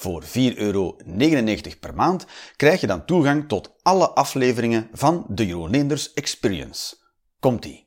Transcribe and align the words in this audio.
Voor 0.00 0.22
4,99 0.22 0.30
euro 0.56 0.96
per 1.80 1.94
maand 1.94 2.26
krijg 2.56 2.80
je 2.80 2.86
dan 2.86 3.04
toegang 3.04 3.48
tot 3.48 3.72
alle 3.82 4.10
afleveringen 4.10 4.88
van 4.92 5.24
de 5.28 5.46
Jeroen 5.46 5.70
Leenders 5.70 6.12
Experience. 6.12 6.96
Komt-ie. 7.40 7.86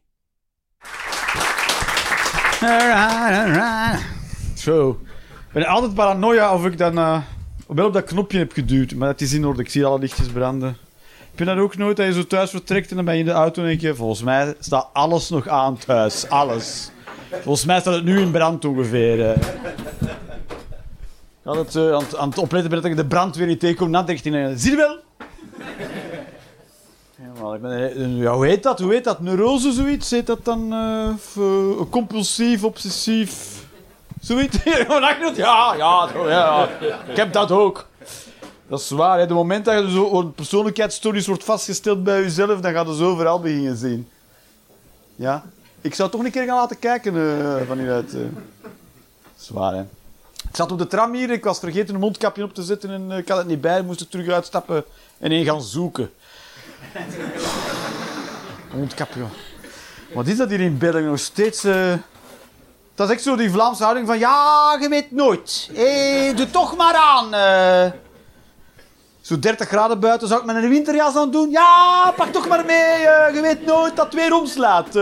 Zo. 4.55 4.99
Ik 5.47 5.53
ben 5.53 5.65
altijd 5.65 5.93
paranoia 5.93 6.53
of 6.53 6.65
ik 6.65 6.77
dan 6.77 6.97
uh, 6.97 7.21
wel 7.67 7.85
op 7.85 7.93
dat 7.93 8.03
knopje 8.03 8.37
heb 8.37 8.51
geduwd. 8.51 8.93
Maar 8.93 9.07
dat 9.07 9.21
is 9.21 9.33
in 9.33 9.45
orde. 9.45 9.61
Ik 9.61 9.69
zie 9.69 9.85
alle 9.85 9.99
lichtjes 9.99 10.27
branden. 10.27 10.77
Heb 11.29 11.39
je 11.39 11.45
dat 11.45 11.57
ook 11.57 11.77
nooit 11.77 11.97
dat 11.97 12.05
je 12.05 12.13
zo 12.13 12.27
thuis 12.27 12.49
vertrekt 12.49 12.89
en 12.89 12.95
dan 12.95 13.05
ben 13.05 13.13
je 13.13 13.19
in 13.19 13.25
de 13.25 13.31
auto 13.31 13.61
en 13.61 13.67
denk 13.67 13.81
je... 13.81 13.95
Volgens 13.95 14.23
mij 14.23 14.55
staat 14.59 14.89
alles 14.93 15.29
nog 15.29 15.47
aan 15.47 15.77
thuis. 15.77 16.29
Alles. 16.29 16.91
Volgens 17.29 17.65
mij 17.65 17.79
staat 17.79 17.93
het 17.93 18.03
nu 18.03 18.19
in 18.19 18.31
brand 18.31 18.65
ongeveer. 18.65 19.19
Uh. 19.19 19.37
Ik 21.41 21.47
had 21.47 21.55
het 21.55 21.75
uh, 21.75 21.93
aan, 21.93 22.03
aan, 22.17 22.29
het 22.29 22.37
opletten 22.37 22.71
dat 22.71 22.85
ik 22.85 22.95
de 22.95 23.05
brandweer 23.05 23.47
niet 23.47 23.59
tegenkom. 23.59 23.91
Dan 23.91 24.05
dacht 24.05 24.25
ik, 24.25 24.33
zie 24.55 24.71
je 24.71 24.75
wel? 24.75 24.99
Ben, 27.59 28.15
ja, 28.15 28.33
hoe 28.33 28.45
heet 28.45 28.63
dat? 28.63 28.79
Hoe 28.79 28.93
heet 28.93 29.03
dat? 29.03 29.19
Neurose, 29.19 29.71
zoiets? 29.71 30.11
Heet 30.11 30.27
dat 30.27 30.45
dan 30.45 30.73
compulsief, 31.89 32.63
obsessief? 32.63 33.63
Zoiets? 34.21 34.57
ja, 35.35 35.73
ja, 35.75 36.09
ja, 36.27 36.69
ik 37.07 37.15
heb 37.15 37.33
dat 37.33 37.51
ook. 37.51 37.87
Dat 38.67 38.79
is 38.79 38.89
waar. 38.89 39.19
Hè. 39.19 39.27
De 39.27 39.33
moment 39.33 39.65
dat 39.65 39.83
je 39.83 39.91
zo 39.91 40.19
een 40.19 40.33
persoonlijkheidsstories 40.33 41.27
wordt 41.27 41.43
vastgesteld 41.43 42.03
bij 42.03 42.21
jezelf, 42.21 42.59
dan 42.59 42.73
gaat 42.73 42.87
je 42.87 42.95
zo 42.95 43.09
overal 43.09 43.39
beginnen 43.39 43.77
zien. 43.77 44.09
Ja? 45.15 45.43
Ik 45.81 45.95
zou 45.95 46.09
toch 46.09 46.23
een 46.23 46.31
keer 46.31 46.45
gaan 46.45 46.55
laten 46.55 46.79
kijken 46.79 47.15
uh, 47.15 47.55
van 47.67 47.77
hieruit. 47.77 48.13
Uh. 48.13 49.71
Hè? 49.71 49.83
Ik 50.51 50.57
zat 50.57 50.71
op 50.71 50.77
de 50.77 50.87
tram 50.87 51.13
hier, 51.13 51.29
ik 51.29 51.43
was 51.43 51.59
vergeten 51.59 51.93
een 51.93 51.99
mondkapje 51.99 52.43
op 52.43 52.53
te 52.53 52.63
zetten 52.63 52.89
en 52.89 53.11
uh, 53.11 53.17
ik 53.17 53.27
had 53.27 53.37
het 53.37 53.47
niet 53.47 53.61
bij. 53.61 53.81
moest 53.81 53.99
er 53.99 54.07
terug 54.07 54.29
uitstappen 54.29 54.83
en 55.19 55.31
een 55.31 55.45
gaan 55.45 55.61
zoeken. 55.61 56.11
mondkapje. 58.75 59.21
Wat 60.13 60.27
is 60.27 60.37
dat 60.37 60.49
hier 60.49 60.59
in 60.59 60.77
België 60.77 61.01
nog 61.01 61.19
steeds? 61.19 61.61
Dat 62.95 63.09
is 63.09 63.09
echt 63.09 63.21
zo 63.21 63.35
die 63.35 63.51
Vlaamse 63.51 63.83
houding 63.83 64.07
van 64.07 64.19
ja, 64.19 64.77
je 64.79 64.89
weet 64.89 65.11
nooit. 65.11 65.69
Hey, 65.73 66.33
doe 66.35 66.49
toch 66.49 66.75
maar 66.75 66.95
aan. 66.95 67.33
Uh, 67.33 67.91
zo 69.21 69.39
30 69.39 69.67
graden 69.67 69.99
buiten, 69.99 70.27
zou 70.27 70.39
ik 70.39 70.45
met 70.45 70.55
een 70.55 70.69
winterjas 70.69 71.15
aan 71.15 71.31
doen? 71.31 71.49
Ja, 71.49 72.13
pak 72.15 72.31
toch 72.31 72.47
maar 72.47 72.65
mee. 72.65 72.99
Je 73.33 73.39
weet 73.41 73.65
nooit 73.65 73.95
dat 73.95 74.05
het 74.05 74.13
weer 74.15 74.33
omslaat. 74.33 74.93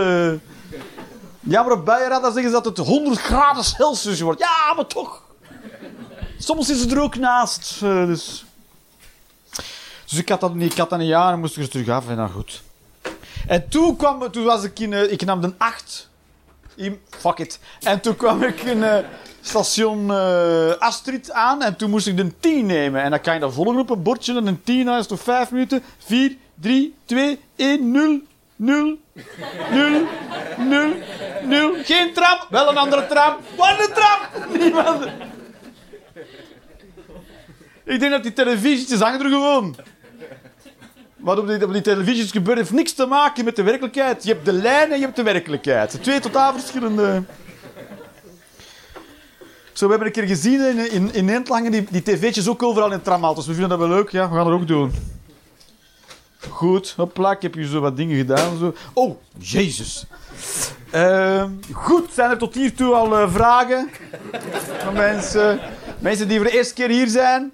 Ja, 1.40 1.62
maar 1.62 1.72
op 1.72 1.84
buienradar 1.84 2.32
zeggen 2.32 2.50
ze 2.50 2.62
dat 2.62 2.76
het 2.76 2.86
100 2.86 3.20
graden 3.20 3.64
Celsius 3.64 4.20
wordt. 4.20 4.40
Ja, 4.40 4.74
maar 4.76 4.86
toch. 4.86 5.28
Soms 6.42 6.70
is 6.70 6.80
het 6.80 6.92
er 6.92 7.00
ook 7.00 7.16
naast. 7.16 7.80
dus. 7.80 8.44
dus 10.08 10.18
ik 10.18 10.28
had 10.28 10.40
dat 10.40 10.54
niet, 10.54 10.72
ik 10.72 10.78
had 10.78 10.90
dat 10.90 10.98
niet 10.98 11.12
aan 11.12 11.32
en 11.32 11.40
moest 11.40 11.56
ik 11.56 11.62
er 11.62 11.70
terug 11.70 11.88
af. 11.88 12.08
En 12.08 12.16
dan 12.16 12.30
goed. 12.30 12.62
En 13.46 13.68
toen, 13.68 13.96
kwam, 13.96 14.30
toen 14.30 14.44
was 14.44 14.64
ik 14.64 14.78
in, 14.78 15.12
ik 15.12 15.24
nam 15.24 15.40
de 15.40 15.52
8 15.58 16.08
Fuck 17.08 17.38
it. 17.38 17.60
En 17.82 18.00
toen 18.00 18.16
kwam 18.16 18.42
ik 18.42 18.60
in 18.60 18.78
uh, 18.78 18.96
station 19.40 20.08
uh, 20.08 20.72
Astrid 20.78 21.32
aan 21.32 21.62
en 21.62 21.76
toen 21.76 21.90
moest 21.90 22.06
ik 22.06 22.16
de 22.16 22.38
10 22.40 22.66
nemen. 22.66 23.02
En 23.02 23.10
dan 23.10 23.20
kan 23.20 23.34
je 23.34 23.40
dat 23.40 23.52
volgen 23.52 23.78
op 23.78 23.90
een 23.90 24.02
bordje. 24.02 24.36
En 24.36 24.46
een 24.46 24.62
10 24.62 24.88
is 24.88 25.06
nog 25.06 25.20
5 25.20 25.50
minuten. 25.50 25.82
4, 25.98 26.36
3, 26.54 26.94
2, 27.04 27.40
1, 27.56 27.90
0, 27.90 28.20
0, 28.56 28.98
0, 29.70 30.06
0, 30.58 30.92
0. 31.42 31.74
Geen 31.82 32.12
tram. 32.12 32.38
Wel 32.50 32.68
een 32.68 32.76
andere 32.76 33.06
tram. 33.06 33.36
Wat 33.56 33.78
een 33.78 33.94
tram? 33.94 34.58
Niemand. 34.58 35.06
Ik 37.84 38.00
denk 38.00 38.12
dat 38.12 38.22
die 38.22 38.32
televisies 38.32 39.00
hangen 39.00 39.20
er 39.20 39.30
gewoon. 39.30 39.76
Wat 41.16 41.38
op 41.38 41.46
die, 41.46 41.64
op 41.64 41.72
die 41.72 41.82
televisies 41.82 42.30
gebeurt 42.30 42.58
heeft 42.58 42.70
niks 42.70 42.92
te 42.92 43.06
maken 43.06 43.44
met 43.44 43.56
de 43.56 43.62
werkelijkheid. 43.62 44.24
Je 44.24 44.32
hebt 44.32 44.44
de 44.44 44.52
lijn 44.52 44.92
en 44.92 44.98
je 44.98 45.04
hebt 45.04 45.16
de 45.16 45.22
werkelijkheid. 45.22 46.02
Twee 46.02 46.20
totaal 46.20 46.52
verschillende... 46.52 47.22
Zo, 49.72 49.84
we 49.86 49.90
hebben 49.90 50.06
een 50.08 50.14
keer 50.14 50.36
gezien 50.36 50.60
in, 50.60 50.90
in, 50.92 51.14
in 51.14 51.24
Nederland 51.24 51.72
die, 51.72 51.86
die 51.90 52.02
tv'tjes 52.02 52.48
ook 52.48 52.62
overal 52.62 52.92
in 52.92 53.02
tramauto's. 53.02 53.46
We 53.46 53.52
vinden 53.52 53.78
dat 53.78 53.78
wel 53.78 53.96
leuk. 53.96 54.10
Ja, 54.10 54.28
we 54.28 54.34
gaan 54.34 54.44
dat 54.44 54.54
ook 54.54 54.66
doen. 54.66 54.92
Goed, 56.48 56.94
hopla, 56.96 57.30
ik 57.30 57.42
heb 57.42 57.54
hier 57.54 57.66
zo 57.66 57.80
wat 57.80 57.96
dingen 57.96 58.16
gedaan. 58.16 58.58
Zo. 58.58 58.74
Oh, 58.92 59.16
jezus. 59.38 60.04
Uh, 60.94 61.44
goed, 61.72 62.12
zijn 62.12 62.30
er 62.30 62.38
tot 62.38 62.54
hiertoe 62.54 62.94
al 62.94 63.20
uh, 63.20 63.32
vragen 63.32 63.90
van 64.84 64.94
mensen? 64.94 65.60
Mensen 66.00 66.28
die 66.28 66.36
voor 66.36 66.46
de 66.46 66.56
eerste 66.56 66.74
keer 66.74 66.88
hier 66.88 67.08
zijn? 67.08 67.52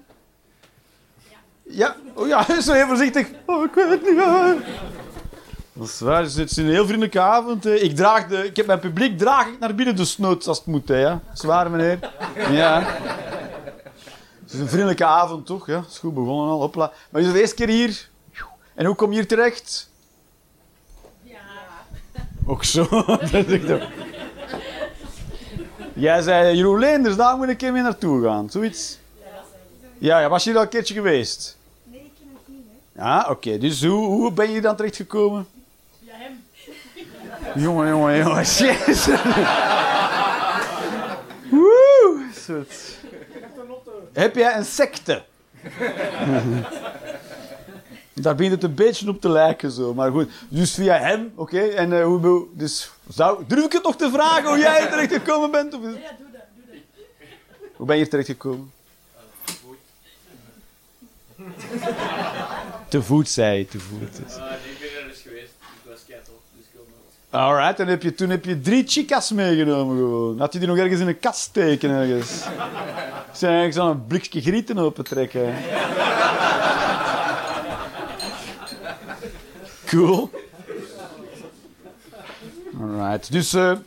Ja, 1.63 1.95
oh 2.13 2.27
ja, 2.27 2.45
zo 2.61 2.73
heel 2.73 2.87
voorzichtig. 2.87 3.27
Oh, 3.45 3.63
ik 3.63 3.73
weet 3.73 3.89
het 3.89 4.03
niet 4.03 4.15
meer. 4.15 4.55
Dat 5.73 5.87
is 5.87 5.99
waar, 5.99 6.23
het 6.23 6.37
is 6.37 6.57
een 6.57 6.69
heel 6.69 6.85
vriendelijke 6.85 7.19
avond. 7.19 7.65
Ik, 7.65 7.95
draag 7.95 8.27
de, 8.27 8.45
ik 8.45 8.55
heb 8.55 8.65
mijn 8.65 8.79
publiek 8.79 9.17
draag 9.17 9.47
ik 9.47 9.59
naar 9.59 9.75
binnen 9.75 9.95
de 9.95 10.05
snoot 10.05 10.47
als 10.47 10.57
het 10.57 10.67
moet. 10.67 10.87
Hè, 10.87 10.99
ja. 10.99 11.21
Zwaar, 11.33 11.71
meneer. 11.71 11.99
Ja. 12.51 12.81
Het 14.43 14.53
is 14.53 14.59
een 14.59 14.67
vriendelijke 14.67 15.05
avond, 15.05 15.45
toch? 15.45 15.67
Ja, 15.67 15.83
is 15.89 15.97
goed 15.97 16.13
begonnen 16.13 16.49
al. 16.49 16.59
Hopla. 16.59 16.91
Maar 17.09 17.21
je 17.21 17.27
bent 17.27 17.33
de 17.33 17.39
eerste 17.39 17.55
keer 17.55 17.67
hier. 17.67 18.09
En 18.75 18.85
hoe 18.85 18.95
kom 18.95 19.09
je 19.09 19.15
hier 19.15 19.27
terecht? 19.27 19.89
Ja. 21.23 21.39
Ook 22.45 22.63
zo. 22.63 22.87
Jij 25.97 26.21
zei, 26.21 26.55
Jeroen 26.55 26.79
Leenders, 26.79 27.15
daar 27.15 27.35
moet 27.35 27.43
ik 27.43 27.49
een 27.49 27.57
keer 27.57 27.71
mee 27.71 27.81
naartoe 27.81 28.23
gaan. 28.23 28.49
Zoiets. 28.49 28.97
Ja, 29.97 30.19
ja, 30.19 30.29
was 30.29 30.43
je 30.43 30.55
al 30.55 30.61
een 30.61 30.69
keertje 30.69 30.93
geweest? 30.93 31.57
Ja, 32.95 33.19
oké. 33.21 33.31
Okay. 33.31 33.57
Dus 33.57 33.83
hoe, 33.83 34.05
hoe 34.05 34.31
ben 34.31 34.51
je 34.51 34.61
dan 34.61 34.75
terechtgekomen? 34.75 35.47
Ja, 35.99 36.13
hem. 36.15 36.43
jongen, 37.55 37.87
jongen, 37.87 38.17
jongen. 38.17 38.43
Jezus. 38.45 39.05
Woe. 41.49 42.25
Heb 44.13 44.35
jij 44.35 44.55
een 44.55 44.65
secte? 44.65 45.23
Daar 48.13 48.35
begint 48.35 48.53
het 48.53 48.63
een 48.63 48.75
beetje 48.75 49.09
op 49.09 49.21
te 49.21 49.29
lijken 49.29 49.71
zo. 49.71 49.93
Maar 49.93 50.11
goed, 50.11 50.29
dus 50.49 50.73
via 50.73 50.97
hem, 50.97 51.31
oké. 51.35 51.55
Okay. 51.55 51.69
En 51.69 51.91
uh, 51.91 52.03
hoe, 52.03 52.45
dus 52.53 52.91
zou, 53.09 53.43
durf 53.47 53.65
ik 53.65 53.71
het 53.71 53.83
nog 53.83 53.95
te 53.95 54.09
vragen 54.11 54.49
hoe 54.49 54.57
jij 54.57 54.81
er 54.81 54.89
terecht 54.89 55.13
gekomen 55.13 55.51
bent? 55.51 55.73
Of... 55.73 55.81
Ja, 55.81 55.87
doe 55.89 55.97
dat, 55.99 56.41
doe 56.55 56.65
dat. 56.65 56.75
Hoe 57.75 57.85
ben 57.85 57.97
je 57.97 58.03
er 58.03 58.09
terecht 58.09 58.27
gekomen? 58.27 58.71
te 62.89 63.01
voet, 63.01 63.29
zei 63.29 63.57
je, 63.57 63.67
te 63.67 63.79
voet. 63.79 63.99
Dus. 63.99 64.37
Uh, 64.37 64.43
ik 64.43 64.79
ben 64.79 65.01
er 65.01 65.07
dus 65.07 65.21
geweest. 65.21 65.51
Ik 65.83 65.91
was 65.91 65.99
keihard 66.07 66.29
dus 66.55 66.65
Alright, 67.29 67.79
en 67.79 67.87
heb 67.87 68.01
je, 68.01 68.15
toen 68.15 68.29
heb 68.29 68.45
je 68.45 68.61
drie 68.61 68.87
chicas 68.87 69.31
meegenomen 69.31 69.97
gewoon. 69.97 70.39
Had 70.39 70.53
je 70.53 70.59
die 70.59 70.67
nog 70.67 70.77
ergens 70.77 71.01
in 71.01 71.07
een 71.07 71.19
kast 71.19 71.39
steken 71.39 71.89
ergens? 71.89 72.43
Zijn 73.31 73.73
zou 73.73 73.91
een 73.91 74.07
blikje 74.07 74.41
grieten 74.41 74.77
opentrekken. 74.77 75.55
Cool. 79.85 80.29
Alright, 82.81 83.31
dus... 83.31 83.53
Uh, 83.53 83.77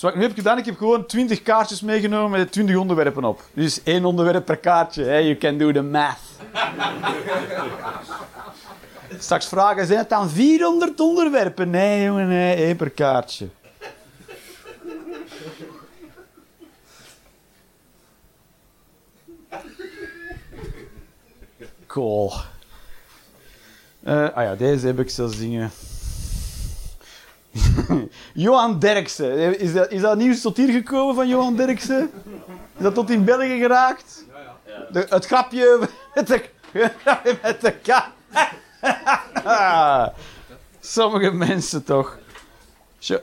wat 0.00 0.10
ik 0.10 0.16
nu 0.16 0.22
heb 0.22 0.34
gedaan, 0.34 0.58
ik 0.58 0.64
heb 0.64 0.76
gewoon 0.76 1.06
20 1.06 1.42
kaartjes 1.42 1.80
meegenomen 1.80 2.38
met 2.38 2.52
20 2.52 2.76
onderwerpen 2.76 3.24
op. 3.24 3.42
Dus 3.52 3.82
één 3.82 4.04
onderwerp 4.04 4.44
per 4.44 4.56
kaartje. 4.56 5.04
Hey, 5.04 5.24
you 5.24 5.36
can 5.36 5.58
do 5.58 5.72
the 5.72 5.82
math. 5.82 6.18
Straks 9.18 9.46
vragen, 9.46 9.86
zijn 9.86 9.98
het 9.98 10.08
dan 10.08 10.30
400 10.30 11.00
onderwerpen? 11.00 11.70
Nee, 11.70 12.04
jongen, 12.04 12.28
nee, 12.28 12.54
één 12.54 12.76
per 12.76 12.90
kaartje. 12.90 13.48
Cool. 21.86 22.32
Uh, 24.06 24.28
ah 24.28 24.44
ja, 24.44 24.54
deze 24.54 24.86
heb 24.86 24.98
ik 24.98 25.10
zelfs 25.10 25.36
zingen. 25.36 25.70
Johan 28.44 28.78
Derksen. 28.78 29.58
Is 29.60 29.72
dat, 29.72 29.90
is 29.90 30.02
nieuws 30.16 30.40
tot 30.40 30.56
hier 30.56 30.72
gekomen 30.72 31.14
van 31.14 31.28
Johan 31.28 31.56
Derksen? 31.56 32.10
Is 32.76 32.82
dat 32.82 32.94
tot 32.94 33.10
in 33.10 33.24
België 33.24 33.58
geraakt? 33.58 34.24
Ja, 34.28 34.38
ja. 34.72 34.86
De, 34.92 35.06
het 35.08 35.26
grapje 35.26 35.88
met 36.14 36.26
de, 36.26 36.42
met 37.42 37.60
de 37.60 38.02
Sommige 40.80 41.30
mensen 41.30 41.84
toch. 41.84 42.18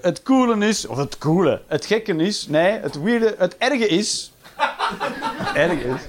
Het 0.02 0.24
coole 0.24 0.68
is, 0.68 0.88
of 0.88 0.98
het 0.98 1.18
coole, 1.18 1.62
het 1.68 1.86
gekke 1.86 2.16
is, 2.16 2.48
nee, 2.48 2.72
het 2.72 3.02
weirde, 3.02 3.36
het 3.38 3.58
erge 3.58 3.88
is. 3.88 4.32
Erge 5.54 5.88
is. 5.88 6.02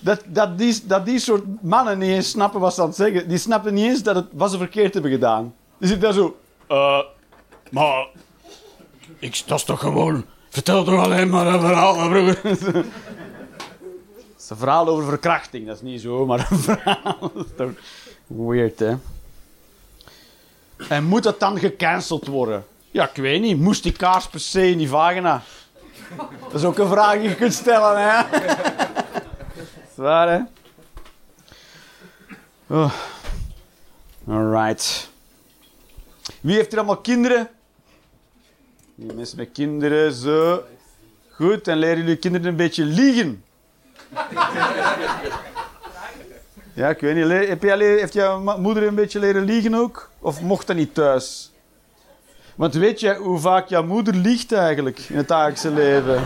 Dat, 0.00 0.22
dat, 0.26 0.58
die, 0.58 0.80
dat 0.84 1.06
die 1.06 1.18
soort 1.18 1.62
mannen 1.62 1.98
niet 1.98 2.10
eens 2.10 2.30
snappen 2.30 2.60
wat 2.60 2.74
ze 2.74 2.80
aan 2.80 2.86
het 2.86 2.96
zeggen. 2.96 3.28
Die 3.28 3.38
snappen 3.38 3.74
niet 3.74 3.84
eens 3.86 4.02
dat 4.02 4.14
het, 4.14 4.26
wat 4.32 4.50
ze 4.50 4.58
verkeerd 4.58 4.92
hebben 4.92 5.10
gedaan. 5.10 5.54
Die 5.78 5.88
zitten 5.88 6.04
daar 6.04 6.18
zo. 6.18 6.36
eh, 6.68 7.17
maar. 7.70 8.06
Ik, 9.18 9.42
is 9.46 9.64
toch 9.64 9.80
gewoon. 9.80 10.24
Vertel 10.48 10.84
toch 10.84 11.04
alleen 11.04 11.28
maar 11.28 11.46
een 11.46 11.60
verhaal, 11.60 12.08
broer. 12.08 12.38
Het 12.42 12.60
is 14.38 14.50
een 14.50 14.56
verhaal 14.56 14.88
over 14.88 15.04
verkrachting, 15.04 15.66
dat 15.66 15.76
is 15.76 15.82
niet 15.82 16.00
zo, 16.00 16.26
maar 16.26 16.46
een 16.50 16.58
verhaal. 16.58 17.32
Weird, 18.26 18.78
hè? 18.78 18.96
En 20.88 21.04
moet 21.04 21.22
dat 21.22 21.40
dan 21.40 21.58
gecanceld 21.58 22.26
worden? 22.26 22.66
Ja, 22.90 23.08
ik 23.08 23.16
weet 23.16 23.40
niet. 23.40 23.58
Moest 23.58 23.82
die 23.82 23.92
kaars 23.92 24.28
per 24.28 24.40
se 24.40 24.70
in 24.70 24.78
die 24.78 24.88
vagina? 24.88 25.42
Dat 26.40 26.54
is 26.54 26.64
ook 26.64 26.78
een 26.78 26.88
vraag 26.88 27.14
die 27.14 27.28
je 27.28 27.34
kunt 27.34 27.54
stellen, 27.54 28.08
hè? 28.08 28.22
Zwaar, 29.94 30.28
hè? 30.28 30.40
Oh. 32.66 32.92
Alright. 34.28 35.10
Wie 36.40 36.54
heeft 36.54 36.70
hier 36.70 36.78
allemaal 36.78 36.96
kinderen? 36.96 37.48
Die 39.00 39.12
mensen 39.12 39.36
met 39.36 39.48
kinderen, 39.52 40.12
zo. 40.12 40.62
Goed, 41.30 41.68
en 41.68 41.78
leren 41.78 41.98
jullie 41.98 42.16
kinderen 42.16 42.46
een 42.46 42.56
beetje 42.56 42.84
liegen. 42.84 43.44
Ja, 46.74 46.88
ik 46.88 47.00
weet 47.00 47.14
niet. 47.14 47.48
Heb 47.48 47.62
jij, 47.62 47.78
heeft 47.78 48.12
jouw 48.12 48.58
moeder 48.58 48.82
een 48.82 48.94
beetje 48.94 49.18
leren 49.18 49.42
liegen 49.42 49.74
ook? 49.74 50.10
Of 50.18 50.40
mocht 50.40 50.66
dat 50.66 50.76
niet 50.76 50.94
thuis? 50.94 51.52
Want 52.54 52.74
weet 52.74 53.00
je 53.00 53.14
hoe 53.14 53.38
vaak 53.38 53.68
jouw 53.68 53.84
moeder 53.84 54.14
liegt 54.14 54.52
eigenlijk 54.52 54.98
in 54.98 55.16
het 55.16 55.28
dagelijkse 55.28 55.70
leven? 55.70 56.22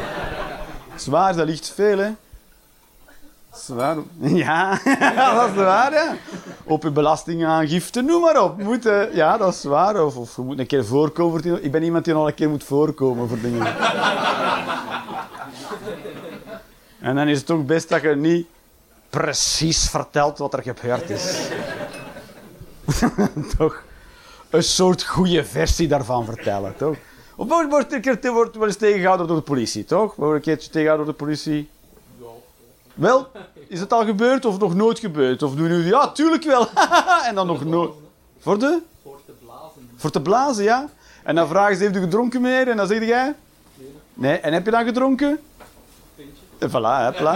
Zwaar, 0.97 1.37
dat 1.37 1.47
ligt 1.47 1.71
veel, 1.71 1.99
hè? 1.99 2.11
Zwaar. 3.55 3.97
Ja, 4.21 4.71
dat 5.35 5.49
is 5.49 5.55
waar. 5.55 6.17
Op 6.65 6.83
je 6.83 6.91
belastingaangifte, 6.91 8.01
noem 8.03 8.21
maar 8.21 8.43
op. 8.43 8.59
Moet, 8.63 8.87
eh, 8.87 9.15
ja, 9.15 9.37
dat 9.37 9.55
is 9.55 9.65
waar. 9.65 10.05
Of, 10.05 10.17
of 10.17 10.37
je 10.37 10.43
moet 10.43 10.59
een 10.59 10.67
keer 10.67 10.85
voorkomen. 10.85 11.65
Ik 11.65 11.71
ben 11.73 11.83
iemand 11.83 12.05
die 12.05 12.15
nog 12.15 12.27
een 12.27 12.35
keer 12.35 12.49
moet 12.49 12.65
voorkomen 12.65 13.29
voor 13.29 13.41
dingen. 13.41 13.67
En 17.01 17.15
dan 17.15 17.29
is 17.29 17.37
het 17.39 17.47
toch 17.47 17.65
best 17.65 17.89
dat 17.89 18.03
je 18.03 18.17
niet 18.17 18.47
precies 19.11 19.89
vertelt 19.89 20.39
wat 20.39 20.55
er 20.55 20.63
gebeurd 20.63 21.11
is. 21.11 21.49
toch 23.59 23.83
een 24.51 24.63
soort 24.63 25.03
goede 25.03 25.45
versie 25.45 25.89
daarvan 25.89 26.25
vertellen, 26.25 26.77
toch? 26.77 26.97
Of 27.37 27.49
wordt, 27.69 28.01
keer- 28.01 28.33
wordt 28.33 28.57
wel 28.57 28.67
eens 28.67 28.77
tegengehouden 28.77 29.27
door 29.27 29.37
de 29.37 29.43
politie, 29.43 29.85
toch? 29.85 30.15
Wordt 30.15 30.35
een 30.35 30.41
keertje 30.41 30.71
tegengehouden 30.71 31.07
door 31.07 31.15
de 31.19 31.25
politie? 31.25 31.71
Wel, 32.95 33.31
is 33.69 33.81
het 33.81 33.93
al 33.93 34.05
gebeurd 34.05 34.45
of 34.45 34.59
nog 34.59 34.75
nooit 34.75 34.99
gebeurd? 34.99 35.43
Of 35.43 35.55
doen 35.55 35.69
jullie, 35.69 35.87
ja, 35.87 36.13
tuurlijk 36.13 36.45
wel. 36.45 36.69
en 37.29 37.35
dan 37.35 37.47
nog 37.47 37.65
nooit. 37.65 37.91
Voor 38.39 38.59
de? 38.59 38.81
Voor 39.03 39.21
te 39.27 39.33
blazen. 39.45 39.91
Voor 39.97 40.11
te 40.11 40.21
blazen, 40.21 40.65
ja. 40.65 40.89
En 41.23 41.35
dan 41.35 41.49
vragen 41.49 41.77
ze, 41.77 41.83
heeft 41.83 41.97
u 41.97 42.01
gedronken 42.01 42.41
meneer? 42.41 42.69
En 42.69 42.77
dan 42.77 42.87
zeg 42.87 43.07
jij? 43.07 43.35
Nee. 44.15 44.39
En 44.39 44.53
heb 44.53 44.65
je 44.65 44.71
dan 44.71 44.85
gedronken? 44.85 45.41
En 46.59 46.71
voilà, 46.71 46.73
hè, 46.73 47.13
voilà. 47.13 47.35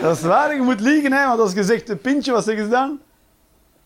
dat 0.00 0.16
is 0.16 0.22
waar, 0.22 0.54
je 0.54 0.62
moet 0.62 0.80
liegen, 0.80 1.12
hè. 1.12 1.26
Want 1.26 1.40
als 1.40 1.52
je 1.52 1.64
zegt 1.64 1.88
een 1.88 2.00
pintje, 2.00 2.32
wat 2.32 2.44
zeggen 2.44 2.64
ze 2.64 2.70
dan? 2.70 2.98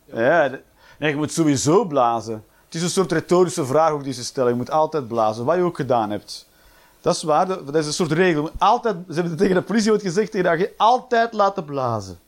Ja, 0.05 0.51
nee, 0.99 1.11
je 1.11 1.17
moet 1.17 1.33
sowieso 1.33 1.85
blazen. 1.85 2.45
Het 2.65 2.75
is 2.75 2.83
een 2.83 2.91
soort 2.91 3.13
retorische 3.13 3.67
vraag 3.67 3.91
ook 3.91 4.05
die 4.05 4.13
ze 4.13 4.25
stellen. 4.25 4.51
Je 4.51 4.57
moet 4.57 4.71
altijd 4.71 5.09
blazen, 5.09 5.45
wat 5.45 5.57
je 5.57 5.63
ook 5.63 5.77
gedaan 5.77 6.11
hebt. 6.11 6.48
Dat 7.01 7.15
is 7.15 7.23
waar, 7.23 7.47
dat 7.47 7.75
is 7.75 7.87
een 7.87 7.93
soort 7.93 8.13
regel. 8.13 8.51
Altijd, 8.59 8.97
ze 9.09 9.13
hebben 9.13 9.31
het 9.31 9.39
tegen 9.39 9.55
de 9.55 9.63
politie 9.63 9.91
ooit 9.91 10.03
gezegd, 10.03 10.31
tegen 10.31 10.51
dat 10.51 10.59
je 10.59 10.75
altijd 10.77 11.33
laten 11.33 11.65
blazen. 11.65 12.19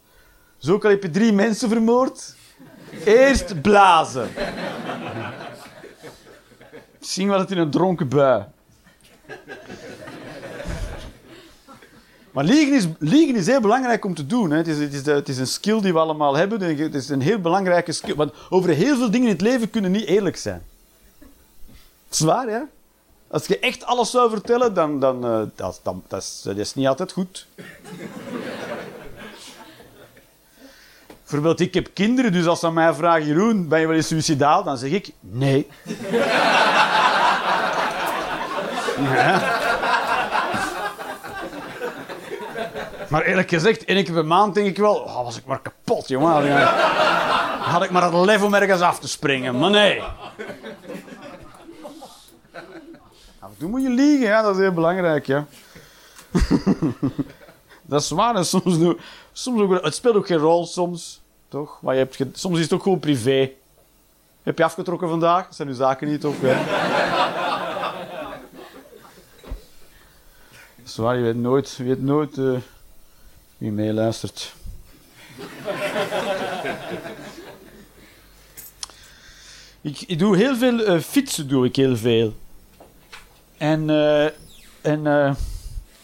Zo 0.59 0.79
kan 0.79 0.91
heb 0.91 1.03
je 1.03 1.11
drie 1.11 1.33
mensen 1.33 1.69
vermoord. 1.69 2.35
Eerst 3.05 3.61
blazen. 3.61 4.29
Misschien 6.99 7.29
was 7.29 7.41
het 7.41 7.51
in 7.51 7.59
een 7.59 7.71
dronken 7.71 8.09
bui. 8.09 8.45
Maar 12.31 12.45
liegen 12.45 12.75
is, 12.75 12.87
liegen 12.99 13.37
is 13.37 13.47
heel 13.47 13.61
belangrijk 13.61 14.05
om 14.05 14.15
te 14.15 14.27
doen. 14.27 14.51
Hè. 14.51 14.57
Het, 14.57 14.67
is, 14.67 14.79
het, 14.79 14.93
is, 14.93 15.07
het 15.07 15.29
is 15.29 15.39
een 15.39 15.47
skill 15.47 15.81
die 15.81 15.93
we 15.93 15.99
allemaal 15.99 16.37
hebben. 16.37 16.61
Het 16.61 16.95
is 16.95 17.09
een 17.09 17.21
heel 17.21 17.39
belangrijke 17.39 17.93
skill. 17.93 18.15
Want 18.15 18.33
over 18.51 18.71
heel 18.71 18.97
veel 18.97 19.11
dingen 19.11 19.27
in 19.27 19.33
het 19.33 19.43
leven 19.43 19.71
kunnen 19.71 19.91
niet 19.91 20.05
eerlijk 20.05 20.37
zijn. 20.37 20.63
Dat 22.09 22.19
is 22.19 22.21
waar, 22.21 22.51
ja. 22.51 22.67
Als 23.31 23.47
je 23.47 23.59
echt 23.59 23.85
alles 23.85 24.11
zou 24.11 24.31
vertellen, 24.31 24.75
dan, 24.75 25.01
dan, 25.01 25.25
eh, 25.25 25.41
dat, 25.55 25.81
dan, 25.83 26.03
dat, 26.09 26.23
is, 26.23 26.41
dat 26.45 26.57
is 26.57 26.75
niet 26.75 26.87
altijd 26.87 27.13
goed. 27.13 27.47
Bijvoorbeeld, 31.21 31.61
ik 31.61 31.75
heb 31.75 31.89
kinderen, 31.95 32.33
dus 32.33 32.47
als 32.47 32.61
ze 32.61 32.71
mij 32.71 32.93
vragen, 32.93 33.27
Jeroen, 33.27 33.69
ben 33.69 33.81
je 33.81 33.87
wel 33.87 33.97
eens 33.97 34.09
suicidaal? 34.09 34.65
Dan 34.65 34.79
zeg 34.79 34.91
ik, 34.91 35.11
nee. 35.21 35.69
Ja. 39.01 39.59
Maar 43.09 43.23
eerlijk 43.23 43.49
gezegd, 43.49 43.85
één 43.85 44.05
keer 44.05 44.15
per 44.15 44.27
maand 44.27 44.55
denk 44.55 44.67
ik 44.67 44.77
wel, 44.77 44.95
oh, 44.95 45.25
was 45.25 45.37
ik 45.37 45.45
maar 45.45 45.61
kapot, 45.61 46.09
jongen. 46.09 46.63
Had 47.61 47.83
ik 47.83 47.91
maar 47.91 48.03
het 48.03 48.15
lef 48.15 48.43
om 48.43 48.55
ergens 48.55 48.81
af 48.81 48.99
te 48.99 49.09
springen, 49.09 49.59
maar 49.59 49.71
nee. 49.71 50.03
Toe 53.61 53.69
moet 53.69 53.83
je 53.83 53.91
liegen, 53.91 54.27
ja, 54.27 54.43
dat 54.43 54.55
is 54.55 54.61
heel 54.61 54.73
belangrijk, 54.73 55.27
ja. 55.27 55.47
dat 57.91 58.03
is 58.03 58.11
waar, 58.11 58.35
en 58.35 58.47
soms, 58.47 58.79
doe- 58.79 58.99
soms 59.33 59.61
ook, 59.61 59.83
het 59.83 59.95
speelt 59.95 60.15
ook 60.15 60.27
geen 60.27 60.39
rol, 60.39 60.67
soms, 60.67 61.21
toch? 61.49 61.83
Maar 61.83 61.95
je 61.95 62.01
hebt 62.01 62.39
soms 62.39 62.57
is 62.57 62.63
het 62.63 62.73
ook 62.73 62.83
gewoon 62.83 63.01
privé. 63.01 63.51
Heb 64.43 64.59
je 64.59 64.65
afgetrokken 64.65 65.09
vandaag? 65.09 65.45
Dat 65.45 65.55
zijn 65.57 65.69
uw 65.69 65.75
zaken 65.75 66.09
niet, 66.09 66.21
toch? 66.21 66.35
Ja. 66.43 66.65
Dat 70.77 70.87
is 70.87 70.97
waar, 70.97 71.17
je 71.17 71.23
weet 71.23 71.37
nooit, 71.37 71.75
je 71.77 71.85
weet 71.85 72.03
nooit 72.03 72.39
eh, 72.39 72.57
wie 73.59 73.73
meeluistert. 73.73 74.55
ik, 79.81 80.01
ik 80.01 80.19
doe 80.19 80.37
heel 80.37 80.57
veel 80.57 80.85
eh, 80.85 81.01
fietsen, 81.01 81.49
doe 81.49 81.67
ik 81.67 81.77
heel 81.77 81.97
veel. 81.97 82.35
En, 83.61 83.91
eh, 83.91 84.25
en 84.81 85.07
eh, 85.07 85.35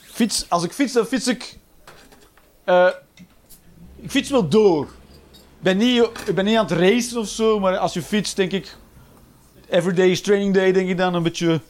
fiets, 0.01 0.47
als 0.49 0.65
ik 0.65 0.73
fiets, 0.73 0.93
dan 0.93 1.07
fiets 1.07 1.27
ik... 1.27 1.59
eh, 2.65 2.89
ik 3.97 4.11
fiets 4.11 4.31
wel 4.31 4.49
door. 4.49 4.85
Ik 5.33 5.63
ben, 5.63 5.77
niet, 5.77 6.09
ik 6.27 6.35
ben 6.35 6.45
niet 6.45 6.57
aan 6.57 6.67
het 6.67 6.79
racen 6.79 7.19
of 7.21 7.29
zo, 7.29 7.61
maar 7.61 7.77
als 7.79 7.93
je 7.93 8.03
fietst, 8.03 8.37
denk 8.37 8.53
ik... 8.53 8.77
Everyday 9.69 10.09
is 10.09 10.21
training 10.21 10.55
day, 10.55 10.73
denk 10.73 10.89
ik 10.89 10.97
dan 10.97 11.15
een 11.15 11.23
beetje 11.23 11.61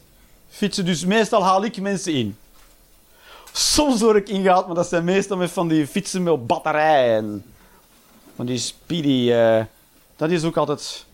fietsen. 0.49 0.85
Dus 0.85 1.05
meestal 1.05 1.43
haal 1.43 1.63
ik 1.63 1.81
mensen 1.81 2.13
in. 2.13 2.37
Soms 3.51 4.01
word 4.01 4.15
ik 4.15 4.29
ingehaald, 4.29 4.65
maar 4.65 4.75
dat 4.75 4.87
zijn 4.87 5.03
meestal 5.03 5.37
met 5.37 5.51
van 5.51 5.67
die 5.67 5.87
fietsen 5.87 6.23
met 6.23 6.47
batterijen. 6.47 7.45
Van 8.35 8.45
die 8.45 8.57
speedy... 8.57 9.31
eh, 9.31 9.63
dat 10.15 10.31
is 10.31 10.43
ook 10.43 10.57
altijd... 10.57 11.05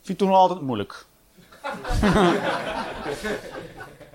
Ik 0.00 0.06
vind 0.06 0.08
het 0.08 0.18
toch 0.18 0.28
nog 0.28 0.36
altijd 0.36 0.60
moeilijk. 0.60 1.04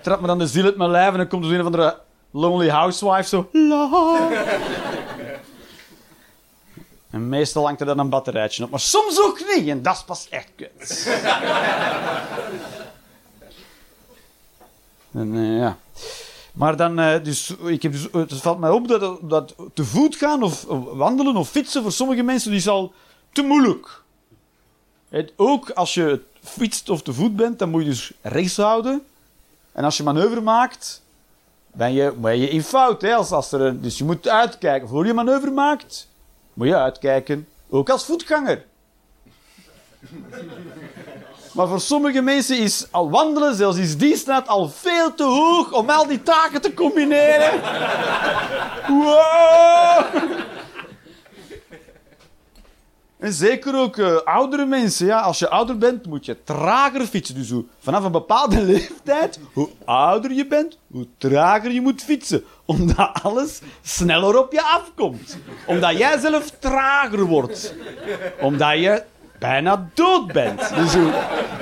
Trap 0.08 0.20
me 0.20 0.26
dan 0.26 0.38
de 0.38 0.46
ziel 0.46 0.64
uit 0.64 0.76
mijn 0.76 0.90
lijf 0.90 1.10
en 1.10 1.16
dan 1.16 1.28
komt 1.28 1.42
er 1.42 1.48
zo 1.48 1.54
een 1.54 1.60
of 1.60 1.66
andere 1.66 1.98
lonely 2.30 2.68
housewife 2.68 3.28
zo... 3.28 3.50
En 7.10 7.28
meestal 7.28 7.64
hangt 7.64 7.80
er 7.80 7.86
dan 7.86 7.98
een 7.98 8.08
batterijtje 8.08 8.64
op. 8.64 8.70
Maar 8.70 8.80
soms 8.80 9.20
ook 9.20 9.40
niet. 9.54 9.68
En 9.68 9.82
dat 9.82 9.94
is 9.94 10.04
pas 10.04 10.28
echt 10.28 10.48
kut. 10.56 11.08
en, 15.12 15.34
eh, 15.34 15.58
ja. 15.58 15.78
Maar 16.52 16.76
dan, 16.76 16.98
eh, 16.98 17.24
dus, 17.24 17.50
ik 17.50 17.82
heb 17.82 17.92
dus, 17.92 18.08
het 18.12 18.34
valt 18.34 18.58
mij 18.58 18.70
op 18.70 18.88
dat, 18.88 19.18
dat 19.22 19.54
te 19.74 19.84
voet 19.84 20.16
gaan 20.16 20.42
of 20.42 20.64
wandelen 20.92 21.36
of 21.36 21.48
fietsen 21.48 21.82
voor 21.82 21.92
sommige 21.92 22.22
mensen 22.22 22.50
die 22.50 22.58
is 22.58 22.68
al 22.68 22.92
te 23.32 23.42
moeilijk. 23.42 24.02
Het, 25.08 25.32
ook 25.36 25.70
als 25.70 25.94
je 25.94 26.20
fietst 26.42 26.88
of 26.88 27.02
te 27.02 27.12
voet 27.12 27.36
bent, 27.36 27.58
dan 27.58 27.70
moet 27.70 27.82
je 27.82 27.88
dus 27.88 28.12
rechts 28.22 28.56
houden. 28.56 29.02
En 29.78 29.84
als 29.84 29.96
je 29.96 30.02
manoeuvre 30.02 30.40
maakt, 30.40 31.02
ben 31.72 31.92
je, 31.92 32.12
ben 32.16 32.38
je 32.38 32.48
in 32.48 32.62
fout. 32.62 33.02
Hè? 33.02 33.14
Als, 33.14 33.30
als 33.30 33.52
er, 33.52 33.60
een- 33.60 33.80
dus 33.80 33.98
je 33.98 34.04
moet 34.04 34.28
uitkijken. 34.28 34.88
Voor 34.88 35.06
je 35.06 35.14
manoeuvre 35.14 35.50
maakt, 35.50 36.08
moet 36.52 36.66
je 36.66 36.76
uitkijken. 36.76 37.48
Ook 37.68 37.90
als 37.90 38.04
voetganger. 38.04 38.64
Maar 41.52 41.68
voor 41.68 41.80
sommige 41.80 42.20
mensen 42.20 42.58
is 42.58 42.86
al 42.90 43.10
wandelen, 43.10 43.54
zelfs 43.54 43.78
is 43.78 43.96
die 43.98 44.16
staat 44.16 44.48
al 44.48 44.68
veel 44.68 45.14
te 45.14 45.24
hoog 45.24 45.72
om 45.72 45.90
al 45.90 46.06
die 46.06 46.22
taken 46.22 46.60
te 46.60 46.74
combineren. 46.74 47.60
Wow! 48.88 50.04
En 53.18 53.32
zeker 53.32 53.78
ook 53.78 53.96
eh, 53.96 54.16
oudere 54.16 54.66
mensen. 54.66 55.06
Ja. 55.06 55.20
Als 55.20 55.38
je 55.38 55.48
ouder 55.48 55.78
bent, 55.78 56.06
moet 56.06 56.24
je 56.24 56.36
trager 56.44 57.06
fietsen. 57.06 57.34
Dus 57.34 57.52
vanaf 57.78 58.04
een 58.04 58.12
bepaalde 58.12 58.62
leeftijd, 58.72 59.40
hoe 59.52 59.68
ouder 59.84 60.32
je 60.32 60.46
bent, 60.46 60.78
hoe 60.90 61.06
trager 61.18 61.70
je 61.72 61.80
moet 61.80 62.02
fietsen. 62.02 62.44
Omdat 62.64 63.10
alles 63.22 63.60
sneller 63.82 64.38
op 64.38 64.52
je 64.52 64.62
afkomt. 64.62 65.38
Omdat 65.66 65.98
jij 65.98 66.18
zelf 66.18 66.50
trager 66.58 67.24
wordt. 67.24 67.74
Omdat 68.40 68.78
je 68.78 69.02
bijna 69.38 69.90
dood 69.94 70.32
bent. 70.32 70.74
Dus 70.74 70.94
hoe 70.94 71.12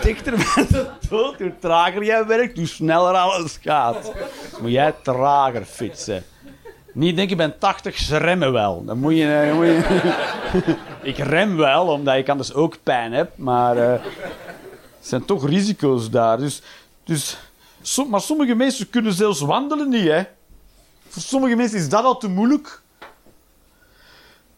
dichter 0.03 0.33
bij 0.55 0.67
dood, 1.09 1.39
hoe 1.39 1.55
trager 1.61 2.05
jij 2.05 2.27
werkt, 2.27 2.57
hoe 2.57 2.67
sneller 2.67 3.15
alles 3.15 3.59
gaat. 3.63 4.13
Moet 4.61 4.71
jij 4.71 4.95
trager 5.03 5.65
fietsen. 5.65 6.25
Niet 6.97 7.17
denken, 7.17 7.33
ik 7.33 7.37
ben 7.37 7.59
80, 7.59 7.99
ze 7.99 8.17
remmen 8.17 8.53
wel. 8.53 8.85
Dan 8.85 8.99
moet 8.99 9.17
je... 9.17 9.47
Dan 9.49 9.57
moet 9.57 10.77
ik 11.13 11.17
rem 11.19 11.57
wel, 11.57 11.87
omdat 11.87 12.17
ik 12.17 12.29
anders 12.29 12.55
ook 12.55 12.77
pijn 12.83 13.13
heb, 13.13 13.39
maar 13.39 13.77
eh, 13.77 13.93
er 13.93 14.03
zijn 15.01 15.25
toch 15.25 15.49
risico's 15.49 16.11
daar. 16.11 16.39
Dus, 16.39 16.63
dus, 17.05 17.39
maar 18.09 18.21
sommige 18.21 18.55
mensen 18.55 18.91
kunnen 18.91 19.13
zelfs 19.13 19.41
wandelen 19.41 19.89
niet, 19.89 20.07
hè. 20.07 20.23
Voor 21.09 21.23
sommige 21.23 21.57
mensen 21.57 21.79
is 21.79 21.89
dat 21.89 22.05
al 22.05 22.19
te 22.19 22.29
moeilijk. 22.29 22.81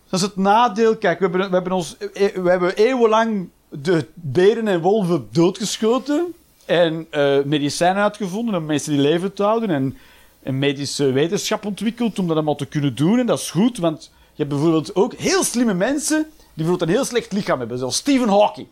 Dat 0.09 0.21
is 0.21 0.27
het 0.27 0.37
nadeel. 0.37 0.97
Kijk, 0.97 1.19
we 1.19 1.25
hebben, 1.25 1.49
we 1.49 1.55
hebben, 1.55 1.73
ons, 1.73 1.97
eh, 1.97 2.35
we 2.35 2.51
hebben 2.51 2.77
eeuwenlang 2.77 3.49
de 3.69 4.07
beren 4.15 4.69
en 4.69 4.81
wolven 4.81 5.29
doodgeschoten. 5.31 6.35
En 6.65 7.07
eh, 7.11 7.39
medicijnen 7.45 8.03
uitgevonden 8.03 8.55
om 8.55 8.65
mensen 8.65 8.93
die 8.93 9.01
leven 9.01 9.33
te 9.33 9.43
houden. 9.43 9.71
En, 9.71 9.97
en 10.43 10.59
medische 10.59 11.13
wetenschap 11.13 11.65
ontwikkeld 11.65 12.19
om 12.19 12.27
dat 12.27 12.37
allemaal 12.37 12.57
te 12.57 12.67
kunnen 12.67 12.95
doen. 12.95 13.19
En 13.19 13.27
dat 13.27 13.39
is 13.39 13.51
goed, 13.51 13.79
want 13.79 14.13
je 14.33 14.43
hebt 14.43 14.49
bijvoorbeeld 14.49 14.95
ook 14.95 15.15
heel 15.15 15.45
slimme 15.45 15.75
mensen 15.75 16.23
die 16.33 16.67
bijvoorbeeld 16.67 16.91
een 16.91 16.97
heel 16.97 17.05
slecht 17.05 17.33
lichaam 17.33 17.59
hebben. 17.59 17.79
Zoals 17.79 17.97
Stephen 17.97 18.29
Hawking. 18.29 18.67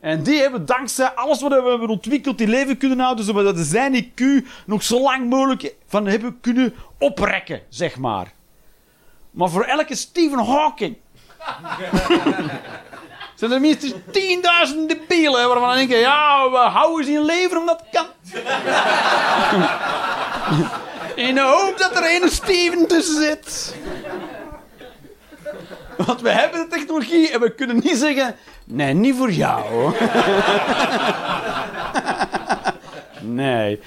En 0.00 0.22
die 0.22 0.40
hebben 0.40 0.66
dankzij 0.66 1.08
alles 1.08 1.40
wat 1.40 1.50
we 1.50 1.68
hebben 1.68 1.88
ontwikkeld, 1.88 2.38
die 2.38 2.46
leven 2.46 2.76
kunnen 2.76 2.98
houden, 2.98 3.24
zodat 3.24 3.56
ze 3.56 3.64
zijn 3.64 4.04
IQ 4.04 4.46
nog 4.66 4.82
zo 4.82 5.00
lang 5.00 5.28
mogelijk 5.28 5.74
van 5.86 6.06
hebben 6.06 6.40
kunnen 6.40 6.74
oprekken, 6.98 7.60
zeg 7.68 7.96
maar. 7.96 8.32
Maar 9.30 9.50
voor 9.50 9.64
elke 9.64 9.94
Stephen 9.94 10.44
Hawking 10.44 10.96
zijn 13.38 13.52
er 13.52 13.60
minstens 13.60 13.92
10.000 13.92 13.98
debielen 14.86 15.48
waarvan 15.48 15.68
dan 15.68 15.76
denken, 15.76 15.98
ja, 15.98 16.50
we 16.50 16.56
houden 16.56 17.06
ze 17.06 17.12
in 17.12 17.24
leven 17.24 17.58
omdat 17.58 17.80
het 17.80 17.88
kan. 17.90 18.06
in 21.28 21.34
de 21.34 21.40
hoop 21.40 21.78
dat 21.78 21.96
er 21.96 22.22
een 22.22 22.28
Steven 22.28 22.86
tussen 22.86 23.22
zit. 23.22 23.74
Want 25.96 26.20
we 26.20 26.30
hebben 26.30 26.60
de 26.60 26.76
technologie 26.76 27.30
en 27.30 27.40
we 27.40 27.54
kunnen 27.54 27.76
niet 27.76 27.96
zeggen, 27.96 28.36
nee, 28.64 28.94
niet 28.94 29.16
voor 29.16 29.30
jou. 29.30 29.62
hoor." 29.62 29.94
nee. 33.42 33.80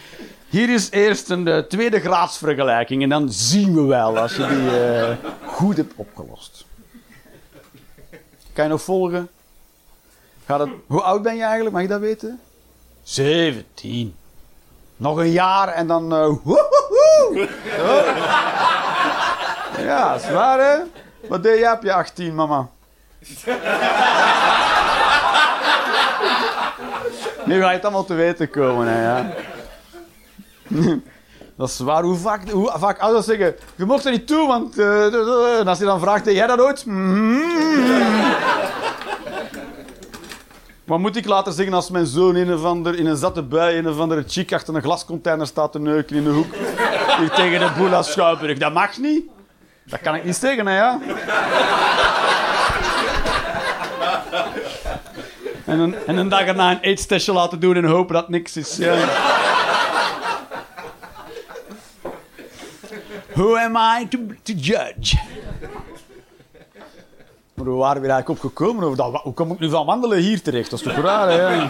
Hier 0.50 0.70
is 0.70 0.90
eerst 0.90 1.30
een 1.30 1.48
eh, 1.48 1.58
tweede 1.58 2.00
graadsvergelijking 2.00 3.04
en 3.04 3.10
dan 3.10 3.32
zien 3.32 3.76
we 3.76 3.82
wel 3.82 4.18
als 4.18 4.36
je 4.36 4.48
die 4.48 4.80
eh, 4.80 5.32
goed 5.46 5.78
hebt 5.78 5.94
opgelost. 5.96 6.66
Kan 8.54 8.64
je 8.64 8.70
nog 8.70 8.82
volgen? 8.82 9.30
Gaat 10.46 10.60
het, 10.60 10.70
hoe 10.88 11.02
oud 11.02 11.22
ben 11.22 11.36
je 11.36 11.44
eigenlijk? 11.44 11.74
Mag 11.74 11.84
ik 11.84 11.90
dat 11.90 12.00
weten? 12.00 12.40
17. 13.04 14.16
Nog 15.02 15.18
een 15.18 15.32
jaar 15.32 15.68
en 15.68 15.88
dan. 15.88 16.14
eh. 16.14 16.30
Ja, 19.86 20.18
zwaar 20.18 20.60
hè? 20.60 20.78
Wat 21.30 21.44
deed 21.44 21.60
jij 21.60 21.72
op 21.72 21.84
je 21.84 21.94
18, 21.94 22.36
mama? 22.36 22.68
Nu 27.46 27.62
ga 27.62 27.68
je 27.70 27.76
het 27.76 27.84
allemaal 27.84 28.06
te 28.06 28.14
weten 28.14 28.50
komen, 28.50 28.88
hè, 28.88 29.04
ja. 29.04 29.26
Dat 31.58 31.70
is 31.70 31.80
waar. 31.80 32.04
Hoe 32.04 32.18
vaak, 32.18 32.50
hoe 32.50 32.72
vaak 32.78 33.00
ouders 33.00 33.26
zeggen, 33.26 33.56
je 33.76 33.86
mocht 33.86 34.06
er 34.06 34.12
niet 34.12 34.28
toe, 34.28 34.48
want... 34.48 34.78
eh, 34.80 35.60
en 35.60 35.68
als 35.68 35.80
je 35.80 35.86
dan 35.86 36.00
vraagt, 36.00 36.26
jij 36.26 36.48
dat 36.48 36.60
ooit? 36.60 36.86
Mm. 36.86 37.42
Wat 40.92 41.00
moet 41.00 41.16
ik 41.16 41.26
later 41.26 41.54
zeggen 41.54 41.74
als 41.74 41.90
mijn 41.90 42.06
zoon 42.06 42.36
in 42.36 42.48
een, 42.48 42.58
of 42.58 42.64
ander, 42.64 42.96
in 43.00 43.06
een 43.06 43.18
zatte 43.18 43.42
bui, 43.42 43.76
in 43.76 43.86
een 43.86 43.92
of 43.92 44.00
andere 44.00 44.24
chick 44.28 44.54
achter 44.54 44.76
een 44.76 44.82
glascontainer 44.82 45.48
staat 45.48 45.72
te 45.72 45.80
neuken 45.80 46.16
in 46.16 46.24
de 46.24 46.30
hoek? 46.30 46.56
Hier 47.20 47.30
tegen 47.30 47.60
de 47.60 47.72
boel 47.78 48.04
Schouwburg. 48.04 48.58
Dat 48.58 48.74
mag 48.74 48.98
niet. 48.98 49.24
Dat 49.86 50.02
kan 50.02 50.16
ik 50.16 50.24
niet 50.24 50.36
zeggen, 50.36 50.68
hè, 50.68 50.78
ja. 50.78 51.00
En 55.66 55.80
een, 55.80 55.96
en 56.08 56.18
een 56.18 56.30
dag 56.30 56.48
een 56.48 56.80
eetstestje 56.80 57.34
laten 57.34 57.60
doen 57.60 57.76
en 57.76 57.86
hopen 57.86 58.14
dat 58.14 58.30
niks 58.30 58.58
is. 58.58 58.80
Who 63.34 63.58
am 63.58 63.76
I 63.76 64.08
to 64.08 64.54
judge? 64.54 65.20
Maar 67.62 67.72
hoe 67.72 67.82
waren 67.82 68.02
we 68.02 68.08
eigenlijk 68.08 68.44
op 68.44 68.52
gekomen? 68.52 68.84
Over 68.84 68.98
dat, 68.98 69.22
hoe 69.22 69.34
kom 69.34 69.52
ik 69.52 69.60
nu 69.60 69.70
van 69.70 69.86
wandelen 69.86 70.18
hier 70.18 70.42
terecht? 70.42 70.70
Dat 70.70 70.80
is 70.80 70.86
toch 70.86 71.04
raar, 71.04 71.30
hè? 71.30 71.68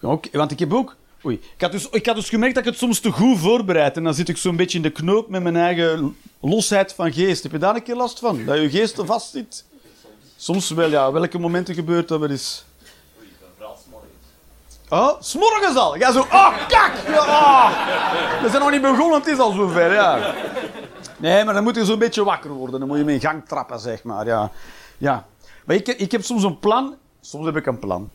Want 0.38 0.50
ik 0.50 0.58
heb 0.58 0.72
ook... 0.72 0.96
Oei. 1.24 1.40
Ik 1.54 1.60
had, 1.60 1.72
dus, 1.72 1.88
ik 1.88 2.06
had 2.06 2.16
dus 2.16 2.28
gemerkt 2.28 2.54
dat 2.54 2.64
ik 2.64 2.70
het 2.70 2.78
soms 2.78 3.00
te 3.00 3.10
goed 3.10 3.38
voorbereid. 3.38 3.96
En 3.96 4.04
dan 4.04 4.14
zit 4.14 4.28
ik 4.28 4.36
zo'n 4.36 4.56
beetje 4.56 4.76
in 4.76 4.82
de 4.82 4.90
knoop 4.90 5.28
met 5.28 5.42
mijn 5.42 5.56
eigen 5.56 6.16
losheid 6.40 6.92
van 6.92 7.12
geest. 7.12 7.42
Heb 7.42 7.52
je 7.52 7.58
daar 7.58 7.74
een 7.74 7.82
keer 7.82 7.96
last 7.96 8.18
van? 8.18 8.44
Dat 8.44 8.60
je 8.60 8.70
geest 8.70 8.98
er 8.98 9.06
vast 9.06 9.30
zit? 9.30 9.64
Soms 10.36 10.70
wel, 10.70 10.90
ja. 10.90 11.12
Welke 11.12 11.38
momenten 11.38 11.74
gebeurt 11.74 12.08
dat 12.08 12.20
wel 12.20 12.30
eens? 12.30 12.64
Oh, 14.88 15.10
s'morgens 15.20 15.76
al. 15.76 15.96
Ja, 15.96 16.12
zo, 16.12 16.20
oh, 16.20 16.66
kak! 16.68 16.92
Oh. 17.08 17.68
We 18.42 18.48
zijn 18.48 18.62
nog 18.62 18.70
niet 18.70 18.82
begonnen, 18.82 19.18
het 19.18 19.26
is 19.26 19.38
al 19.38 19.52
zover, 19.52 19.92
ja. 19.92 20.34
Nee, 21.16 21.44
maar 21.44 21.54
dan 21.54 21.62
moet 21.62 21.74
je 21.74 21.84
zo'n 21.84 21.98
beetje 21.98 22.24
wakker 22.24 22.50
worden. 22.50 22.78
Dan 22.78 22.88
moet 22.88 22.98
je 22.98 23.04
me 23.04 23.12
in 23.12 23.20
gang 23.20 23.46
trappen, 23.46 23.80
zeg 23.80 24.02
maar, 24.02 24.26
ja. 24.26 24.50
Ja. 24.98 25.26
Maar 25.64 25.76
ik, 25.76 25.88
ik 25.88 26.12
heb 26.12 26.22
soms 26.24 26.42
een 26.42 26.58
plan. 26.58 26.94
Soms 27.20 27.46
heb 27.46 27.56
ik 27.56 27.66
een 27.66 27.78
plan. 27.78 28.10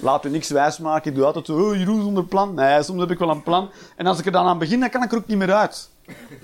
Laat 0.00 0.24
u 0.24 0.30
niks 0.30 0.48
wijsmaken. 0.48 1.10
Ik 1.10 1.16
doe 1.16 1.26
altijd 1.26 1.46
zo, 1.46 1.52
oh, 1.52 1.76
Jeroen 1.76 2.02
zonder 2.02 2.24
plan. 2.24 2.54
Nee, 2.54 2.82
soms 2.82 3.00
heb 3.00 3.10
ik 3.10 3.18
wel 3.18 3.30
een 3.30 3.42
plan. 3.42 3.70
En 3.96 4.06
als 4.06 4.18
ik 4.18 4.26
er 4.26 4.32
dan 4.32 4.46
aan 4.46 4.58
begin, 4.58 4.80
dan 4.80 4.90
kan 4.90 5.02
ik 5.02 5.12
er 5.12 5.18
ook 5.18 5.26
niet 5.26 5.38
meer 5.38 5.52
uit. 5.52 5.88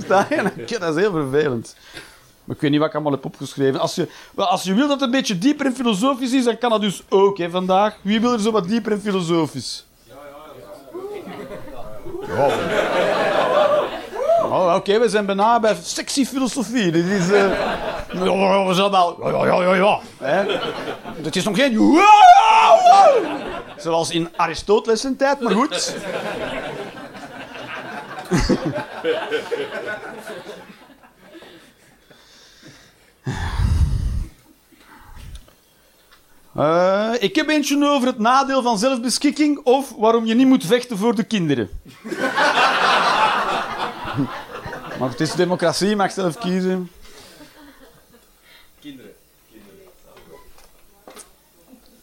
Dat 0.07 0.31
is 0.31 0.95
heel 0.95 1.13
vervelend. 1.13 1.77
Maar 2.45 2.57
ik 2.57 2.63
weet 2.63 2.71
niet 2.71 2.81
wat 2.81 2.89
ik 2.89 2.95
allemaal 2.95 3.13
heb 3.13 3.25
opgeschreven. 3.25 3.81
Als 3.81 3.95
je, 3.95 4.09
als 4.35 4.63
je 4.63 4.75
wil 4.75 4.89
dat 4.89 4.91
het 4.91 5.03
een 5.03 5.11
beetje 5.11 5.39
dieper 5.39 5.67
en 5.67 5.75
filosofisch 5.75 6.33
is, 6.33 6.45
dan 6.45 6.59
kan 6.59 6.71
dat 6.71 6.81
dus 6.81 7.03
ook, 7.09 7.39
hè, 7.39 7.51
vandaag. 7.51 7.97
Wie 8.03 8.21
wil 8.21 8.33
er 8.33 8.41
zo 8.41 8.51
wat 8.51 8.69
dieper 8.69 8.93
en 8.93 9.01
filosofisch? 9.01 9.87
Ja, 12.27 13.08
Oh, 14.49 14.75
oké, 14.75 14.99
we 14.99 15.09
zijn 15.09 15.27
bijna 15.27 15.61
bij 15.61 15.77
sexy 15.83 16.25
filosofie. 16.25 16.91
Dit 16.91 17.05
is... 17.05 17.31
eh, 17.31 17.51
we 18.69 18.71
zijn 18.75 18.91
wel... 18.91 19.19
Ja, 19.31 19.47
ja, 19.47 19.63
ja, 19.63 19.75
ja? 19.75 20.01
Het 21.23 21.37
is 21.37 21.45
nog 21.45 21.57
geen... 21.57 22.01
Zoals 23.77 24.11
in 24.11 24.29
Aristoteles 24.37 25.01
zijn 25.01 25.17
tijd, 25.17 25.41
maar 25.41 25.53
goed. 25.53 25.95
Eh, 36.59 37.13
ik 37.19 37.35
heb 37.37 37.49
eentje 37.49 37.89
over 37.89 38.09
het 38.09 38.19
nadeel 38.19 38.63
van 38.63 38.79
zelfbeschikking 38.79 39.59
of 39.65 39.93
waarom 39.99 40.27
je 40.27 40.35
niet 40.35 40.47
moet 40.47 40.67
vechten 40.67 40.99
voor 40.99 41.15
de 41.15 41.23
kinderen. 41.25 41.69
Maar 44.99 45.09
het 45.09 45.21
is 45.21 45.33
democratie, 45.33 45.89
je 45.89 45.97
mag 45.97 46.13
zelf 46.13 46.39
kiezen. 46.39 46.91
Kinderen. 48.81 49.13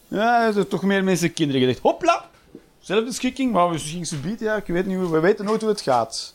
Ja, 0.07 0.45
er 0.45 0.53
zijn 0.53 0.67
toch 0.67 0.83
meer 0.83 1.03
mensen 1.03 1.33
kinderen 1.33 1.61
gedacht. 1.61 1.79
Hopla! 1.79 2.29
Zelfbeschikking, 2.79 3.51
maar 3.51 3.69
misschien 3.69 4.05
ze 4.05 4.17
bieden, 4.17 4.47
ja, 4.47 4.55
ik 4.55 4.65
weet 4.65 4.85
niet 4.85 4.97
hoe. 4.97 5.11
We 5.11 5.19
weten 5.19 5.45
nooit 5.45 5.61
hoe 5.61 5.69
het 5.69 5.81
gaat. 5.81 6.33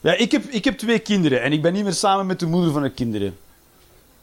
Ja, 0.00 0.14
ik 0.14 0.32
heb, 0.32 0.44
ik 0.44 0.64
heb 0.64 0.78
twee 0.78 0.98
kinderen 0.98 1.42
en 1.42 1.52
ik 1.52 1.62
ben 1.62 1.72
niet 1.72 1.84
meer 1.84 1.92
samen 1.92 2.26
met 2.26 2.40
de 2.40 2.46
moeder 2.46 2.72
van 2.72 2.82
de 2.82 2.90
kinderen. 2.90 3.36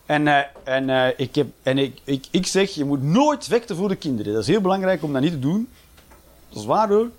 En, 0.06 0.28
eh, 0.28 0.44
en, 0.64 0.90
eh, 0.90 1.08
ik, 1.18 1.36
heb, 1.36 1.48
en 1.64 1.78
ik, 1.78 2.00
ik, 2.04 2.26
ik 2.32 2.48
zeg, 2.48 2.70
je 2.70 2.86
moet 2.86 3.04
nooit 3.04 3.46
vechten 3.46 3.76
voor 3.76 3.88
de 3.88 3.96
kinderen. 3.96 4.34
Dat 4.34 4.42
is 4.42 4.48
heel 4.48 4.62
belangrijk 4.62 5.04
om 5.04 5.14
dat 5.14 5.22
niet 5.22 5.32
te 5.32 5.40
doen. 5.40 5.70
Dat 6.52 6.62
is 6.62 6.68
waar 6.68 6.90
hoor. 6.90 7.10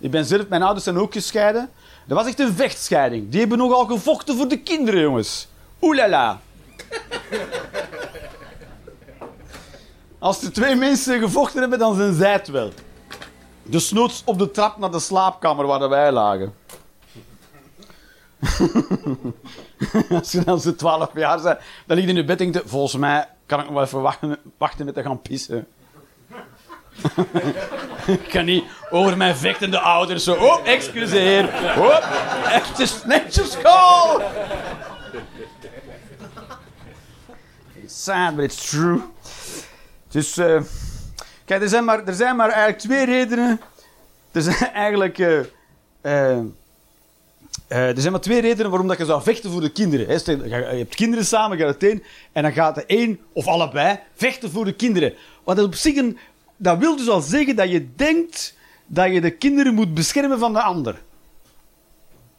Ik 0.00 0.10
ben 0.10 0.24
zelf, 0.24 0.48
mijn 0.48 0.62
ouders 0.62 0.84
zijn 0.84 0.98
ook 0.98 1.12
gescheiden. 1.12 1.70
Dat 2.06 2.18
was 2.18 2.26
echt 2.26 2.38
een 2.38 2.52
vechtscheiding. 2.52 3.30
Die 3.30 3.40
hebben 3.40 3.58
nogal 3.58 3.86
gevochten 3.86 4.36
voor 4.36 4.48
de 4.48 4.58
kinderen, 4.58 5.00
jongens. 5.00 5.48
Oelala. 5.82 6.40
Als 10.18 10.42
er 10.42 10.52
twee 10.52 10.74
mensen 10.74 11.20
gevochten 11.20 11.60
hebben, 11.60 11.78
dan 11.78 11.94
zijn 11.94 12.14
zij 12.14 12.32
het 12.32 12.48
wel. 12.48 12.72
Desnoods 13.62 14.22
op 14.24 14.38
de 14.38 14.50
trap 14.50 14.78
naar 14.78 14.90
de 14.90 15.00
slaapkamer 15.00 15.66
waar 15.66 15.88
wij 15.88 16.12
lagen. 16.12 16.54
Als 20.10 20.32
je 20.32 20.44
dan 20.44 20.60
zo'n 20.60 20.74
12 20.76 21.10
jaar 21.14 21.42
bent, 21.42 21.58
dan 21.86 21.96
lig 21.96 22.04
je 22.04 22.10
in 22.10 22.16
je 22.16 22.24
bed 22.24 22.62
volgens 22.64 22.96
mij 22.96 23.28
kan 23.46 23.58
ik 23.58 23.64
nog 23.64 23.74
wel 23.74 23.84
even 23.84 24.00
wachten, 24.00 24.38
wachten 24.58 24.84
met 24.84 24.94
te 24.94 25.02
gaan 25.02 25.22
pissen. 25.22 25.66
ik 28.06 28.28
kan 28.28 28.44
niet 28.44 28.64
over 28.90 29.16
mijn 29.16 29.36
vechtende 29.36 29.78
ouders 29.78 30.24
zo, 30.24 30.34
oh, 30.34 30.66
excuseer. 30.66 31.44
Oh, 31.78 31.96
echt 32.52 32.78
is 32.78 33.04
netjes 33.04 33.50
school. 33.50 34.22
It's 37.82 38.04
sad, 38.04 38.36
but 38.36 38.44
it's 38.44 38.70
true. 38.70 39.00
Dus, 40.08 40.36
eh, 40.36 40.62
kijk, 41.44 41.62
er 41.62 41.68
zijn, 41.68 41.84
maar, 41.84 42.04
er 42.04 42.14
zijn 42.14 42.36
maar 42.36 42.48
eigenlijk 42.48 42.78
twee 42.78 43.04
redenen. 43.04 43.60
Er 44.32 44.42
zijn 44.42 44.72
eigenlijk... 44.86 45.18
eh, 45.18 45.38
eh, 47.68 47.88
er 47.88 48.00
zijn 48.00 48.12
maar 48.12 48.20
twee 48.20 48.40
redenen 48.40 48.70
waarom 48.70 48.88
dat 48.88 48.98
je 48.98 49.04
zou 49.04 49.22
vechten 49.22 49.50
voor 49.50 49.60
de 49.60 49.72
kinderen. 49.72 50.06
hè. 50.06 50.12
Je 50.72 50.76
hebt 50.76 50.94
kinderen 50.94 51.24
samen, 51.24 51.58
je 51.58 51.64
gaat 51.64 51.74
het 51.80 51.90
een, 51.90 52.02
en 52.32 52.42
dan 52.42 52.52
gaat 52.52 52.74
de 52.74 52.84
een 52.86 53.20
of 53.32 53.46
allebei 53.46 53.98
vechten 54.14 54.50
voor 54.50 54.64
de 54.64 54.72
kinderen. 54.72 55.14
Wat 55.44 55.56
dat 55.56 55.64
op 55.64 55.74
zich 55.74 55.96
een, 55.96 56.18
dat 56.58 56.78
wil 56.78 56.96
dus 56.96 57.08
al 57.08 57.20
zeggen 57.20 57.56
dat 57.56 57.70
je 57.70 57.94
denkt 57.96 58.56
dat 58.86 59.12
je 59.12 59.20
de 59.20 59.30
kinderen 59.30 59.74
moet 59.74 59.94
beschermen 59.94 60.38
van 60.38 60.52
de 60.52 60.62
ander. 60.62 61.02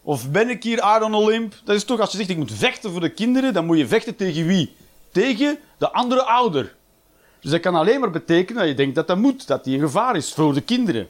Of 0.01 0.31
ben 0.31 0.49
ik 0.49 0.63
hier 0.63 0.81
Aaron 0.81 1.13
Olymp? 1.13 1.53
Dat 1.63 1.75
is 1.75 1.83
toch 1.83 1.99
als 1.99 2.11
je 2.11 2.17
zegt 2.17 2.29
ik 2.29 2.38
moet 2.38 2.51
vechten 2.53 2.91
voor 2.91 3.01
de 3.01 3.09
kinderen, 3.09 3.53
dan 3.53 3.65
moet 3.65 3.77
je 3.77 3.88
vechten 3.88 4.15
tegen 4.15 4.45
wie? 4.45 4.75
Tegen 5.11 5.57
de 5.77 5.91
andere 5.91 6.23
ouder. 6.23 6.75
Dus 7.39 7.51
dat 7.51 7.59
kan 7.59 7.75
alleen 7.75 7.99
maar 7.99 8.09
betekenen 8.09 8.61
dat 8.61 8.67
je 8.67 8.75
denkt 8.75 8.95
dat 8.95 9.07
dat 9.07 9.17
moet, 9.17 9.47
dat 9.47 9.63
die 9.63 9.73
een 9.73 9.81
gevaar 9.81 10.15
is 10.15 10.33
voor 10.33 10.53
de 10.53 10.61
kinderen. 10.61 11.09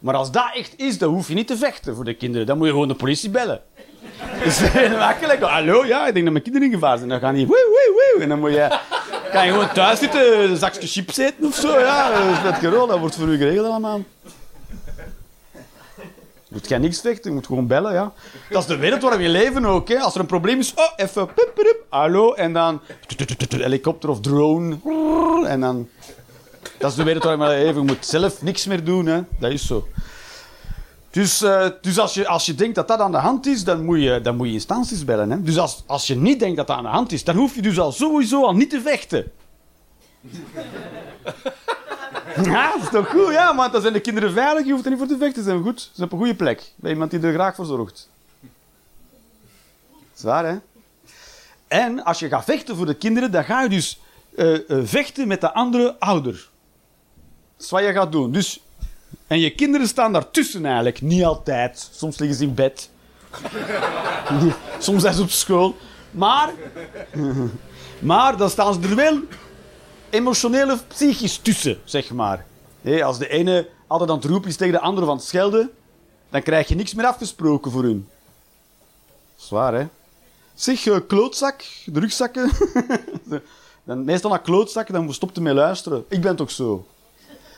Maar 0.00 0.14
als 0.14 0.30
dat 0.30 0.50
echt 0.54 0.74
is, 0.76 0.98
dan 0.98 1.12
hoef 1.12 1.28
je 1.28 1.34
niet 1.34 1.46
te 1.46 1.56
vechten 1.56 1.94
voor 1.94 2.04
de 2.04 2.14
kinderen. 2.14 2.46
Dan 2.46 2.56
moet 2.56 2.66
je 2.66 2.72
gewoon 2.72 2.88
de 2.88 2.94
politie 2.94 3.30
bellen. 3.30 3.60
Dat 4.38 4.46
is 4.46 4.60
makkelijk. 4.98 5.42
Hallo, 5.42 5.84
ja, 5.84 6.06
ik 6.06 6.12
denk 6.12 6.24
dat 6.24 6.32
mijn 6.32 6.44
kinderen 6.44 6.68
in 6.68 6.74
gevaar 6.74 6.96
zijn. 6.96 7.08
Dan 7.08 7.20
gaan 7.20 7.34
die 7.34 7.46
woe, 7.46 7.66
woe, 7.68 8.12
woe. 8.14 8.22
En 8.22 8.28
dan 8.28 8.38
moet 8.38 8.50
je, 8.50 8.78
kan 9.32 9.46
je 9.46 9.52
gewoon 9.52 9.72
thuis 9.72 9.98
zitten, 9.98 10.50
een 10.50 10.56
zakje 10.56 10.86
chips 10.86 11.16
eten 11.16 11.46
of 11.46 11.54
zo. 11.54 11.78
Ja, 11.78 12.10
dat 12.18 12.36
is 12.36 12.42
met 12.42 12.54
gerol, 12.54 12.86
dat 12.86 12.98
wordt 12.98 13.14
voor 13.14 13.28
u 13.28 13.36
geregeld 13.36 13.66
allemaal. 13.66 14.00
Je 16.44 16.58
moet 16.58 16.68
jij 16.68 16.78
niks 16.78 17.00
vechten, 17.00 17.30
je 17.30 17.36
moet 17.36 17.46
gewoon 17.46 17.66
bellen, 17.66 17.92
ja. 17.92 18.12
Dat 18.50 18.62
is 18.62 18.68
de 18.68 18.76
wereld 18.76 19.02
waar 19.02 19.18
we 19.18 19.28
leven 19.28 19.64
ook. 19.64 19.94
Als 19.94 20.14
er 20.14 20.20
een 20.20 20.26
probleem 20.26 20.58
is, 20.58 20.74
oh, 20.74 20.92
even, 20.96 21.26
pup, 21.34 21.76
hallo, 21.88 22.32
en 22.32 22.52
dan 22.52 22.80
helikopter 23.48 24.08
of 24.08 24.20
drone, 24.20 24.76
en 25.46 25.60
dan... 25.60 25.88
Dat 26.78 26.90
is 26.90 26.96
de 26.96 27.02
wereld 27.02 27.24
waar 27.24 27.38
we 27.38 27.46
leven. 27.46 27.74
Je 27.74 27.80
moet 27.80 28.06
zelf 28.06 28.42
niks 28.42 28.66
meer 28.66 28.84
doen, 28.84 29.06
hè. 29.06 29.20
Dat 29.38 29.50
is 29.50 29.66
zo. 29.66 29.86
Dus, 31.12 31.42
eh, 31.42 31.68
dus 31.80 31.98
als, 31.98 32.14
je, 32.14 32.28
als 32.28 32.46
je 32.46 32.54
denkt 32.54 32.74
dat 32.74 32.88
dat 32.88 32.98
aan 32.98 33.12
de 33.12 33.18
hand 33.18 33.46
is, 33.46 33.64
dan 33.64 33.84
moet 33.84 34.02
je, 34.02 34.20
dan 34.20 34.36
moet 34.36 34.46
je 34.46 34.52
instanties 34.52 35.04
bellen. 35.04 35.30
Hè? 35.30 35.42
Dus 35.42 35.58
als, 35.58 35.82
als 35.86 36.06
je 36.06 36.16
niet 36.16 36.40
denkt 36.40 36.56
dat 36.56 36.66
dat 36.66 36.76
aan 36.76 36.82
de 36.82 36.88
hand 36.88 37.12
is, 37.12 37.24
dan 37.24 37.36
hoef 37.36 37.54
je 37.54 37.62
dus 37.62 37.78
al 37.78 37.92
sowieso 37.92 38.44
al 38.44 38.54
niet 38.54 38.70
te 38.70 38.80
vechten. 38.80 39.32
Ja, 42.42 42.72
dat 42.72 42.82
is 42.82 42.88
toch 42.88 43.10
goed, 43.10 43.32
ja, 43.32 43.56
want 43.56 43.72
dan 43.72 43.80
zijn 43.80 43.92
de 43.92 44.00
kinderen 44.00 44.32
veilig, 44.32 44.66
je 44.66 44.72
hoeft 44.72 44.84
er 44.84 44.90
niet 44.90 44.98
voor 44.98 45.08
te 45.08 45.16
vechten, 45.18 45.42
ze 45.42 45.48
zijn 45.48 45.62
goed. 45.62 45.80
Ze 45.80 45.88
zijn 45.92 46.06
op 46.06 46.12
een 46.12 46.18
goede 46.18 46.34
plek, 46.34 46.72
bij 46.76 46.90
iemand 46.90 47.10
die 47.10 47.20
er 47.20 47.32
graag 47.32 47.54
voor 47.54 47.64
zorgt. 47.64 48.08
Dat 48.40 50.16
is 50.16 50.22
waar, 50.22 50.46
hè? 50.46 50.56
En 51.68 52.04
als 52.04 52.18
je 52.18 52.28
gaat 52.28 52.44
vechten 52.44 52.76
voor 52.76 52.86
de 52.86 52.94
kinderen, 52.94 53.30
dan 53.30 53.44
ga 53.44 53.62
je 53.62 53.68
dus 53.68 54.00
eh, 54.36 54.70
eh, 54.70 54.78
vechten 54.84 55.28
met 55.28 55.40
de 55.40 55.52
andere 55.52 55.96
ouder. 55.98 56.48
Dat 57.56 57.64
is 57.64 57.70
wat 57.70 57.82
je 57.82 57.92
gaat 57.92 58.12
doen. 58.12 58.32
Dus, 58.32 58.60
en 59.32 59.40
je 59.40 59.50
kinderen 59.50 59.86
staan 59.86 60.12
daartussen 60.12 60.64
eigenlijk. 60.64 61.00
Niet 61.00 61.24
altijd. 61.24 61.90
Soms 61.92 62.18
liggen 62.18 62.38
ze 62.38 62.44
in 62.44 62.54
bed. 62.54 62.90
Soms 64.78 65.02
zijn 65.02 65.14
ze 65.14 65.22
op 65.22 65.30
school. 65.30 65.76
Maar, 66.10 66.50
maar 68.10 68.36
dan 68.36 68.50
staan 68.50 68.74
ze 68.74 68.88
er 68.88 68.96
wel 68.96 69.18
emotioneel 70.10 70.70
of 70.70 70.86
psychisch 70.86 71.36
tussen, 71.36 71.78
zeg 71.84 72.10
maar. 72.10 72.44
Als 73.02 73.18
de 73.18 73.28
ene 73.28 73.68
altijd 73.86 74.10
aan 74.10 74.16
het 74.16 74.24
roepen 74.24 74.48
is 74.48 74.56
tegen 74.56 74.72
de 74.72 74.80
andere 74.80 75.06
van 75.06 75.16
het 75.16 75.24
schelden, 75.24 75.70
dan 76.30 76.42
krijg 76.42 76.68
je 76.68 76.74
niks 76.74 76.94
meer 76.94 77.06
afgesproken 77.06 77.70
voor 77.70 77.82
hun. 77.82 78.08
Zwaar, 79.36 79.74
hè? 79.74 79.86
Zeg, 80.54 80.86
eh, 80.86 80.96
klootzak, 81.08 81.64
de 81.84 82.00
rugzakken. 82.00 82.50
dan, 83.84 84.04
meestal 84.04 84.30
naar 84.30 84.42
klootzakken, 84.42 84.94
dan 84.94 85.14
stopt 85.14 85.36
hij 85.36 85.44
mee 85.44 85.54
luisteren. 85.54 86.04
Ik 86.08 86.20
ben 86.20 86.36
toch 86.36 86.50
zo. 86.50 86.86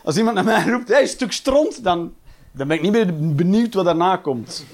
Als 0.04 0.16
iemand 0.16 0.34
naar 0.34 0.44
mij 0.44 0.64
roept, 0.68 0.88
hey, 0.88 1.06
stuk 1.06 1.32
stront, 1.32 1.84
dan, 1.84 2.14
dan 2.52 2.68
ben 2.68 2.76
ik 2.76 2.82
niet 2.82 2.92
meer 2.92 3.34
benieuwd 3.34 3.74
wat 3.74 3.84
daarna 3.84 4.16
komt. 4.16 4.64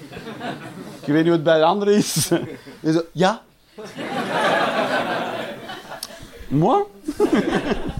Ik 1.01 1.07
weet 1.07 1.15
niet 1.15 1.23
hoe 1.23 1.33
het 1.33 1.43
bij 1.43 1.57
de 1.57 1.65
anderen 1.65 1.93
is. 1.93 2.29
Ja? 3.11 3.41
Moi? 6.47 6.83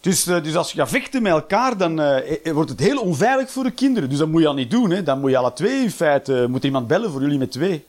Dus, 0.00 0.26
eh, 0.26 0.42
dus 0.42 0.56
als 0.56 0.72
je 0.72 0.78
gaat 0.78 0.88
vechten 0.88 1.22
met 1.22 1.32
elkaar, 1.32 1.76
dan 1.76 2.00
eh, 2.00 2.46
eh, 2.46 2.54
wordt 2.54 2.70
het 2.70 2.80
heel 2.80 3.00
onveilig 3.00 3.50
voor 3.50 3.64
de 3.64 3.70
kinderen. 3.70 4.08
Dus 4.08 4.18
dat 4.18 4.28
moet 4.28 4.40
je 4.40 4.46
al 4.46 4.54
niet 4.54 4.70
doen. 4.70 4.90
Hè. 4.90 5.02
Dan 5.02 5.20
moet 5.20 5.30
je 5.30 5.36
alle 5.36 5.52
twee 5.52 5.82
in 5.82 5.90
feite... 5.90 6.46
Moet 6.48 6.64
iemand 6.64 6.86
bellen 6.86 7.10
voor 7.10 7.20
jullie 7.20 7.38
met 7.38 7.52
twee. 7.52 7.84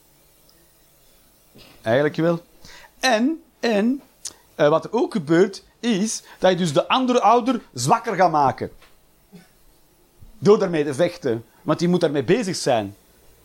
Eigenlijk 1.81 2.15
wel. 2.15 2.43
En, 2.99 3.41
en 3.59 4.01
wat 4.55 4.83
er 4.83 4.93
ook 4.93 5.11
gebeurt, 5.11 5.63
is 5.81 6.23
dat 6.39 6.51
je 6.51 6.57
dus 6.57 6.73
de 6.73 6.87
andere 6.87 7.21
ouder 7.21 7.61
zwakker 7.73 8.15
gaat 8.15 8.31
maken. 8.31 8.71
Door 10.37 10.59
daarmee 10.59 10.85
te 10.85 10.93
vechten. 10.93 11.45
Want 11.61 11.79
die 11.79 11.87
moet 11.87 12.01
daarmee 12.01 12.23
bezig 12.23 12.55
zijn. 12.55 12.95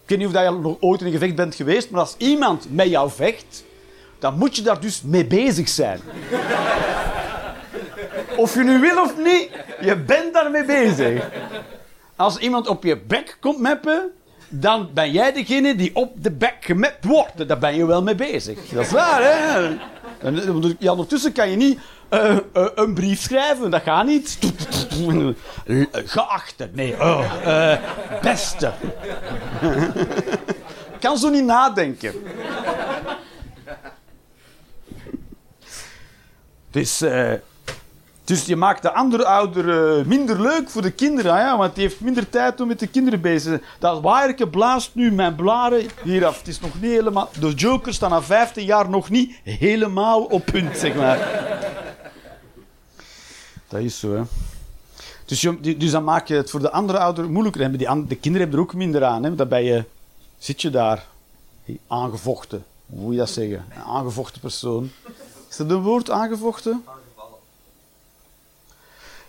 Ik 0.03 0.09
weet 0.09 0.18
niet 0.18 0.37
of 0.37 0.42
je 0.42 0.51
nog 0.51 0.77
ooit 0.81 1.01
in 1.01 1.07
een 1.07 1.12
gevecht 1.12 1.35
bent 1.35 1.55
geweest, 1.55 1.90
maar 1.90 2.01
als 2.01 2.14
iemand 2.18 2.66
met 2.75 2.88
jou 2.88 3.11
vecht, 3.11 3.64
dan 4.18 4.38
moet 4.38 4.57
je 4.57 4.62
daar 4.62 4.81
dus 4.81 5.03
mee 5.03 5.27
bezig 5.27 5.68
zijn. 5.68 6.01
Of 8.37 8.55
je 8.55 8.62
nu 8.62 8.81
wil 8.81 9.03
of 9.03 9.16
niet, 9.16 9.51
je 9.81 9.96
bent 9.96 10.35
daarmee 10.35 10.64
bezig. 10.64 11.29
Als 12.16 12.38
iemand 12.38 12.68
op 12.68 12.85
je 12.85 12.96
bek 12.96 13.37
komt 13.40 13.59
meppen, 13.61 14.11
dan 14.49 14.90
ben 14.94 15.12
jij 15.12 15.33
degene 15.33 15.75
die 15.75 15.90
op 15.94 16.22
de 16.22 16.31
bek 16.31 16.57
gemept 16.61 17.05
wordt. 17.05 17.49
Daar 17.49 17.59
ben 17.59 17.77
je 17.77 17.87
wel 17.87 18.03
mee 18.03 18.14
bezig. 18.14 18.68
Dat 18.68 18.85
is 18.85 18.90
waar, 18.90 19.22
hè? 19.22 19.77
En, 20.18 20.90
ondertussen 20.90 21.33
kan 21.33 21.51
je 21.51 21.57
niet 21.57 21.79
eh, 22.08 22.36
eh, 22.52 22.66
een 22.74 22.94
brief 22.94 23.20
schrijven. 23.20 23.70
Dat 23.70 23.82
gaat 23.82 24.06
niet. 24.06 24.38
Geachte. 25.92 26.70
Nee. 26.72 26.96
Eh, 26.96 27.78
beste. 28.22 28.72
kan 31.00 31.18
zo 31.18 31.28
niet 31.28 31.44
nadenken. 31.44 32.12
Dus, 36.70 37.04
dus 38.26 38.44
je 38.44 38.56
maakt 38.56 38.82
de 38.82 38.92
andere 38.92 39.24
ouder 39.24 39.98
eh, 39.98 40.04
minder 40.04 40.40
leuk 40.40 40.70
voor 40.70 40.82
de 40.82 40.90
kinderen, 40.90 41.36
ja, 41.36 41.56
want 41.56 41.74
die 41.74 41.84
heeft 41.84 42.00
minder 42.00 42.28
tijd 42.28 42.60
om 42.60 42.68
met 42.68 42.78
de 42.78 42.86
kinderen 42.86 43.20
bezig 43.20 43.42
te 43.42 43.48
zijn. 43.48 43.62
Dat 43.78 44.02
waaierke 44.02 44.48
blaast 44.48 44.90
nu 44.94 45.12
mijn 45.12 45.34
blaren 45.34 45.86
hier 46.02 46.26
af. 46.26 46.38
Het 46.38 46.48
is 46.48 46.60
nog 46.60 46.80
niet 46.80 46.90
helemaal... 46.90 47.30
De 47.40 47.54
jokers 47.54 47.96
staan 47.96 48.10
na 48.10 48.22
15 48.22 48.64
jaar 48.64 48.90
nog 48.90 49.10
niet 49.10 49.40
helemaal 49.44 50.22
op 50.22 50.44
punt, 50.44 50.76
zeg 50.76 50.94
maar. 50.94 51.18
Dat 53.68 53.80
is 53.80 53.98
zo, 53.98 54.14
hè. 54.14 54.22
Dus, 55.24 55.40
je, 55.40 55.76
dus 55.76 55.90
dan 55.90 56.04
maak 56.04 56.28
je 56.28 56.34
het 56.34 56.50
voor 56.50 56.60
de 56.60 56.70
andere 56.70 56.98
ouder 56.98 57.30
moeilijker. 57.30 57.78
Die 57.78 58.06
de 58.06 58.16
kinderen 58.16 58.48
hebben 58.48 58.52
er 58.52 58.64
ook 58.64 58.74
minder 58.74 59.04
aan. 59.04 59.24
Hè. 59.24 59.34
Dan 59.34 59.48
ben 59.48 59.64
je, 59.64 59.84
zit 60.38 60.62
je 60.62 60.70
daar, 60.70 61.06
aangevochten. 61.86 62.64
Hoe 62.86 63.00
moet 63.00 63.12
je 63.12 63.18
dat 63.18 63.30
zeggen? 63.30 63.64
Een 63.74 63.82
aangevochten 63.82 64.40
persoon. 64.40 64.90
Is 65.50 65.56
dat 65.56 65.70
een 65.70 65.82
woord, 65.82 66.10
aangevochten? 66.10 66.84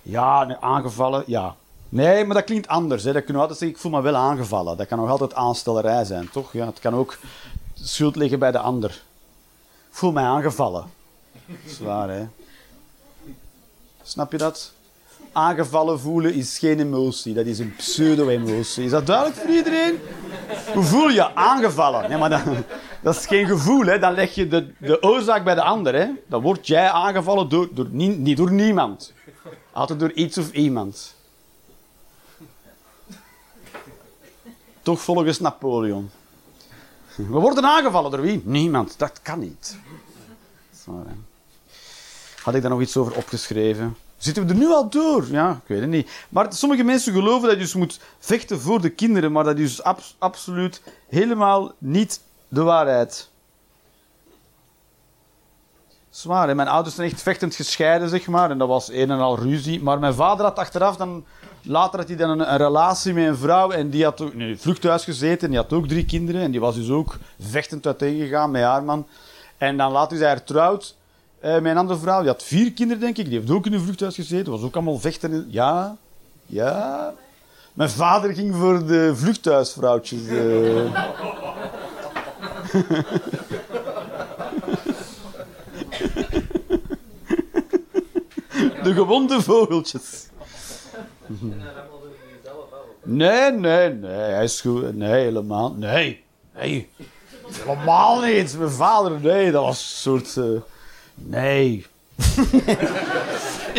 Ja, 0.09 0.57
aangevallen, 0.59 1.23
ja. 1.25 1.55
Nee, 1.89 2.25
maar 2.25 2.35
dat 2.35 2.45
klinkt 2.45 2.67
anders. 2.67 3.03
Hè. 3.03 3.13
Dat 3.13 3.23
kunnen 3.23 3.35
we 3.35 3.41
altijd 3.41 3.59
zeggen, 3.59 3.77
ik 3.77 3.81
voel 3.83 3.91
me 3.91 4.01
wel 4.01 4.15
aangevallen. 4.15 4.77
Dat 4.77 4.87
kan 4.87 4.97
nog 4.97 5.09
altijd 5.09 5.33
aanstellerij 5.33 6.03
zijn, 6.05 6.29
toch? 6.29 6.53
Ja, 6.53 6.65
het 6.65 6.79
kan 6.79 6.95
ook 6.95 7.17
schuld 7.73 8.15
liggen 8.15 8.39
bij 8.39 8.51
de 8.51 8.59
ander. 8.59 8.89
Ik 9.89 9.93
voel 10.03 10.11
mij 10.11 10.23
aangevallen. 10.23 10.85
Dat 11.45 11.55
is 11.65 11.79
waar, 11.79 12.09
hè. 12.09 12.25
Snap 14.03 14.31
je 14.31 14.37
dat? 14.37 14.71
Aangevallen 15.31 15.99
voelen 15.99 16.33
is 16.33 16.57
geen 16.59 16.79
emotie, 16.79 17.33
dat 17.33 17.45
is 17.45 17.59
een 17.59 17.75
pseudo-emotie. 17.75 18.83
Is 18.83 18.91
dat 18.91 19.05
duidelijk 19.07 19.37
voor 19.37 19.49
iedereen? 19.49 19.99
Hoe 20.73 20.83
voel 20.83 21.09
je 21.09 21.35
aangevallen? 21.35 22.09
Nee, 22.09 22.17
maar 22.17 22.29
dat, 22.29 22.41
dat 23.01 23.15
is 23.15 23.25
geen 23.25 23.45
gevoel, 23.47 23.85
hè. 23.85 23.99
dan 23.99 24.13
leg 24.13 24.35
je 24.35 24.47
de, 24.47 24.73
de 24.77 25.03
oorzaak 25.03 25.43
bij 25.43 25.55
de 25.55 25.61
ander. 25.61 25.95
Hè. 25.95 26.07
Dan 26.27 26.41
word 26.41 26.67
jij 26.67 26.89
aangevallen 26.89 27.49
door, 27.49 27.67
door, 27.71 27.87
nie- 27.91 28.17
niet 28.17 28.37
door 28.37 28.51
niemand. 28.51 29.13
Altijd 29.77 29.99
door 29.99 30.11
iets 30.11 30.37
of 30.37 30.51
iemand. 30.51 31.13
Toch 34.81 35.01
volgens 35.01 35.39
Napoleon. 35.39 36.09
We 37.15 37.23
worden 37.39 37.65
aangevallen 37.65 38.11
door 38.11 38.21
wie? 38.21 38.41
Niemand. 38.43 38.99
Dat 38.99 39.21
kan 39.21 39.39
niet. 39.39 39.77
Hè. 40.85 40.91
Had 42.41 42.55
ik 42.55 42.61
daar 42.61 42.71
nog 42.71 42.81
iets 42.81 42.97
over 42.97 43.15
opgeschreven? 43.15 43.97
Zitten 44.17 44.45
we 44.45 44.49
er 44.53 44.57
nu 44.59 44.67
al 44.67 44.89
door? 44.89 45.27
Ja, 45.31 45.51
ik 45.51 45.67
weet 45.67 45.79
het 45.81 45.89
niet. 45.89 46.09
Maar 46.29 46.53
sommige 46.53 46.83
mensen 46.83 47.13
geloven 47.13 47.47
dat 47.47 47.57
je 47.57 47.63
dus 47.63 47.73
moet 47.73 47.99
vechten 48.19 48.59
voor 48.61 48.81
de 48.81 48.89
kinderen, 48.89 49.31
maar 49.31 49.43
dat 49.43 49.57
is 49.57 49.69
dus 49.75 49.83
abs- 49.83 50.15
absoluut 50.17 50.81
helemaal 51.07 51.71
niet 51.77 52.21
de 52.47 52.61
waarheid. 52.61 53.29
Zwaar? 56.17 56.55
Mijn 56.55 56.67
ouders 56.67 56.95
zijn 56.95 57.11
echt 57.11 57.21
vechtend 57.21 57.55
gescheiden, 57.55 58.09
zeg 58.09 58.27
maar. 58.27 58.51
En 58.51 58.57
dat 58.57 58.67
was 58.67 58.91
een 58.91 59.11
en 59.11 59.19
al 59.19 59.39
ruzie. 59.39 59.83
Maar 59.83 59.99
mijn 59.99 60.13
vader 60.13 60.45
had 60.45 60.57
achteraf 60.59 60.95
dan... 60.95 61.25
Later 61.61 61.99
had 61.99 62.07
hij 62.07 62.17
dan 62.17 62.39
een, 62.39 62.57
relatie 62.57 63.13
met 63.13 63.27
een 63.27 63.37
vrouw 63.37 63.71
en 63.71 63.89
die 63.89 64.03
had 64.03 64.21
ook 64.21 64.33
in 64.33 64.41
een 64.41 64.59
vluchthuis 64.59 65.03
gezeten. 65.03 65.41
En 65.41 65.49
die 65.49 65.59
had 65.59 65.73
ook 65.73 65.87
drie 65.87 66.05
kinderen. 66.05 66.41
En 66.41 66.51
die 66.51 66.59
was 66.59 66.75
dus 66.75 66.89
ook 66.89 67.17
vechtend 67.39 67.85
uiteengegaan 67.85 68.51
met 68.51 68.63
haar 68.63 68.83
man. 68.83 69.07
En 69.57 69.77
dan 69.77 69.91
later 69.91 70.13
is 70.13 70.19
hij 70.19 70.29
hertrouwd 70.29 70.95
eh, 71.39 71.53
met 71.53 71.65
een 71.65 71.77
andere 71.77 71.99
vrouw. 71.99 72.19
Die 72.19 72.29
had 72.29 72.43
vier 72.43 72.73
kinderen, 72.73 73.01
denk 73.01 73.17
ik. 73.17 73.25
Die 73.25 73.39
heeft 73.39 73.51
ook 73.51 73.65
in 73.65 73.73
een 73.73 73.81
vluchthuis 73.81 74.15
gezeten. 74.15 74.51
Was 74.51 74.61
ook 74.61 74.75
allemaal 74.75 74.99
vechten. 74.99 75.47
Ja, 75.49 75.95
ja. 76.45 77.13
Mijn 77.73 77.89
vader 77.89 78.33
ging 78.33 78.55
voor 78.55 78.85
de 78.85 79.11
vluchthuisvrouwtjes. 79.15 80.27
eh. 80.27 81.03
De 88.87 88.93
gewonde 88.93 89.41
vogeltjes. 89.41 90.27
En. 91.27 91.61
Nee, 93.03 93.51
nee, 93.51 93.89
nee. 93.89 94.11
Hij 94.11 94.43
is 94.43 94.61
goed. 94.61 94.95
Nee, 94.95 95.23
helemaal. 95.23 95.73
Nee. 95.77 96.23
Nee. 96.55 96.89
Helemaal 97.63 98.21
niet. 98.21 98.57
Mijn 98.57 98.69
vader, 98.71 99.19
nee. 99.21 99.51
Dat 99.51 99.63
was 99.63 99.79
een 99.79 99.85
soort. 100.25 100.37
eh, 100.37 100.61
nee. 101.15 101.85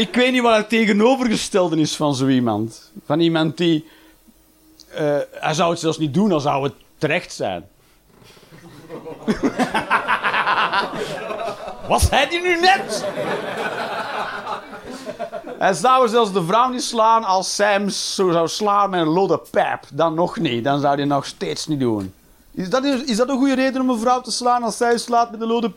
ik 0.05 0.15
weet 0.15 0.33
niet 0.33 0.43
wat 0.43 0.57
het 0.57 0.69
tegenovergestelde 0.69 1.77
is 1.77 1.97
van 1.97 2.15
zo 2.15 2.27
iemand. 2.27 2.93
Van 3.07 3.21
iemand 3.21 3.57
die. 3.57 3.87
eh, 4.89 5.17
hij 5.33 5.55
zou 5.55 5.71
het 5.71 5.81
zelfs 5.81 5.99
niet 5.99 6.15
doen, 6.15 6.29
dan 6.29 6.41
zou 6.41 6.65
het 6.65 6.75
terecht 6.99 7.33
zijn. 7.33 7.65
Was 11.89 12.11
hij 12.11 12.29
die 12.29 12.41
nu 12.41 12.61
net? 12.61 13.05
Hij 15.59 15.73
zou 15.73 16.09
zelfs 16.09 16.33
de 16.33 16.45
vrouw 16.45 16.69
niet 16.69 16.83
slaan 16.83 17.25
als 17.25 17.57
hem 17.57 17.89
zo 17.89 18.31
zou 18.31 18.49
slaan 18.49 18.91
met 18.91 19.01
een 19.01 19.07
lode. 19.07 19.41
Dan 19.93 20.15
nog 20.15 20.39
niet. 20.39 20.65
Dan 20.65 20.81
zou 20.81 20.97
hij 20.97 21.05
nog 21.05 21.27
steeds 21.27 21.67
niet 21.67 21.81
doen. 21.81 22.15
Is 22.55 22.71
dat, 22.71 22.85
is 22.85 23.17
dat 23.17 23.29
een 23.29 23.39
goede 23.39 23.55
reden 23.55 23.81
om 23.81 23.91
een 23.91 23.99
vrouw 23.99 24.21
te 24.21 24.31
slaan 24.31 24.63
als 24.63 24.77
zij 24.77 24.99
slaat 24.99 25.31
met 25.31 25.41
een 25.41 25.47
lode? 25.47 25.73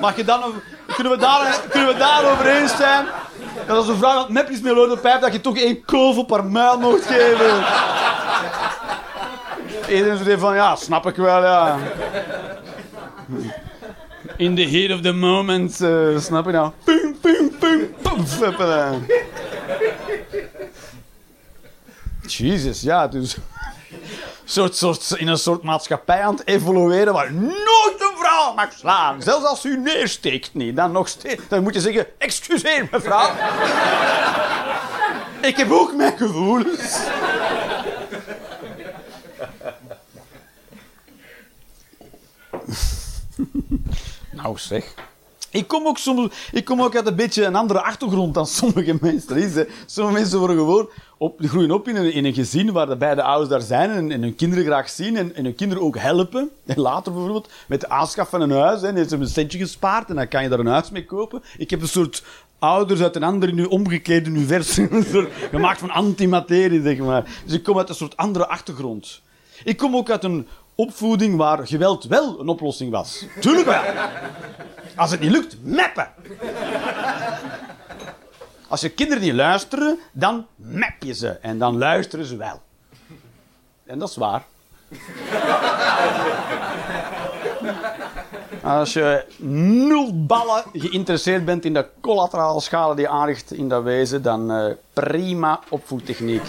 Mag 0.00 0.16
je 0.16 0.24
dan, 0.24 0.40
kunnen, 0.94 1.12
we 1.12 1.18
daar, 1.18 1.60
kunnen 1.70 1.92
we 1.92 1.98
daarover 1.98 2.46
eens 2.46 2.76
zijn? 2.76 3.06
Dat 3.66 3.76
als 3.76 3.88
een 3.88 3.96
vrouw 3.96 4.26
is 4.26 4.60
met 4.60 4.64
een 4.64 4.72
lode 4.72 4.98
pijp, 4.98 5.20
dat 5.20 5.32
je 5.32 5.40
toch 5.40 5.56
één 5.56 5.84
kolf 5.84 6.16
op 6.16 6.30
haar 6.30 6.44
muil 6.44 6.78
mocht 6.78 7.06
geven. 7.06 7.64
Iedereen 9.88 10.24
zegt 10.24 10.40
van, 10.40 10.54
ja, 10.54 10.76
snap 10.76 11.06
ik 11.06 11.16
wel, 11.16 11.42
ja. 11.42 11.78
In 14.42 14.56
the 14.56 14.68
heat 14.68 14.90
of 14.90 15.02
the 15.02 15.12
moment, 15.12 15.80
eh, 15.80 16.18
snap 16.18 16.44
je 16.46 16.52
nou? 16.52 16.70
Pum, 16.84 17.16
pum, 17.20 17.50
pum, 17.58 17.94
pum. 18.02 19.06
Jezus, 22.26 22.80
ja, 22.80 23.08
dus... 23.08 23.36
Soort, 24.44 24.76
soort, 24.76 25.14
in 25.16 25.28
een 25.28 25.38
soort 25.38 25.62
maatschappij 25.62 26.22
aan 26.22 26.34
het 26.34 26.46
evolueren 26.46 27.12
waar 27.12 27.32
nooit 27.32 27.96
een 27.98 28.16
vrouw 28.16 28.54
mag 28.54 28.72
slaan. 28.72 29.22
Zelfs 29.22 29.46
als 29.46 29.64
u 29.64 29.76
neersteekt 29.76 30.54
niet, 30.54 30.76
dan 30.76 30.92
nog 30.92 31.08
steeds. 31.08 31.42
Dan 31.48 31.62
moet 31.62 31.74
je 31.74 31.80
zeggen, 31.80 32.06
excuseer 32.18 32.88
mevrouw. 32.90 33.30
Ik 35.40 35.56
heb 35.56 35.70
ook 35.70 35.96
mijn 35.96 36.16
gevoelens. 36.16 36.98
Nou 44.42 44.58
zeg. 44.58 44.94
Ik 45.50 45.68
kom, 45.68 45.86
ook 45.86 45.98
soms, 45.98 46.34
ik 46.52 46.64
kom 46.64 46.82
ook 46.82 46.96
uit 46.96 47.06
een 47.06 47.16
beetje 47.16 47.44
een 47.44 47.54
andere 47.54 47.82
achtergrond 47.82 48.34
dan 48.34 48.46
sommige 48.46 48.96
mensen. 49.00 49.36
Is. 49.36 49.64
Sommige 49.86 50.18
mensen 50.18 50.38
worden 50.38 50.56
gewoon 50.56 50.88
op, 51.18 51.40
groeien 51.42 51.70
op 51.70 51.88
in 51.88 51.96
een, 51.96 52.24
een 52.24 52.34
gezin 52.34 52.72
waar 52.72 52.86
de 52.86 52.96
beide 52.96 53.22
ouders 53.22 53.50
daar 53.50 53.60
zijn 53.60 53.90
en, 53.90 54.10
en 54.10 54.22
hun 54.22 54.34
kinderen 54.34 54.64
graag 54.64 54.88
zien 54.88 55.16
en, 55.16 55.34
en 55.34 55.44
hun 55.44 55.54
kinderen 55.54 55.82
ook 55.82 55.98
helpen. 55.98 56.50
En 56.66 56.80
later 56.80 57.12
bijvoorbeeld 57.12 57.48
met 57.68 57.80
de 57.80 57.88
aanschaf 57.88 58.28
van 58.28 58.40
een 58.40 58.50
huis. 58.50 58.80
Hè. 58.80 58.86
Dan 58.86 58.96
hebben 58.96 59.08
ze 59.08 59.16
een 59.16 59.28
centje 59.28 59.58
gespaard 59.58 60.08
en 60.08 60.16
dan 60.16 60.28
kan 60.28 60.42
je 60.42 60.48
daar 60.48 60.58
een 60.58 60.66
huis 60.66 60.90
mee 60.90 61.04
kopen. 61.04 61.42
Ik 61.56 61.70
heb 61.70 61.80
een 61.80 61.88
soort 61.88 62.24
ouders 62.58 63.00
uit 63.00 63.16
een 63.16 63.22
ander 63.22 63.52
nu 63.52 63.64
omgekeerd 63.64 64.26
universum 64.26 65.04
gemaakt 65.50 65.78
van 65.78 65.90
antimaterie, 65.90 66.82
zeg 66.82 66.98
maar. 66.98 67.24
Dus 67.44 67.54
ik 67.54 67.62
kom 67.62 67.78
uit 67.78 67.88
een 67.88 67.94
soort 67.94 68.16
andere 68.16 68.48
achtergrond. 68.48 69.22
Ik 69.64 69.76
kom 69.76 69.96
ook 69.96 70.10
uit 70.10 70.24
een 70.24 70.46
opvoeding 70.74 71.36
waar 71.36 71.66
geweld 71.66 72.04
wel 72.04 72.40
een 72.40 72.48
oplossing 72.48 72.90
was. 72.90 73.24
Tuurlijk 73.40 73.66
wel. 73.66 73.82
Als 74.96 75.10
het 75.10 75.20
niet 75.20 75.30
lukt, 75.30 75.56
meppen. 75.62 76.08
Als 78.68 78.80
je 78.80 78.88
kinderen 78.88 79.22
niet 79.22 79.32
luisteren, 79.32 79.98
dan 80.12 80.46
mep 80.56 81.02
je 81.02 81.14
ze. 81.14 81.28
En 81.28 81.58
dan 81.58 81.78
luisteren 81.78 82.24
ze 82.24 82.36
wel. 82.36 82.60
En 83.84 83.98
dat 83.98 84.08
is 84.08 84.16
waar. 84.16 84.42
Als 88.62 88.92
je 88.92 89.24
nul 89.86 90.24
ballen 90.26 90.64
geïnteresseerd 90.72 91.44
bent 91.44 91.64
in 91.64 91.74
de 91.74 91.86
collaterale 92.00 92.60
schade 92.60 92.94
die 92.94 93.08
aanricht 93.08 93.52
in 93.52 93.68
dat 93.68 93.82
wezen, 93.82 94.22
dan 94.22 94.50
eh, 94.50 94.72
prima 94.92 95.60
opvoedtechniek. 95.68 96.42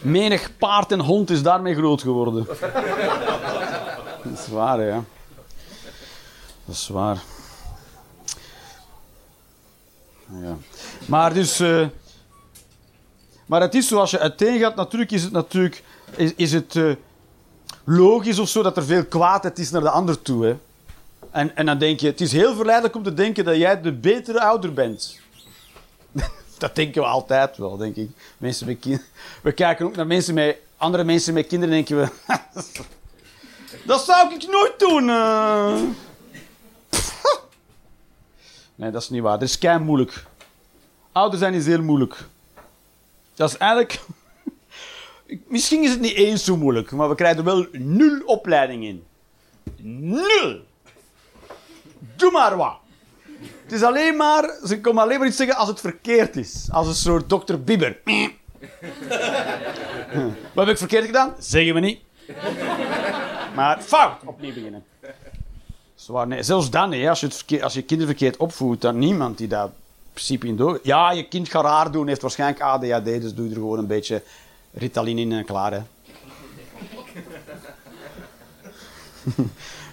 Menig 0.00 0.56
paard 0.56 0.92
en 0.92 1.00
hond 1.00 1.30
is 1.30 1.42
daarmee 1.42 1.74
groot 1.74 2.02
geworden. 2.02 2.46
Dat 4.24 4.38
is 4.38 4.48
waar, 4.48 4.80
ja. 4.82 5.04
Dat 6.64 6.74
is 6.74 6.88
waar. 6.88 7.22
Ja. 10.42 10.56
Maar 11.06 11.34
dus... 11.34 11.60
eh, 11.60 11.86
maar 13.46 13.60
het 13.60 13.74
is 13.74 13.88
zoals 13.88 14.10
je 14.10 14.18
uiteen 14.18 14.58
gaat, 14.58 14.76
natuurlijk 14.76 15.10
is 15.10 15.22
het 15.22 15.32
natuurlijk... 15.32 15.82
Is, 16.16 16.32
is 16.36 16.52
het 16.52 16.76
eh, 16.76 16.92
logisch 17.84 18.38
of 18.38 18.48
zo 18.48 18.62
dat 18.62 18.76
er 18.76 18.84
veel 18.84 19.04
kwaadheid 19.04 19.58
is 19.58 19.70
naar 19.70 19.80
de 19.80 19.90
ander 19.90 20.22
toe, 20.22 20.44
hè. 20.44 20.56
En, 21.30 21.56
en 21.56 21.66
dan 21.66 21.78
denk 21.78 22.00
je... 22.00 22.06
Het 22.06 22.20
is 22.20 22.32
heel 22.32 22.54
verleidelijk 22.54 22.94
om 22.96 23.02
te 23.02 23.14
denken 23.14 23.44
dat 23.44 23.56
jij 23.56 23.80
de 23.80 23.92
betere 23.92 24.40
ouder 24.40 24.72
bent. 24.72 25.20
Dat 26.58 26.74
denken 26.76 27.02
we 27.02 27.08
altijd 27.08 27.56
wel, 27.56 27.76
denk 27.76 27.96
ik. 27.96 28.10
Mensen 28.38 28.66
met 28.66 28.78
kin- 28.78 29.02
we 29.42 29.52
kijken 29.52 29.86
ook 29.86 29.96
naar 29.96 30.06
mensen 30.06 30.34
met, 30.34 30.56
andere 30.76 31.04
mensen 31.04 31.34
met 31.34 31.46
kinderen 31.46 31.74
en 31.76 31.84
denken 31.84 31.96
we... 32.26 32.34
dat 33.86 34.04
zou 34.04 34.34
ik 34.34 34.46
nooit 34.50 34.78
doen. 34.78 35.08
eh." 35.08 35.82
Nee, 38.74 38.90
dat 38.90 39.02
is 39.02 39.08
niet 39.08 39.22
waar. 39.22 39.38
Dat 39.38 39.48
is 39.48 39.58
kei 39.58 39.78
moeilijk. 39.78 40.24
Ouder 41.12 41.38
zijn 41.38 41.54
is 41.54 41.66
heel 41.66 41.82
moeilijk. 41.82 42.16
Dat 43.34 43.50
is 43.50 43.56
eigenlijk... 43.56 44.00
Misschien 45.46 45.82
is 45.82 45.90
het 45.90 46.00
niet 46.00 46.14
eens 46.14 46.44
zo 46.44 46.56
moeilijk, 46.56 46.90
maar 46.90 47.08
we 47.08 47.14
krijgen 47.14 47.44
wel 47.44 47.66
nul 47.72 48.20
opleiding 48.24 48.84
in. 48.84 49.04
Nul! 49.80 50.60
Doe 52.16 52.30
maar 52.30 52.56
wat. 52.56 52.76
Het 53.68 53.76
is 53.76 53.82
alleen 53.82 54.16
maar, 54.16 54.58
ze 54.66 54.80
komen 54.80 55.02
alleen 55.02 55.18
maar 55.18 55.28
iets 55.28 55.36
zeggen 55.36 55.56
als 55.56 55.68
het 55.68 55.80
verkeerd 55.80 56.36
is. 56.36 56.68
Als 56.70 56.86
een 56.86 56.94
soort 56.94 57.28
dokter 57.28 57.62
Bieber. 57.62 57.96
Wat 60.54 60.64
heb 60.64 60.68
ik 60.68 60.78
verkeerd 60.78 61.04
gedaan? 61.06 61.34
Zeggen 61.38 61.74
we 61.74 61.80
niet. 61.80 62.00
Maar 63.54 63.80
fout, 63.80 64.20
opnieuw 64.24 64.54
beginnen. 64.54 64.84
Zwaar, 65.94 66.26
nee, 66.26 66.42
zelfs 66.42 66.70
dan, 66.70 66.92
hè, 66.92 67.08
als, 67.08 67.20
je 67.20 67.26
het 67.26 67.62
als 67.62 67.74
je 67.74 67.82
kinderen 67.82 68.16
verkeerd 68.16 68.36
opvoedt, 68.36 68.80
dan 68.80 68.98
niemand 68.98 69.38
die 69.38 69.48
in 69.48 69.70
principe 70.12 70.46
in 70.46 70.56
door. 70.56 70.80
Ja, 70.82 71.10
je 71.10 71.28
kind 71.28 71.48
gaat 71.48 71.64
raar 71.64 71.90
doen, 71.90 72.08
heeft 72.08 72.22
waarschijnlijk 72.22 72.62
ADHD, 72.62 73.04
dus 73.04 73.34
doe 73.34 73.48
er 73.48 73.54
gewoon 73.54 73.78
een 73.78 73.86
beetje 73.86 74.22
Ritalin 74.72 75.18
in 75.18 75.32
en 75.32 75.44
klaar. 75.44 75.72
Hè. 75.72 75.80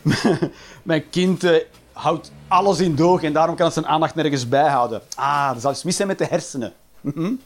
Mijn 0.84 1.10
kind 1.10 1.44
eh, 1.44 1.56
houdt 1.96 2.32
alles 2.48 2.80
in 2.80 2.96
doog 2.96 3.24
en 3.24 3.34
daarom 3.34 3.56
kan 3.56 3.66
het 3.66 3.74
zijn 3.74 3.88
aandacht 3.88 4.16
nergens 4.16 4.50
bijhouden. 4.50 5.02
Ah, 5.16 5.52
er 5.56 5.62
zal 5.62 5.72
iets 5.72 5.84
mis 5.84 5.96
zijn 5.96 6.08
met 6.08 6.18
de 6.18 6.26
hersenen. 6.26 6.74
Mhm. 7.02 7.32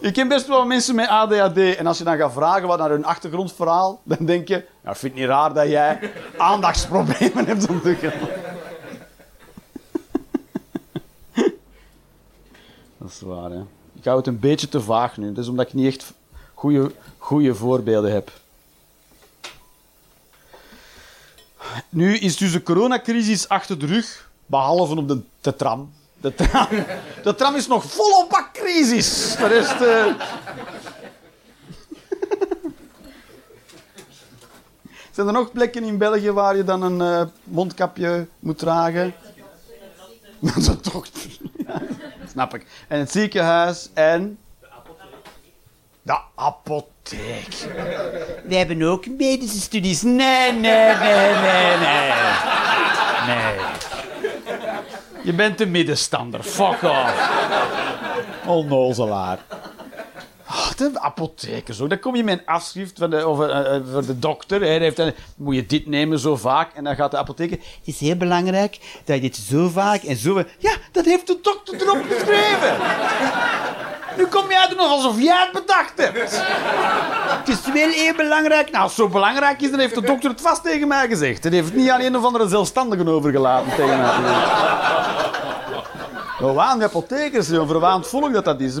Ik 0.00 0.12
ken 0.12 0.28
best 0.28 0.46
wel 0.46 0.66
mensen 0.66 0.94
met 0.94 1.08
ADHD 1.08 1.76
en 1.76 1.86
als 1.86 1.98
je 1.98 2.04
dan 2.04 2.16
gaat 2.16 2.32
vragen 2.32 2.68
wat 2.68 2.78
naar 2.78 2.90
hun 2.90 3.04
achtergrondverhaal, 3.04 4.00
dan 4.02 4.26
denk 4.26 4.48
je, 4.48 4.64
ja, 4.84 4.90
ik 4.90 4.96
vind 4.96 5.12
het 5.12 5.20
niet 5.20 5.30
raar 5.30 5.54
dat 5.54 5.68
jij 5.68 6.12
aandachtsproblemen 6.36 7.46
hebt 7.46 7.68
ontwikkeld. 7.68 8.14
Dat 12.98 13.10
is 13.10 13.20
waar, 13.20 13.50
hè. 13.50 13.60
Ik 13.92 14.04
hou 14.04 14.16
het 14.16 14.26
een 14.26 14.38
beetje 14.38 14.68
te 14.68 14.80
vaag 14.80 15.16
nu. 15.16 15.32
Dat 15.32 15.44
is 15.44 15.50
omdat 15.50 15.66
ik 15.66 15.74
niet 15.74 15.86
echt 15.86 16.12
goede, 16.54 16.92
goede 17.18 17.54
voorbeelden 17.54 18.12
heb. 18.12 18.30
Nu 21.88 22.16
is 22.16 22.36
dus 22.36 22.52
de 22.52 22.62
coronacrisis 22.62 23.48
achter 23.48 23.78
de 23.78 23.86
rug, 23.86 24.30
behalve 24.46 24.96
op 24.96 25.08
de, 25.40 25.56
tram. 25.56 25.92
De 26.20 26.34
tram, 26.34 26.66
de 27.22 27.34
tram 27.34 27.54
is 27.54 27.66
nog 27.66 27.84
volop 27.84 28.28
bak 28.30 28.48
crisis. 28.52 29.36
De 29.36 29.46
rest... 29.46 29.80
eh, 29.80 30.06
Zijn 35.10 35.26
er 35.26 35.32
nog 35.32 35.52
plekken 35.52 35.84
in 35.84 35.98
België 35.98 36.30
waar 36.30 36.56
je 36.56 36.64
dan 36.64 36.82
een 36.82 37.00
eh, 37.00 37.26
mondkapje 37.44 38.26
moet 38.38 38.58
dragen? 38.58 39.14
Dat 40.40 40.56
is 40.56 40.68
toch... 40.82 41.06
Snap 42.32 42.54
ik. 42.54 42.66
En 42.88 42.98
het 42.98 43.10
ziekenhuis 43.10 43.88
en... 43.94 44.38
De 46.02 46.18
apotheek. 46.34 47.54
We 48.44 48.54
hebben 48.54 48.82
ook 48.82 49.06
medische 49.06 49.60
studies. 49.60 50.02
Nee, 50.02 50.52
nee, 50.52 50.94
nee, 50.94 51.34
nee, 51.34 51.76
nee. 51.78 52.12
Nee. 53.26 53.54
Je 55.24 55.32
bent 55.32 55.60
een 55.60 55.70
middenstander. 55.70 56.42
Fuck 56.42 56.82
off. 56.82 57.30
Onnozelaar. 58.46 59.38
Ah, 60.46 60.70
de 60.76 61.00
apotheker 61.00 61.74
zo. 61.74 61.86
Dan 61.86 61.98
kom 61.98 62.16
je 62.16 62.24
met 62.24 62.38
een 62.38 62.46
afschrift 62.46 62.98
van 62.98 63.10
de, 63.10 63.24
over, 63.24 63.50
eh, 63.50 63.76
eh, 63.76 63.82
voor 63.92 64.06
de 64.06 64.18
dokter. 64.18 64.60
Hij 64.60 64.78
heeft, 64.78 64.96
dan 64.96 65.12
moet 65.36 65.54
je 65.54 65.66
dit 65.66 65.86
nemen 65.86 66.18
zo 66.18 66.36
vaak. 66.36 66.74
En 66.74 66.84
dan 66.84 66.96
gaat 66.96 67.10
de 67.10 67.16
apotheker. 67.16 67.56
Het 67.58 67.94
is 67.94 68.00
heel 68.00 68.16
belangrijk 68.16 68.78
dat 69.04 69.16
je 69.16 69.22
dit 69.22 69.36
zo 69.36 69.68
vaak 69.68 70.02
en 70.02 70.16
zo. 70.16 70.44
Ja, 70.58 70.76
dat 70.92 71.04
heeft 71.04 71.26
de 71.26 71.38
dokter 71.42 71.82
erop 71.82 72.04
geschreven. 72.08 72.76
Nu 74.16 74.26
kom 74.26 74.50
je 74.50 74.60
uit 74.60 74.76
nog 74.76 74.90
alsof 74.90 75.20
jij 75.20 75.40
het 75.40 75.52
bedacht 75.52 75.92
hebt. 75.96 76.42
Het 77.38 77.48
is 77.48 77.72
wel 77.72 77.88
heel 77.88 78.14
belangrijk. 78.14 78.70
Nou, 78.70 78.82
als 78.82 78.96
het 78.96 79.00
zo 79.00 79.08
belangrijk 79.08 79.60
is, 79.60 79.70
dan 79.70 79.78
heeft 79.78 79.94
de 79.94 80.00
dokter 80.00 80.30
het 80.30 80.40
vast 80.40 80.62
tegen 80.62 80.88
mij 80.88 81.08
gezegd. 81.08 81.42
Hij 81.44 81.52
heeft 81.52 81.74
niet 81.74 81.90
aan 81.90 82.00
een 82.00 82.16
of 82.16 82.24
andere 82.24 82.48
zelfstandigen 82.48 83.08
overgelaten 83.08 83.74
tegen 83.76 84.00
mij. 84.00 84.10
Verwaande 86.36 86.84
apothekers, 86.84 87.48
een 87.48 87.66
verwaand 87.66 88.06
volk 88.06 88.32
dat 88.32 88.44
dat 88.44 88.60
is. 88.60 88.74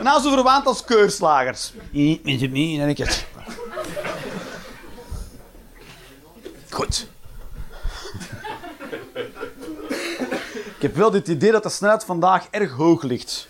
Nou, 0.00 0.20
zo 0.22 0.30
verwaand 0.30 0.66
als 0.66 0.84
keurslagers. 0.84 1.72
Met 2.22 2.40
het 2.40 2.50
mee, 2.50 2.80
en 2.80 2.88
ik 2.88 2.98
het. 2.98 3.26
Goed. 6.70 7.06
Ik 10.76 10.88
heb 10.88 10.96
wel 10.96 11.10
dit 11.10 11.28
idee 11.28 11.52
dat 11.52 11.62
de 11.62 11.68
snelheid 11.68 12.04
vandaag 12.04 12.46
erg 12.50 12.72
hoog 12.72 13.02
ligt. 13.02 13.48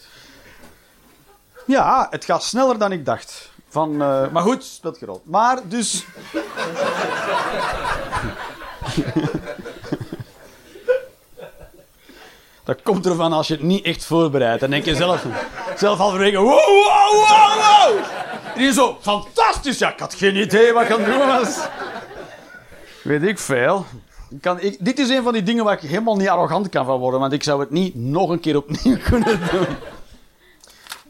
Ja, 1.66 2.06
het 2.10 2.24
gaat 2.24 2.42
sneller 2.42 2.78
dan 2.78 2.92
ik 2.92 3.04
dacht. 3.04 3.50
Van, 3.68 4.02
eh, 4.02 4.28
maar 4.28 4.42
goed, 4.42 4.64
speelt 4.64 4.98
geen 4.98 5.08
rol. 5.08 5.22
Maar 5.24 5.58
dus. 5.68 6.04
Dat 12.64 12.82
komt 12.82 13.06
ervan 13.06 13.32
als 13.32 13.48
je 13.48 13.54
het 13.54 13.62
niet 13.62 13.84
echt 13.84 14.04
voorbereidt. 14.04 14.60
Dan 14.60 14.70
denk 14.70 14.84
je 14.84 14.94
zelf, 14.94 15.24
zelf 15.76 15.98
halverwege, 15.98 16.36
wow, 16.36 16.46
wow, 16.46 17.12
wow, 17.12 17.54
wow. 17.54 17.98
En 18.54 18.62
je 18.62 18.72
zo, 18.72 18.98
fantastisch. 19.00 19.78
Ja, 19.78 19.92
ik 19.92 19.98
had 19.98 20.14
geen 20.14 20.36
idee 20.36 20.72
wat 20.72 20.82
ik 20.82 20.90
aan 20.92 21.00
het 21.00 21.12
doen 21.12 21.26
was. 21.26 21.58
Weet 23.02 23.22
ik 23.22 23.38
veel. 23.38 23.86
Ik 24.30 24.40
Kan, 24.40 24.60
ik, 24.60 24.76
dit 24.80 24.98
is 24.98 25.08
een 25.08 25.22
van 25.22 25.32
die 25.32 25.42
dingen 25.42 25.64
waar 25.64 25.82
ik 25.82 25.88
helemaal 25.88 26.16
niet 26.16 26.28
arrogant 26.28 26.68
kan 26.68 26.84
van 26.84 26.98
worden, 26.98 27.20
want 27.20 27.32
ik 27.32 27.42
zou 27.42 27.60
het 27.60 27.70
niet 27.70 27.94
nog 27.94 28.30
een 28.30 28.40
keer 28.40 28.56
opnieuw 28.56 28.96
kunnen 29.10 29.40
doen. 29.50 29.66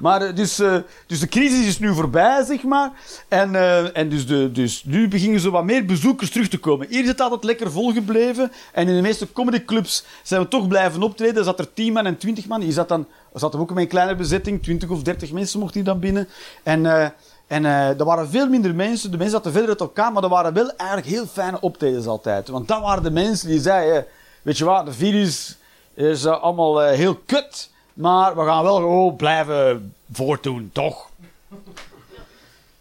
Maar 0.03 0.23
eh, 0.23 0.35
dus, 0.35 0.59
eh, 0.59 0.77
dus 1.07 1.21
de 1.21 1.29
crisis 1.29 1.67
is 1.67 1.79
nu 1.79 1.95
voorbij, 1.95 2.45
zeg 2.45 2.62
maar. 2.62 2.93
En, 3.29 3.55
eh, 3.55 3.97
en 3.97 4.09
dus, 4.09 4.27
de, 4.27 4.53
dus 4.53 4.85
nu 4.85 5.09
beginnen 5.09 5.41
zo 5.41 5.51
wat 5.51 5.65
meer 5.65 5.85
bezoekers 5.85 6.31
terug 6.31 6.49
te 6.49 6.59
komen. 6.59 6.87
Hier 6.88 7.03
is 7.03 7.09
het 7.09 7.21
altijd 7.21 7.45
lekker 7.45 7.73
volgebleven. 7.73 8.53
En 8.73 8.88
in 8.88 8.95
de 8.95 9.01
meeste 9.01 9.33
comedyclubs 9.33 10.05
zijn 10.23 10.41
we 10.41 10.49
toch 10.49 10.69
blijven 10.69 11.03
optreden. 11.03 11.45
Zat 11.45 11.59
er 11.59 11.73
10 11.73 11.93
man 11.93 12.07
en 12.07 12.17
20 12.17 12.47
man. 12.47 12.61
Hier 12.61 12.73
zat 12.73 12.88
dan 12.88 13.07
zat 13.35 13.55
er 13.55 13.61
ook 13.61 13.71
een 13.71 13.88
kleine 13.88 14.15
bezetting. 14.15 14.62
20 14.62 14.91
of 14.91 15.03
30 15.03 15.33
mensen 15.33 15.59
mochten 15.59 15.77
hier 15.81 15.88
dan 15.88 16.01
binnen. 16.01 16.29
En, 16.62 17.12
en 17.47 17.65
er 17.65 18.05
waren 18.05 18.29
veel 18.29 18.49
minder 18.49 18.75
mensen. 18.75 19.11
De 19.11 19.17
mensen 19.17 19.37
zaten 19.37 19.53
verder 19.53 19.71
uit 19.71 19.81
elkaar. 19.81 20.12
Maar 20.12 20.23
er 20.23 20.29
waren 20.29 20.55
wel 20.55 20.77
eigenlijk 20.77 21.11
heel 21.11 21.27
fijne 21.27 21.61
optredens 21.61 22.07
altijd. 22.07 22.49
Want 22.49 22.69
dat 22.69 22.81
waren 22.81 23.03
de 23.03 23.11
mensen 23.11 23.49
die 23.49 23.61
zeiden... 23.61 24.07
Weet 24.43 24.59
je 24.59 24.65
wat, 24.65 24.87
de 24.87 24.93
virus 24.93 25.57
is 25.95 26.27
allemaal 26.27 26.81
heel 26.81 27.15
kut. 27.27 27.71
Maar 27.94 28.37
we 28.37 28.44
gaan 28.44 28.62
wel 28.62 28.76
gewoon 28.76 29.16
blijven 29.16 29.94
voortdoen, 30.12 30.70
toch? 30.72 31.11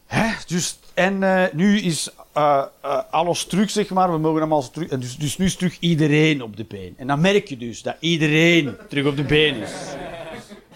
Hè? 0.06 0.30
Dus, 0.48 0.80
en 0.94 1.24
eh, 1.24 1.54
nu 1.54 1.80
is 1.80 2.10
eh, 2.34 2.64
eh, 2.82 3.00
alles 3.12 3.46
terug, 3.46 3.70
zeg 3.70 3.90
maar. 3.90 4.12
We 4.12 4.18
mogen 4.18 4.40
allemaal 4.40 4.70
terug. 4.70 4.90
En 4.90 5.00
dus, 5.00 5.18
dus 5.18 5.38
nu 5.38 5.46
is 5.46 5.56
terug 5.56 5.78
iedereen 5.80 6.44
op 6.44 6.58
de 6.58 6.64
been. 6.64 6.94
En 6.98 7.08
dan 7.08 7.22
merk 7.22 7.48
je 7.48 7.58
dus 7.58 7.82
dat 7.82 7.96
iedereen 8.00 8.76
terug 8.90 9.06
op 9.06 9.16
de 9.16 9.24
been 9.24 9.56
is. 9.56 9.72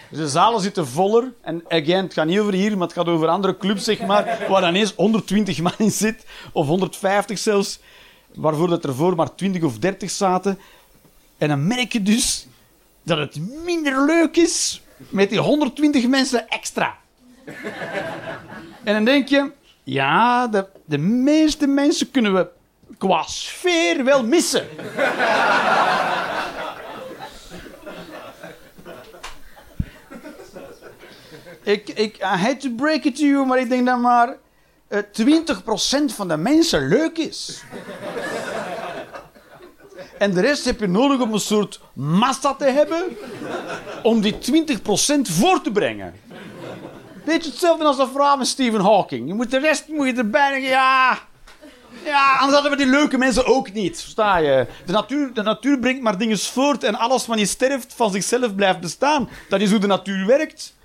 Dus 0.09 0.19
de 0.19 0.29
zalen 0.29 0.61
zitten 0.61 0.87
voller. 0.87 1.31
En 1.41 1.63
again, 1.67 2.03
het 2.03 2.13
gaat 2.13 2.25
niet 2.25 2.39
over 2.39 2.53
hier, 2.53 2.71
maar 2.77 2.87
het 2.87 2.97
gaat 2.97 3.07
over 3.07 3.27
andere 3.27 3.57
clubs, 3.57 3.83
zeg 3.83 3.99
maar. 3.99 4.45
Waar 4.49 4.61
dan 4.61 4.73
eens 4.73 4.93
120 4.95 5.61
man 5.61 5.73
in 5.77 5.91
zit. 5.91 6.25
Of 6.51 6.67
150 6.67 7.37
zelfs. 7.37 7.79
Waarvoor 8.33 8.67
dat 8.67 8.85
ervoor 8.85 9.15
maar 9.15 9.35
20 9.35 9.63
of 9.63 9.77
30 9.77 10.11
zaten. 10.11 10.59
En 11.37 11.47
dan 11.47 11.67
merk 11.67 11.93
je 11.93 12.01
dus 12.01 12.47
dat 13.05 13.17
het 13.17 13.39
minder 13.63 14.05
leuk 14.05 14.35
is 14.35 14.81
met 15.09 15.29
die 15.29 15.39
120 15.39 16.07
mensen 16.07 16.47
extra. 16.47 16.97
En 18.83 18.93
dan 18.93 19.05
denk 19.05 19.27
je, 19.27 19.51
ja, 19.83 20.47
de, 20.47 20.67
de 20.85 20.97
meeste 20.97 21.67
mensen 21.67 22.11
kunnen 22.11 22.33
we 22.33 22.47
qua 22.97 23.23
sfeer 23.23 24.03
wel 24.03 24.23
missen. 24.23 24.67
ik, 31.63 31.89
ik, 31.89 32.17
I 32.17 32.25
hate 32.25 32.57
to 32.57 32.69
break 32.69 33.03
it 33.03 33.15
to 33.15 33.25
you, 33.25 33.45
maar 33.45 33.59
ik 33.59 33.69
denk 33.69 33.85
dat 33.85 33.99
maar 33.99 34.35
eh 34.87 34.99
20% 34.99 35.03
van 36.05 36.27
de 36.27 36.37
mensen 36.37 36.87
leuk 36.87 37.17
is. 37.17 37.63
En 40.17 40.33
de 40.33 40.41
rest 40.41 40.65
heb 40.65 40.79
je 40.79 40.87
nodig 40.87 41.19
om 41.19 41.33
een 41.33 41.39
soort 41.39 41.79
massa 41.93 42.53
te 42.53 42.65
hebben 42.65 43.17
om 44.03 44.21
die 44.21 44.33
20% 44.33 44.77
voor 45.21 45.61
te 45.61 45.71
brengen. 45.71 46.13
Beetje 47.25 47.49
hetzelfde 47.49 47.85
als 47.85 47.97
de 47.97 48.07
vrouw 48.13 48.37
met 48.37 48.47
Stephen 48.47 48.81
Hawking. 48.81 49.27
Je 49.27 49.33
moet 49.33 49.51
de 49.51 49.59
rest 49.59 49.87
moet 49.87 50.07
je 50.07 50.13
erbij 50.13 50.49
denken, 50.49 50.69
ja... 50.69 51.19
Ja, 52.03 52.33
anders 52.33 52.53
hadden 52.53 52.71
we 52.71 52.77
die 52.77 52.85
leuke 52.85 53.17
mensen 53.17 53.45
ook 53.45 53.73
niet. 53.73 54.01
Versta 54.01 54.37
je? 54.37 54.67
De 54.85 54.91
natuur, 54.91 55.33
de 55.33 55.41
natuur 55.41 55.79
brengt 55.79 56.01
maar 56.01 56.17
dingen 56.17 56.39
voort 56.39 56.83
en 56.83 56.95
alles 56.95 57.25
wat 57.25 57.37
niet 57.37 57.49
sterft 57.49 57.93
van 57.95 58.11
zichzelf 58.11 58.55
blijft 58.55 58.79
bestaan. 58.79 59.29
Dat 59.49 59.61
is 59.61 59.71
hoe 59.71 59.79
de 59.79 59.87
natuur 59.87 60.25
werkt. 60.25 60.75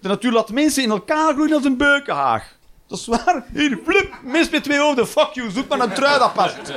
De 0.00 0.08
natuur 0.08 0.32
laat 0.32 0.50
mensen 0.50 0.82
in 0.82 0.90
elkaar 0.90 1.32
groeien 1.32 1.54
als 1.54 1.64
een 1.64 1.76
beukenhaag. 1.76 2.56
Dat 2.86 2.98
is 2.98 3.06
waar. 3.06 3.44
Hier, 3.52 3.78
flup, 3.84 4.14
mens 4.22 4.50
met 4.50 4.64
twee 4.64 4.78
hoofden, 4.78 5.08
fuck 5.08 5.30
you, 5.32 5.50
zoek 5.50 5.68
maar 5.68 5.80
een 5.80 5.94
trui 5.94 6.18
dat 6.18 6.32
past. 6.32 6.72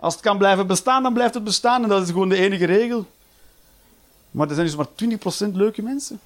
Als 0.00 0.14
het 0.14 0.22
kan 0.22 0.38
blijven 0.38 0.66
bestaan, 0.66 1.02
dan 1.02 1.12
blijft 1.12 1.34
het 1.34 1.44
bestaan 1.44 1.82
en 1.82 1.88
dat 1.88 2.02
is 2.02 2.08
gewoon 2.08 2.28
de 2.28 2.36
enige 2.36 2.64
regel. 2.66 3.06
Maar 4.30 4.48
er 4.48 4.54
zijn 4.54 4.66
dus 4.66 4.76
maar 4.76 5.48
20% 5.50 5.52
leuke 5.52 5.82
mensen. 5.82 6.20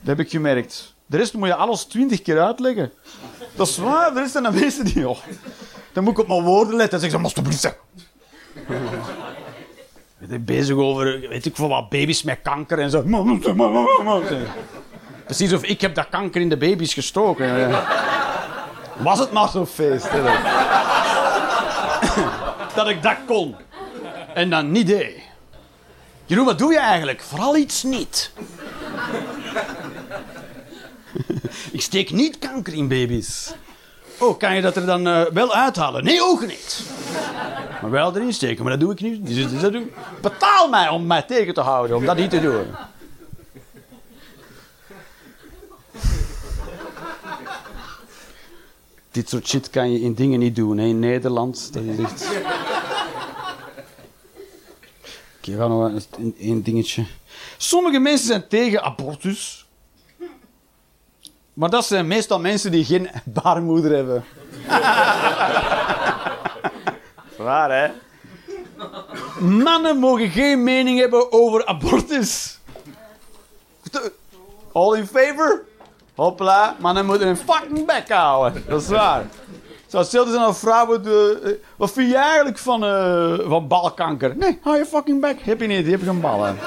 Dat 0.00 0.16
heb 0.16 0.26
ik 0.26 0.30
gemerkt. 0.30 0.94
De 1.06 1.16
rest 1.16 1.34
moet 1.34 1.48
je 1.48 1.54
alles 1.54 1.84
20 1.84 2.22
keer 2.22 2.40
uitleggen. 2.40 2.92
Dat 3.54 3.68
is 3.68 3.76
waar, 3.76 4.14
de 4.14 4.20
rest 4.20 4.32
zijn 4.32 4.44
de 4.44 4.50
mensen 4.50 4.84
die... 4.84 5.08
Oh, 5.08 5.18
dan 5.92 6.04
moet 6.04 6.12
ik 6.12 6.18
op 6.18 6.28
mijn 6.28 6.42
woorden 6.42 6.76
letten 6.76 6.94
en 6.94 7.00
zeggen 7.00 7.18
ze, 7.18 7.24
alsjeblieft 7.24 7.60
zeg. 7.60 7.76
Ik 10.20 10.28
ben 10.28 10.44
bezig 10.44 10.76
over, 10.76 11.20
weet 11.28 11.46
ik 11.46 11.56
veel 11.56 11.68
wat, 11.68 11.88
baby's 11.88 12.22
met 12.22 12.38
kanker 12.42 12.78
en 12.78 12.90
zo. 12.90 13.02
Precies 15.24 15.52
of 15.52 15.62
ik 15.62 15.80
heb 15.80 15.94
dat 15.94 16.08
kanker 16.08 16.40
in 16.40 16.48
de 16.48 16.56
baby's 16.56 16.94
gestoken. 16.94 17.70
Was 18.98 19.18
het 19.18 19.32
maar 19.32 19.48
zo'n 19.48 19.66
feest. 19.66 20.08
Dat 22.74 22.88
ik 22.88 23.02
dat 23.02 23.16
kon. 23.26 23.56
En 24.34 24.50
dan 24.50 24.70
niet 24.70 24.86
deed. 24.86 25.20
Jeroen, 26.26 26.44
wat 26.44 26.58
doe 26.58 26.72
je 26.72 26.78
eigenlijk? 26.78 27.20
Vooral 27.20 27.56
iets 27.56 27.82
niet. 27.82 28.32
ik 31.72 31.80
steek 31.80 32.10
niet 32.10 32.38
kanker 32.38 32.74
in 32.74 32.88
baby's. 32.88 33.52
Oh, 34.18 34.38
kan 34.38 34.54
je 34.54 34.62
dat 34.62 34.76
er 34.76 34.86
dan 34.86 35.06
eh, 35.06 35.22
wel 35.32 35.54
uithalen? 35.54 36.04
Nee, 36.04 36.22
ook 36.22 36.46
niet. 36.46 36.82
Maar 37.80 37.90
wel 37.90 38.16
erin 38.16 38.32
steken, 38.32 38.62
maar 38.62 38.72
dat 38.72 38.80
doe 38.80 38.92
ik 38.92 39.00
niet. 39.00 39.26
Dus, 39.26 39.60
dus. 39.60 39.82
Betaal 40.20 40.68
mij 40.68 40.88
om 40.88 41.06
mij 41.06 41.22
tegen 41.22 41.54
te 41.54 41.60
houden, 41.60 41.96
om 41.96 42.04
dat 42.04 42.16
niet 42.16 42.30
te 42.30 42.40
doen. 42.40 42.66
Dit 49.10 49.28
soort 49.28 49.48
shit 49.48 49.70
kan 49.70 49.92
je 49.92 50.00
in 50.00 50.14
dingen 50.14 50.38
niet 50.38 50.56
doen, 50.56 50.78
hè. 50.78 50.84
in 50.84 50.98
Nederland. 50.98 51.70
We 55.44 55.56
gaan 55.56 55.70
nog 55.70 56.02
een, 56.16 56.34
een 56.38 56.62
dingetje. 56.62 57.04
Sommige 57.56 57.98
mensen 57.98 58.26
zijn 58.26 58.48
tegen 58.48 58.82
abortus. 58.82 59.66
Maar 61.52 61.70
dat 61.70 61.84
zijn 61.84 62.06
meestal 62.06 62.40
mensen 62.40 62.70
die 62.70 62.84
geen 62.84 63.10
baarmoeder 63.24 63.94
hebben. 63.94 64.24
Waar, 67.36 67.70
hè? 67.70 67.90
Mannen 69.40 69.96
mogen 69.96 70.30
geen 70.30 70.64
mening 70.64 70.98
hebben 70.98 71.32
over 71.32 71.66
abortus. 71.66 72.58
All 74.72 74.96
in 74.96 75.06
favor? 75.06 75.64
Hopla, 76.14 76.76
mannen 76.78 77.06
moeten 77.06 77.28
een 77.28 77.36
fucking 77.36 77.86
bek 77.86 78.08
houden. 78.08 78.64
Dat 78.68 78.82
is 78.82 78.88
waar. 78.88 79.26
Zou 79.90 80.02
hetzelfde 80.02 80.32
zijn 80.32 80.44
als 80.44 80.58
vrouwen... 80.58 81.02
De, 81.02 81.40
eh, 81.44 81.50
wat 81.76 81.92
vind 81.92 82.10
je 82.10 82.16
eigenlijk 82.16 82.58
van, 82.58 82.84
eh, 82.84 83.38
van 83.48 83.68
balkanker? 83.68 84.36
Nee, 84.36 84.58
hou 84.62 84.76
je 84.76 84.86
fucking 84.86 85.20
bek. 85.20 85.40
Heb 85.40 85.60
je 85.60 85.66
niet, 85.66 85.84
je 85.84 85.90
hebt 85.90 86.04
geen 86.04 86.20
ballen. 86.20 86.58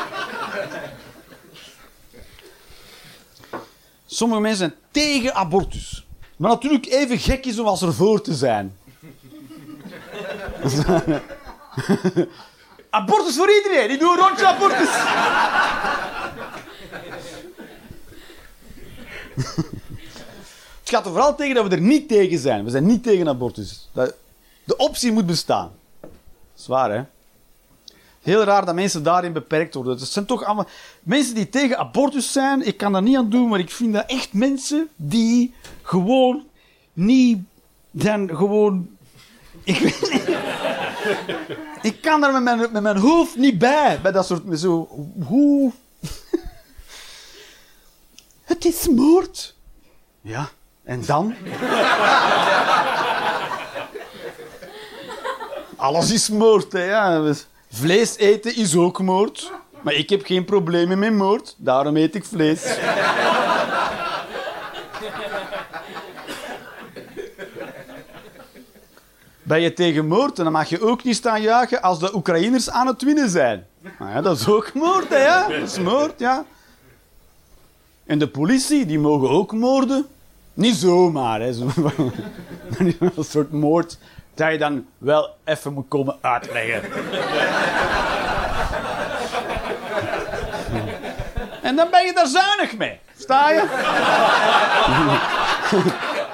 Sommige 4.05 4.41
mensen 4.41 4.59
zijn 4.59 4.73
tegen 4.91 5.35
abortus. 5.35 6.05
Maar 6.35 6.49
natuurlijk 6.49 6.85
even 6.85 7.17
gek 7.19 7.45
is 7.45 7.59
om 7.59 7.67
als 7.67 7.81
er 7.81 7.93
voor 7.93 8.21
te 8.21 8.33
zijn. 8.33 8.77
abortus 12.89 13.35
voor 13.35 13.51
iedereen. 13.51 13.91
Ik 13.91 13.99
doe 13.99 14.11
een 14.11 14.27
rondje 14.27 14.47
abortus. 14.47 14.89
Gaat 20.93 21.05
er 21.05 21.11
vooral 21.11 21.35
tegen 21.35 21.55
dat 21.55 21.67
we 21.67 21.75
er 21.75 21.81
niet 21.81 22.07
tegen 22.07 22.39
zijn. 22.39 22.63
We 22.63 22.69
zijn 22.69 22.85
niet 22.85 23.03
tegen 23.03 23.27
abortus. 23.27 23.89
Dat- 23.91 24.13
De 24.63 24.77
optie 24.77 25.11
moet 25.11 25.25
bestaan. 25.25 25.71
Zwaar, 26.53 26.91
hè? 26.91 27.03
Heel 28.21 28.43
raar 28.43 28.65
dat 28.65 28.75
mensen 28.75 29.03
daarin 29.03 29.33
beperkt 29.33 29.73
worden. 29.73 29.97
Het 29.97 30.07
zijn 30.07 30.25
toch 30.25 30.43
allemaal 30.43 30.67
mensen 31.03 31.35
die 31.35 31.49
tegen 31.49 31.77
abortus 31.77 32.31
zijn. 32.31 32.65
Ik 32.65 32.77
kan 32.77 32.91
daar 32.91 33.01
niet 33.01 33.17
aan 33.17 33.29
doen, 33.29 33.49
maar 33.49 33.59
ik 33.59 33.71
vind 33.71 33.93
dat 33.93 34.09
echt 34.09 34.33
mensen 34.33 34.89
die 34.95 35.53
gewoon 35.81 36.43
niet 36.93 37.39
zijn 37.95 38.35
gewoon. 38.35 38.89
Ik 39.63 39.77
weet 39.77 40.11
niet. 40.11 40.37
Ik 41.81 42.01
kan 42.01 42.21
daar 42.21 42.33
met 42.33 42.43
mijn, 42.43 42.71
met 42.71 42.81
mijn 42.83 42.97
hoofd 42.97 43.35
niet 43.35 43.57
bij. 43.57 43.99
Bij 44.01 44.11
dat 44.11 44.25
soort. 44.25 44.59
Zo, 44.59 44.89
hoe. 45.25 45.71
Het 48.43 48.65
is 48.65 48.87
moord. 48.87 49.55
Ja, 50.21 50.49
en 50.83 51.05
dan? 51.05 51.35
Alles 55.75 56.11
is 56.11 56.29
moord, 56.29 56.71
hè. 56.71 56.83
Ja. 56.83 57.33
Vlees 57.71 58.17
eten 58.17 58.55
is 58.55 58.75
ook 58.75 58.99
moord. 58.99 59.51
Maar 59.81 59.93
ik 59.93 60.09
heb 60.09 60.25
geen 60.25 60.45
problemen 60.45 60.99
met 60.99 61.13
moord, 61.13 61.55
daarom 61.57 61.95
eet 61.95 62.15
ik 62.15 62.25
vlees. 62.25 62.77
Ben 69.41 69.61
je 69.61 69.73
tegen 69.73 70.07
moord, 70.07 70.35
dan 70.35 70.51
mag 70.51 70.69
je 70.69 70.81
ook 70.81 71.03
niet 71.03 71.15
staan 71.15 71.41
juichen 71.41 71.81
als 71.81 71.99
de 71.99 72.15
Oekraïners 72.15 72.69
aan 72.69 72.87
het 72.87 73.01
winnen 73.01 73.29
zijn. 73.29 73.67
Ja, 73.99 74.21
dat 74.21 74.39
is 74.39 74.47
ook 74.47 74.73
moord, 74.73 75.09
hè? 75.09 75.53
Is 75.55 75.79
moord, 75.79 76.19
ja. 76.19 76.45
En 78.05 78.19
de 78.19 78.27
politie, 78.27 78.85
die 78.85 78.99
mogen 78.99 79.29
ook 79.29 79.51
moorden. 79.51 80.07
Niet 80.53 80.75
zomaar, 80.75 81.39
hè. 81.39 81.47
Een 81.47 83.11
soort 83.19 83.51
moord 83.51 83.97
dat 84.35 84.51
je 84.51 84.57
dan 84.57 84.85
wel 84.97 85.35
even 85.45 85.73
moet 85.73 85.87
komen 85.87 86.17
uitleggen. 86.21 86.81
En 91.61 91.75
dan 91.75 91.87
ben 91.91 92.05
je 92.05 92.13
daar 92.13 92.27
zuinig 92.27 92.77
mee. 92.77 92.99
Sta 93.17 93.49
je? 93.49 93.63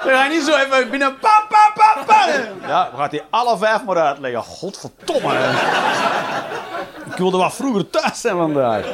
Dan 0.04 0.12
ga 0.12 0.24
je 0.24 0.30
niet 0.30 0.42
zo 0.42 0.56
even 0.56 0.90
binnen... 0.90 1.18
Pa, 1.18 1.46
pa, 1.48 1.72
pa, 1.74 2.02
pa. 2.06 2.26
Ja, 2.66 2.88
we 2.90 2.96
gaan 2.96 3.08
die 3.10 3.22
alle 3.30 3.58
vijf 3.58 3.84
maar 3.84 3.96
uitleggen. 3.96 4.42
Godverdomme. 4.42 5.34
Ik 7.10 7.16
wilde 7.16 7.36
wat 7.36 7.54
vroeger 7.54 7.90
thuis 7.90 8.20
zijn 8.20 8.36
vandaag. 8.36 8.84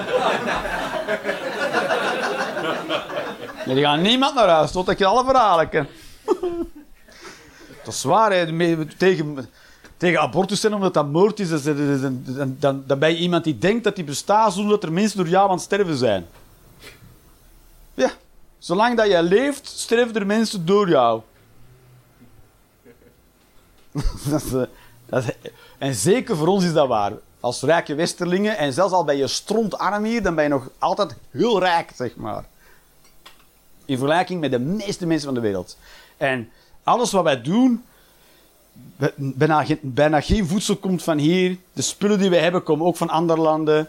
Die 3.74 3.82
gaan 3.84 4.02
niemand 4.02 4.34
naar 4.34 4.48
huis 4.48 4.70
totdat 4.70 4.98
je 4.98 5.06
alle 5.06 5.24
verhalen 5.24 5.68
ken. 5.68 5.88
Dat 7.84 7.94
is 7.94 8.02
waar, 8.02 8.32
hè. 8.32 8.46
Tegen, 8.96 9.48
tegen 9.96 10.20
abortus 10.20 10.60
zijn 10.60 10.74
omdat 10.74 10.94
dat 10.94 11.06
moord 11.10 11.40
is, 11.40 11.62
dan, 11.62 12.56
dan, 12.58 12.84
dan 12.86 12.98
ben 12.98 13.10
je 13.10 13.16
iemand 13.16 13.44
die 13.44 13.58
denkt 13.58 13.84
dat 13.84 13.96
die 13.96 14.04
bestaat 14.04 14.52
zonder 14.52 14.70
dat 14.72 14.82
er 14.82 14.92
mensen 14.92 15.16
door 15.18 15.28
jou 15.28 15.48
aan 15.48 15.54
het 15.54 15.64
sterven 15.64 15.96
zijn. 15.96 16.26
Ja, 17.94 18.10
zolang 18.58 18.96
dat 18.96 19.06
jij 19.06 19.22
leeft, 19.22 19.66
sterven 19.66 20.14
er 20.14 20.26
mensen 20.26 20.66
door 20.66 20.88
jou. 20.88 21.20
dat 24.30 24.42
is, 24.42 24.52
eh, 24.52 24.62
dat 25.06 25.22
is- 25.24 25.50
en 25.78 25.94
zeker 25.94 26.36
voor 26.36 26.46
ons 26.46 26.64
is 26.64 26.72
dat 26.72 26.88
waar. 26.88 27.12
Als 27.40 27.62
rijke 27.62 27.94
westerlingen, 27.94 28.56
en 28.56 28.72
zelfs 28.72 28.92
al 28.92 29.04
ben 29.04 29.16
je 29.16 29.26
strontarm 29.26 30.04
hier, 30.04 30.22
dan 30.22 30.34
ben 30.34 30.44
je 30.44 30.50
nog 30.50 30.68
altijd 30.78 31.16
heel 31.30 31.58
rijk, 31.58 31.90
zeg 31.94 32.16
maar. 32.16 32.44
In 33.86 33.98
vergelijking 33.98 34.40
met 34.40 34.50
de 34.50 34.58
meeste 34.58 35.06
mensen 35.06 35.26
van 35.26 35.34
de 35.34 35.40
wereld. 35.40 35.76
En 36.16 36.50
alles 36.84 37.12
wat 37.12 37.24
wij 37.24 37.42
doen, 37.42 37.84
we- 38.96 39.12
bijna, 39.16 39.64
bijna 39.80 40.20
geen 40.20 40.46
voedsel 40.46 40.76
komt 40.76 41.02
van 41.02 41.18
hier. 41.18 41.56
De 41.72 41.82
spullen 41.82 42.18
die 42.18 42.30
wij 42.30 42.40
hebben 42.40 42.62
komen 42.62 42.86
ook 42.86 42.96
van 42.96 43.08
andere 43.10 43.40
landen. 43.40 43.88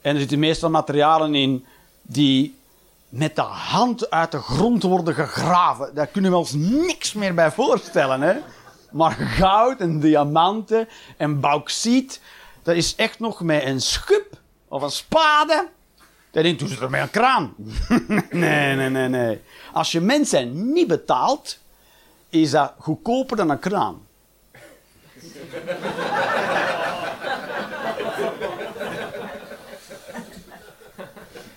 En 0.00 0.12
er 0.14 0.20
zitten 0.20 0.38
meestal 0.38 0.70
materialen 0.70 1.34
in 1.34 1.64
die 2.02 2.54
met 3.08 3.36
de 3.36 3.42
hand 3.42 4.10
uit 4.10 4.30
de 4.32 4.38
grond 4.38 4.82
worden 4.82 5.14
gegraven. 5.14 5.94
Daar 5.94 6.06
kunnen 6.06 6.30
we 6.30 6.36
ons 6.36 6.52
niks 6.52 7.12
meer 7.12 7.34
bij 7.34 7.50
voorstellen. 7.52 8.20
Hè? 8.20 8.34
Maar 8.90 9.10
goud 9.12 9.80
en 9.80 10.00
diamanten 10.00 10.88
en 11.16 11.40
bauxiet, 11.40 12.20
dat 12.62 12.74
is 12.76 12.94
echt 12.94 13.18
nog 13.18 13.40
met 13.40 13.64
een 13.64 13.80
schub 13.80 14.38
of 14.68 14.82
een 14.82 14.90
spade. 14.90 15.68
Dat 16.34 16.42
denkt, 16.42 16.58
doen 16.58 16.68
ze 16.68 16.80
er 16.80 16.90
met 16.90 17.00
een 17.00 17.10
kraan. 17.10 17.54
nee, 18.30 18.76
nee, 18.76 18.88
nee, 18.88 19.08
nee. 19.08 19.40
Als 19.72 19.92
je 19.92 20.00
mensen 20.00 20.72
niet 20.72 20.86
betaalt, 20.86 21.58
is 22.28 22.50
dat 22.50 22.72
goedkoper 22.78 23.36
dan 23.36 23.50
een 23.50 23.58
kraan. 23.58 24.06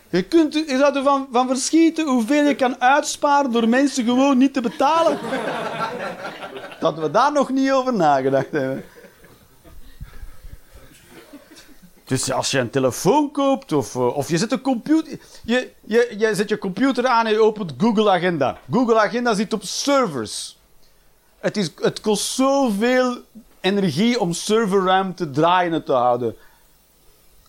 Je, 0.09 0.23
kunt, 0.23 0.53
je 0.53 0.77
zou 0.77 0.95
ervan 0.95 1.27
van 1.31 1.47
verschieten 1.47 2.07
hoeveel 2.07 2.43
je 2.43 2.55
kan 2.55 2.81
uitsparen 2.81 3.51
door 3.51 3.69
mensen 3.69 4.05
gewoon 4.05 4.37
niet 4.37 4.53
te 4.53 4.61
betalen. 4.61 5.19
Dat 6.79 6.97
we 6.97 7.11
daar 7.11 7.31
nog 7.31 7.49
niet 7.49 7.71
over 7.71 7.93
nagedacht 7.93 8.51
hebben. 8.51 8.85
Dus 12.07 12.31
als 12.31 12.51
je 12.51 12.59
een 12.59 12.69
telefoon 12.69 13.31
koopt 13.31 13.71
of, 13.71 13.95
eh, 13.95 14.15
of 14.15 14.29
je 14.29 14.37
zet 14.37 14.51
een 14.51 14.61
computer... 14.61 15.19
Je, 15.43 15.71
je, 15.83 16.15
je 16.17 16.35
zet 16.35 16.49
je 16.49 16.57
computer 16.57 17.07
aan 17.07 17.25
en 17.25 17.31
je 17.31 17.41
opent 17.41 17.73
Google 17.77 18.11
Agenda. 18.11 18.57
Google 18.71 18.99
Agenda 18.99 19.33
zit 19.33 19.53
op 19.53 19.63
servers. 19.63 20.57
Het, 21.39 21.57
is, 21.57 21.71
het 21.81 22.01
kost 22.01 22.25
zoveel 22.25 23.17
energie 23.59 24.19
om 24.19 24.33
serverruimte 24.33 25.29
draaiende 25.29 25.83
te 25.83 25.91
houden. 25.91 26.35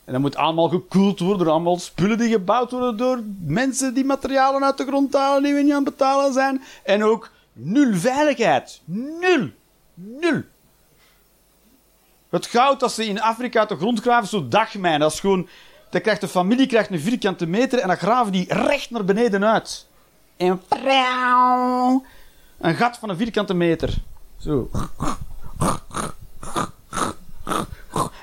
En 0.04 0.12
dat 0.12 0.22
moet 0.22 0.36
allemaal 0.36 0.68
gekoeld 0.68 1.20
worden 1.20 1.46
allemaal 1.46 1.78
spullen 1.78 2.18
die 2.18 2.30
gebouwd 2.30 2.70
worden 2.70 2.96
door 2.96 3.20
mensen 3.44 3.94
die 3.94 4.04
materialen 4.04 4.64
uit 4.64 4.76
de 4.76 4.86
grond 4.86 5.14
halen 5.14 5.42
die 5.42 5.54
we 5.54 5.62
niet 5.62 5.72
aan 5.72 5.84
het 5.84 5.96
betalen 5.96 6.32
zijn. 6.32 6.62
En 6.82 7.04
ook 7.04 7.30
nul 7.52 7.94
veiligheid. 7.94 8.80
Nul. 8.84 9.50
Nul. 9.94 10.42
Het 12.30 12.46
goud 12.46 12.80
dat 12.80 12.92
ze 12.92 13.06
in 13.06 13.20
Afrika 13.20 13.60
uit 13.60 13.68
de 13.68 13.76
grond 13.76 14.00
graven, 14.00 14.28
zo 14.28 14.48
dagmijn, 14.48 15.00
dat 15.00 15.12
is 15.12 15.20
gewoon... 15.20 15.48
Dan 15.90 16.00
krijgt 16.00 16.20
de 16.20 16.28
familie 16.28 16.66
krijgt 16.66 16.90
een 16.90 17.00
vierkante 17.00 17.46
meter 17.46 17.78
en 17.78 17.88
dan 17.88 17.96
graven 17.96 18.32
die 18.32 18.54
recht 18.54 18.90
naar 18.90 19.04
beneden 19.04 19.44
uit. 19.44 19.86
En 20.36 20.62
prauw, 20.68 22.04
een 22.58 22.74
gat 22.74 22.96
van 22.98 23.08
een 23.08 23.16
vierkante 23.16 23.54
meter. 23.54 23.94
Zo. 24.38 24.70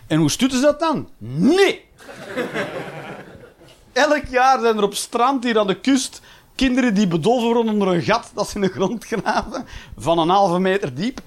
En 0.07 0.19
hoe 0.19 0.29
stutten 0.29 0.59
ze 0.59 0.65
dat 0.65 0.79
dan? 0.79 1.09
Nee! 1.17 1.85
Elk 3.93 4.25
jaar 4.25 4.59
zijn 4.59 4.77
er 4.77 4.83
op 4.83 4.95
strand 4.95 5.43
hier 5.43 5.59
aan 5.59 5.67
de 5.67 5.79
kust 5.79 6.21
kinderen 6.55 6.93
die 6.93 7.07
bedolven 7.07 7.45
worden 7.45 7.73
onder 7.73 7.87
een 7.87 8.01
gat 8.01 8.31
dat 8.33 8.49
ze 8.49 8.55
in 8.55 8.61
de 8.61 8.67
grond 8.67 9.05
graven 9.05 9.65
van 9.97 10.19
een 10.19 10.29
halve 10.29 10.59
meter 10.59 10.95
diep. 10.95 11.21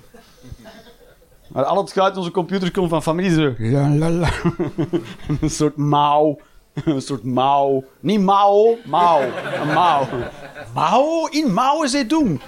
Maar 1.58 1.66
al 1.66 1.76
het 1.76 1.92
geluid 1.92 2.12
in 2.12 2.18
onze 2.18 2.30
computer 2.30 2.70
komt 2.70 2.88
van 2.88 3.02
familie 3.02 3.32
zo... 3.32 3.54
la, 3.58 3.88
la, 3.88 4.10
la. 4.10 4.30
Een 5.40 5.50
soort 5.50 5.76
mouw. 5.76 6.38
Een 6.84 7.02
soort 7.02 7.22
mouw. 7.22 7.84
Niet 8.00 8.20
mouw, 8.20 8.76
mouw. 8.84 9.20
Een 9.60 9.72
mouw. 9.72 10.08
Mouw? 10.74 11.26
In 11.26 11.52
mouwen 11.52 11.88
ze 11.88 12.06
doen. 12.06 12.40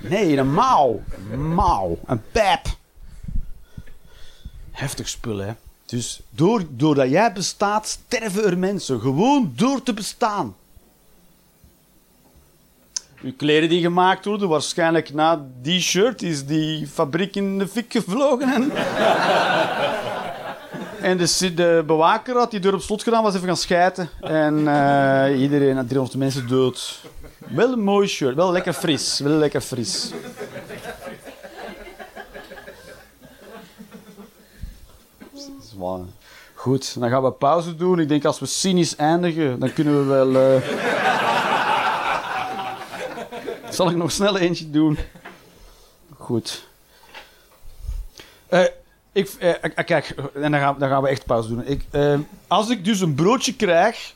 Nee, 0.00 0.36
een 0.36 0.52
mouw. 0.52 1.00
Mouw. 1.36 1.98
Een 2.06 2.22
pep. 2.32 2.60
Heftig 4.70 5.08
spul, 5.08 5.38
hè. 5.38 5.52
Dus 5.86 6.20
door, 6.30 6.62
doordat 6.70 7.10
jij 7.10 7.32
bestaat, 7.32 7.88
sterven 7.88 8.44
er 8.44 8.58
mensen. 8.58 9.00
Gewoon 9.00 9.52
door 9.56 9.82
te 9.82 9.94
bestaan. 9.94 10.54
Uw 13.22 13.32
kleren 13.36 13.68
die 13.68 13.80
gemaakt 13.80 14.24
worden, 14.24 14.48
waarschijnlijk 14.48 15.14
na 15.14 15.46
die 15.62 15.80
shirt 15.80 16.22
is 16.22 16.46
die 16.46 16.86
fabriek 16.86 17.34
in 17.34 17.58
de 17.58 17.68
fik 17.68 17.92
gevlogen. 17.92 18.52
En, 18.52 18.70
en 21.10 21.16
de, 21.18 21.54
de 21.54 21.82
bewaker 21.86 22.36
had 22.36 22.50
die 22.50 22.60
deur 22.60 22.74
op 22.74 22.80
slot 22.80 23.02
gedaan, 23.02 23.22
was 23.22 23.34
even 23.34 23.46
gaan 23.46 23.56
schijten. 23.56 24.08
En 24.20 24.58
uh, 24.58 25.40
iedereen, 25.40 25.86
300 25.86 26.16
mensen 26.16 26.48
dood. 26.48 27.00
Wel 27.38 27.72
een 27.72 27.82
mooi 27.82 28.08
shirt, 28.08 28.34
wel 28.34 28.52
lekker 28.52 28.72
fris. 28.72 29.18
Wel 29.18 29.32
lekker 29.32 29.60
fris. 29.60 30.12
Goed, 36.54 37.00
dan 37.00 37.10
gaan 37.10 37.22
we 37.22 37.32
pauze 37.32 37.74
doen. 37.74 37.98
Ik 38.00 38.08
denk 38.08 38.24
als 38.24 38.38
we 38.38 38.46
cynisch 38.46 38.96
eindigen, 38.96 39.58
dan 39.58 39.72
kunnen 39.72 39.98
we 39.98 40.04
wel. 40.04 40.30
Uh... 40.30 41.17
Zal 43.70 43.90
ik 43.90 43.96
nog 43.96 44.12
snel 44.12 44.38
eentje 44.38 44.70
doen? 44.70 44.98
Goed. 46.16 46.66
Uh, 48.50 48.64
ik, 49.12 49.30
uh, 49.40 49.84
kijk, 49.84 50.14
en 50.34 50.50
dan 50.50 50.60
gaan, 50.60 50.78
dan 50.78 50.88
gaan 50.88 51.02
we 51.02 51.08
echt 51.08 51.24
pauze 51.24 51.48
doen. 51.48 51.66
Ik, 51.66 51.82
als 52.46 52.70
ik 52.70 52.84
dus 52.84 53.00
een 53.00 53.14
broodje 53.14 53.54
krijg. 53.54 54.14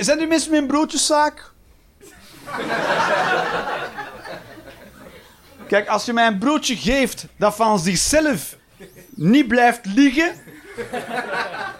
Zijn 0.00 0.20
er 0.20 0.28
mensen 0.28 0.50
met 0.50 0.60
een 0.60 0.66
broodjeszaak? 0.66 1.52
Kijk, 5.68 5.88
als 5.88 6.04
je 6.04 6.12
mij 6.12 6.26
een 6.26 6.38
broodje 6.38 6.76
geeft 6.76 7.26
dat 7.36 7.54
van 7.54 7.78
zichzelf 7.78 8.56
niet 9.10 9.48
blijft 9.48 9.86
liggen, 9.86 10.34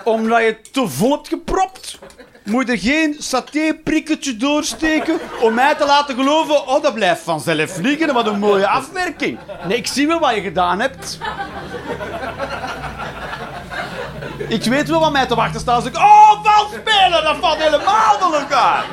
omdat 0.05 0.41
je 0.41 0.61
te 0.73 0.89
vol 0.89 1.11
hebt 1.11 1.29
gepropt, 1.29 1.99
moet 2.47 2.69
er 2.69 2.79
geen 2.79 3.17
satéprikketje 3.19 4.37
doorsteken 4.37 5.19
om 5.41 5.55
mij 5.55 5.75
te 5.75 5.85
laten 5.85 6.15
geloven, 6.15 6.69
oh, 6.69 6.83
dat 6.83 6.95
blijft 6.95 7.23
vanzelf 7.23 7.77
liggen, 7.77 8.15
wat 8.15 8.27
een 8.27 8.39
mooie 8.39 8.69
afwerking. 8.69 9.39
Nee, 9.69 9.77
ik 9.77 9.87
zie 9.87 10.07
wel 10.07 10.19
wat 10.19 10.35
je 10.35 10.41
gedaan 10.41 10.81
hebt. 10.81 11.19
Ik 14.49 14.65
weet 14.65 14.89
wel 14.89 15.01
wat 15.01 15.13
mij 15.13 15.27
te 15.27 15.35
wachten 15.35 15.61
staat 15.61 15.75
als 15.75 15.85
ik... 15.85 15.97
Oh, 15.97 16.45
vals 16.45 16.69
spelen! 16.73 17.25
Dat 17.25 17.37
valt 17.41 17.59
helemaal 17.59 18.19
van 18.19 18.35
elkaar. 18.35 18.85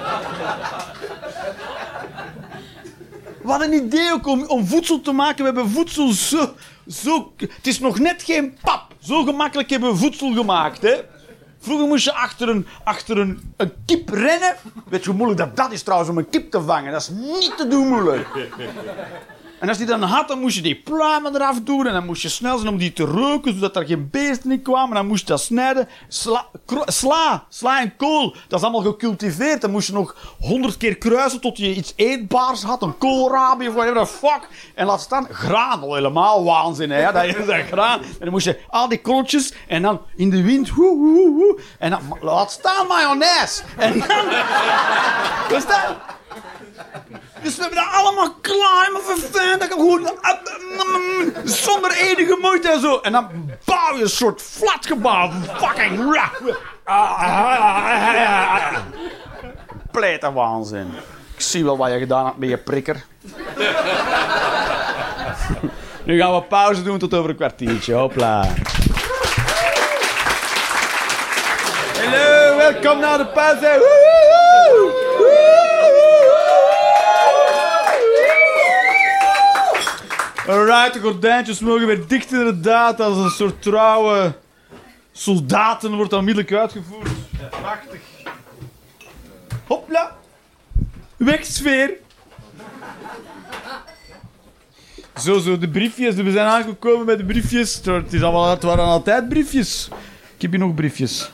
Wat 3.42 3.62
een 3.62 3.74
idee 3.74 4.14
ook 4.14 4.28
om, 4.28 4.46
om 4.46 4.68
voedsel 4.68 5.02
te 5.02 5.12
maken. 5.12 5.38
We 5.38 5.44
hebben 5.44 5.70
voedsel 5.70 6.12
zo, 6.12 6.54
zo... 6.88 7.34
Het 7.38 7.68
is 7.68 7.80
nog 7.80 8.00
net 8.00 8.24
geen 8.24 8.58
pap. 8.62 8.84
Zo 9.00 9.24
gemakkelijk 9.24 9.70
hebben 9.70 9.92
we 9.92 9.98
voedsel 9.98 10.34
gemaakt, 10.34 10.82
hè. 10.82 10.96
Vroeger 11.64 11.88
moest 11.88 12.06
je 12.06 12.14
achter 12.14 12.50
een, 12.50 12.68
achter 12.84 13.18
een, 13.18 13.54
een 13.58 13.74
kip 13.86 14.10
rennen. 14.10 14.56
Weet 14.90 15.04
je 15.04 15.10
hoe 15.10 15.18
moeilijk 15.18 15.40
dat, 15.40 15.56
dat 15.56 15.72
is 15.72 15.84
trouwens 15.84 16.10
om 16.10 16.18
een 16.18 16.30
kip 16.30 16.52
te 16.52 16.62
vangen? 16.62 16.92
Dat 16.92 17.02
is 17.02 17.10
niet 17.10 17.54
te 17.58 17.68
doen 17.68 17.88
moeilijk. 17.88 18.28
En 19.64 19.70
als 19.70 19.78
die 19.78 19.88
dan 19.88 20.02
had, 20.02 20.28
dan 20.28 20.40
moest 20.40 20.56
je 20.56 20.62
die 20.62 20.76
pluimen 20.76 21.36
eraf 21.36 21.62
doen. 21.62 21.88
En 21.88 21.94
dan 21.94 22.06
moest 22.06 22.22
je 22.22 22.30
snel 22.30 22.58
zijn 22.58 22.70
om 22.70 22.78
die 22.78 22.94
te 22.94 23.04
roken, 23.04 23.54
zodat 23.54 23.76
er 23.76 23.86
geen 23.86 24.10
beesten 24.10 24.52
in 24.52 24.62
kwamen. 24.62 24.96
Dan 24.96 25.08
moest 25.08 25.22
je 25.22 25.28
dat 25.28 25.42
snijden. 25.42 25.90
Sla, 26.08 27.46
sla, 27.50 27.80
en 27.82 27.96
kool, 27.96 28.36
dat 28.48 28.60
is 28.60 28.66
allemaal 28.66 28.92
gecultiveerd. 28.92 29.62
Dan 29.62 29.72
moest 29.72 29.88
je 29.88 29.94
nog 29.94 30.16
honderd 30.40 30.78
keer 30.78 30.98
kruisen 30.98 31.42
tot 31.42 31.58
je 31.58 31.74
iets 31.74 31.94
eetbaars 31.96 32.64
had. 32.64 32.82
Een 32.82 32.98
koolrabi 32.98 33.68
of 33.68 33.74
whatever 33.74 34.02
the 34.02 34.12
fuck. 34.12 34.48
En 34.76 34.86
laat 34.86 35.02
staan, 35.02 35.28
graan, 35.32 35.82
al 35.82 35.96
helemaal 35.96 36.44
waanzin. 36.44 36.92
Hè? 36.92 37.12
Dat 37.12 37.24
is 37.24 37.46
dat 37.46 37.66
graan. 37.72 38.02
En 38.02 38.16
dan 38.20 38.30
moest 38.30 38.46
je 38.46 38.60
al 38.70 38.88
die 38.88 38.98
krotjes 38.98 39.54
en 39.68 39.82
dan 39.82 40.02
in 40.16 40.30
de 40.30 40.42
wind. 40.44 40.72
En 41.80 41.90
dan 41.90 42.18
laat 42.22 42.52
staan 42.52 42.88
mayonaise. 42.88 43.64
En 43.78 44.00
dan 44.00 44.26
dus 47.44 47.56
we 47.56 47.62
hebben 47.62 47.80
dat 47.80 47.94
allemaal 47.94 48.34
klaar, 48.42 48.90
maar 48.92 49.02
verfijn, 49.02 49.60
dat 49.60 49.72
gewoon 49.72 50.10
zonder 51.44 51.92
enige 51.92 52.38
moeite 52.42 52.70
en 52.72 52.80
zo. 52.80 52.98
En 52.98 53.12
dan 53.12 53.28
bouw 53.66 53.96
je 53.96 54.02
een 54.02 54.10
soort 54.10 54.42
flatgebouw. 54.42 55.32
Fucking 55.56 56.18
Pleit 59.92 60.34
waanzin. 60.34 60.94
Ik 61.36 61.42
zie 61.42 61.64
wel 61.64 61.78
wat 61.78 61.92
je 61.92 62.00
gedaan 62.00 62.26
hebt 62.26 62.38
met 62.38 62.50
je 62.50 62.58
prikker. 62.58 63.06
nu 66.06 66.20
gaan 66.20 66.34
we 66.34 66.42
pauze 66.42 66.84
doen 66.84 66.98
tot 66.98 67.14
over 67.14 67.30
een 67.30 67.36
kwartiertje. 67.36 67.94
Hopla. 67.94 68.48
Hallo, 71.98 72.58
welkom 72.58 73.00
naar 73.00 73.18
de 73.18 73.26
pauze. 73.26 74.02
Alright, 80.48 80.94
de 80.94 81.00
gordijntjes 81.00 81.60
mogen 81.60 81.88
weer 81.88 82.08
dicht 82.08 82.32
inderdaad. 82.32 83.00
Als 83.00 83.18
een 83.18 83.30
soort 83.30 83.62
trouwe 83.62 84.36
soldaten 85.12 85.96
wordt 85.96 86.14
onmiddellijk 86.14 86.54
uitgevoerd. 86.54 87.10
Prachtig. 87.50 88.00
Hopla. 89.68 90.16
Weg 91.18 91.46
sfeer. 91.46 91.92
Zo, 95.22 95.40
zo, 95.40 95.58
de 95.58 95.70
briefjes. 95.70 96.16
We 96.16 96.32
zijn 96.32 96.48
aangekomen 96.48 97.06
met 97.06 97.18
de 97.18 97.26
briefjes. 97.26 97.82
Het, 97.84 98.14
is 98.14 98.24
allemaal, 98.24 98.50
het 98.50 98.64
waren 98.64 98.86
altijd 98.86 99.30
briefjes. 99.30 99.88
Ik 100.36 100.42
heb 100.42 100.52
hier 100.52 100.60
nog 100.60 100.74
briefjes. 100.74 101.32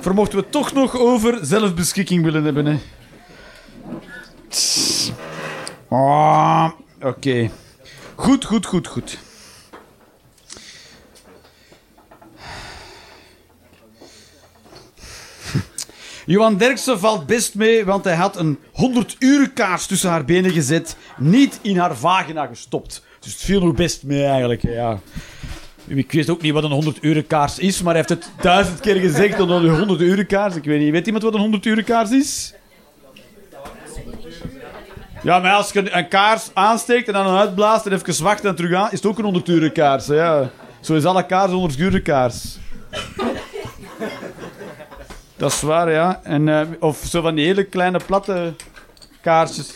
Vermochten 0.00 0.38
we 0.38 0.48
toch 0.48 0.72
nog 0.72 0.98
over 0.98 1.38
zelfbeschikking 1.42 2.24
willen 2.24 2.44
hebben, 2.44 2.66
hè. 2.66 2.78
Oh, 5.88 6.70
Oké. 7.00 7.50
Goed, 8.18 8.44
goed, 8.44 8.66
goed, 8.66 8.86
goed. 8.86 9.18
Johan 16.26 16.56
Derksen 16.56 16.98
valt 16.98 17.26
best 17.26 17.54
mee, 17.54 17.84
want 17.84 18.04
hij 18.04 18.14
had 18.14 18.36
een 18.36 18.58
100 18.72 19.16
uren 19.18 19.52
kaars 19.52 19.86
tussen 19.86 20.10
haar 20.10 20.24
benen 20.24 20.50
gezet, 20.50 20.96
niet 21.16 21.58
in 21.62 21.78
haar 21.78 21.96
vagina 21.96 22.46
gestopt. 22.46 23.04
Dus 23.20 23.32
het 23.32 23.42
viel 23.42 23.60
nog 23.60 23.74
best 23.74 24.02
mee 24.02 24.24
eigenlijk. 24.24 24.62
Ja. 24.62 24.98
Ik 25.86 26.12
weet 26.12 26.30
ook 26.30 26.42
niet 26.42 26.52
wat 26.52 26.64
een 26.64 26.70
100 26.70 26.98
uren 27.00 27.26
kaars 27.26 27.58
is, 27.58 27.82
maar 27.82 27.94
hij 27.94 28.04
heeft 28.06 28.22
het 28.22 28.30
duizend 28.42 28.80
keer 28.80 28.96
gezegd 28.96 29.38
dat 29.38 29.48
een 29.48 29.68
100 29.68 30.00
uren 30.00 30.26
kaars. 30.26 30.56
Ik 30.56 30.64
weet 30.64 30.80
niet. 30.80 30.90
Weet 30.90 31.06
iemand 31.06 31.24
wat 31.24 31.34
een 31.34 31.40
100 31.40 31.64
uren 31.64 31.84
kaars 31.84 32.10
is? 32.10 32.54
Ja, 35.28 35.38
maar 35.38 35.52
als 35.52 35.72
je 35.72 35.96
een 35.96 36.08
kaars 36.08 36.50
aansteekt 36.54 37.06
en 37.06 37.12
dan 37.12 37.36
uitblaast 37.36 37.86
en 37.86 37.92
even 37.92 38.24
wacht 38.24 38.44
en 38.44 38.54
terug 38.54 38.74
aan, 38.74 38.90
is 38.90 38.92
het 38.92 39.06
ook 39.06 39.18
een 39.18 39.24
100 39.24 39.48
uur 39.48 39.72
kaars. 39.72 40.06
Ja. 40.06 40.50
Zo 40.80 40.94
is 40.94 41.04
alle 41.04 41.26
kaars 41.26 41.50
100 41.50 41.78
uur 41.78 42.02
kaars. 42.02 42.58
Dat 45.36 45.52
is 45.52 45.62
waar, 45.62 45.90
ja. 45.90 46.20
En, 46.22 46.46
uh, 46.46 46.60
of 46.78 46.98
zo 47.04 47.20
van 47.20 47.34
die 47.34 47.46
hele 47.46 47.64
kleine 47.64 48.00
platte 48.06 48.54
kaarsjes. 49.20 49.72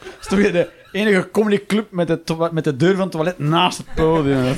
Dat 0.00 0.20
is 0.20 0.26
toch 0.26 0.38
de 0.38 0.70
enige 0.92 1.30
comedy 1.30 1.66
club 1.66 1.86
met 1.90 2.08
de, 2.08 2.48
met 2.50 2.64
de 2.64 2.76
deur 2.76 2.94
van 2.94 3.02
het 3.02 3.10
toilet 3.10 3.38
naast 3.38 3.78
het 3.78 3.94
podium. 3.94 4.56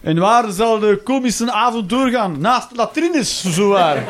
En 0.00 0.18
waar 0.18 0.50
zal 0.50 0.78
de 0.78 1.00
komische 1.04 1.52
avond 1.52 1.88
doorgaan? 1.88 2.40
Naast 2.40 2.76
latrines, 2.76 3.44
zowaar. 3.44 4.04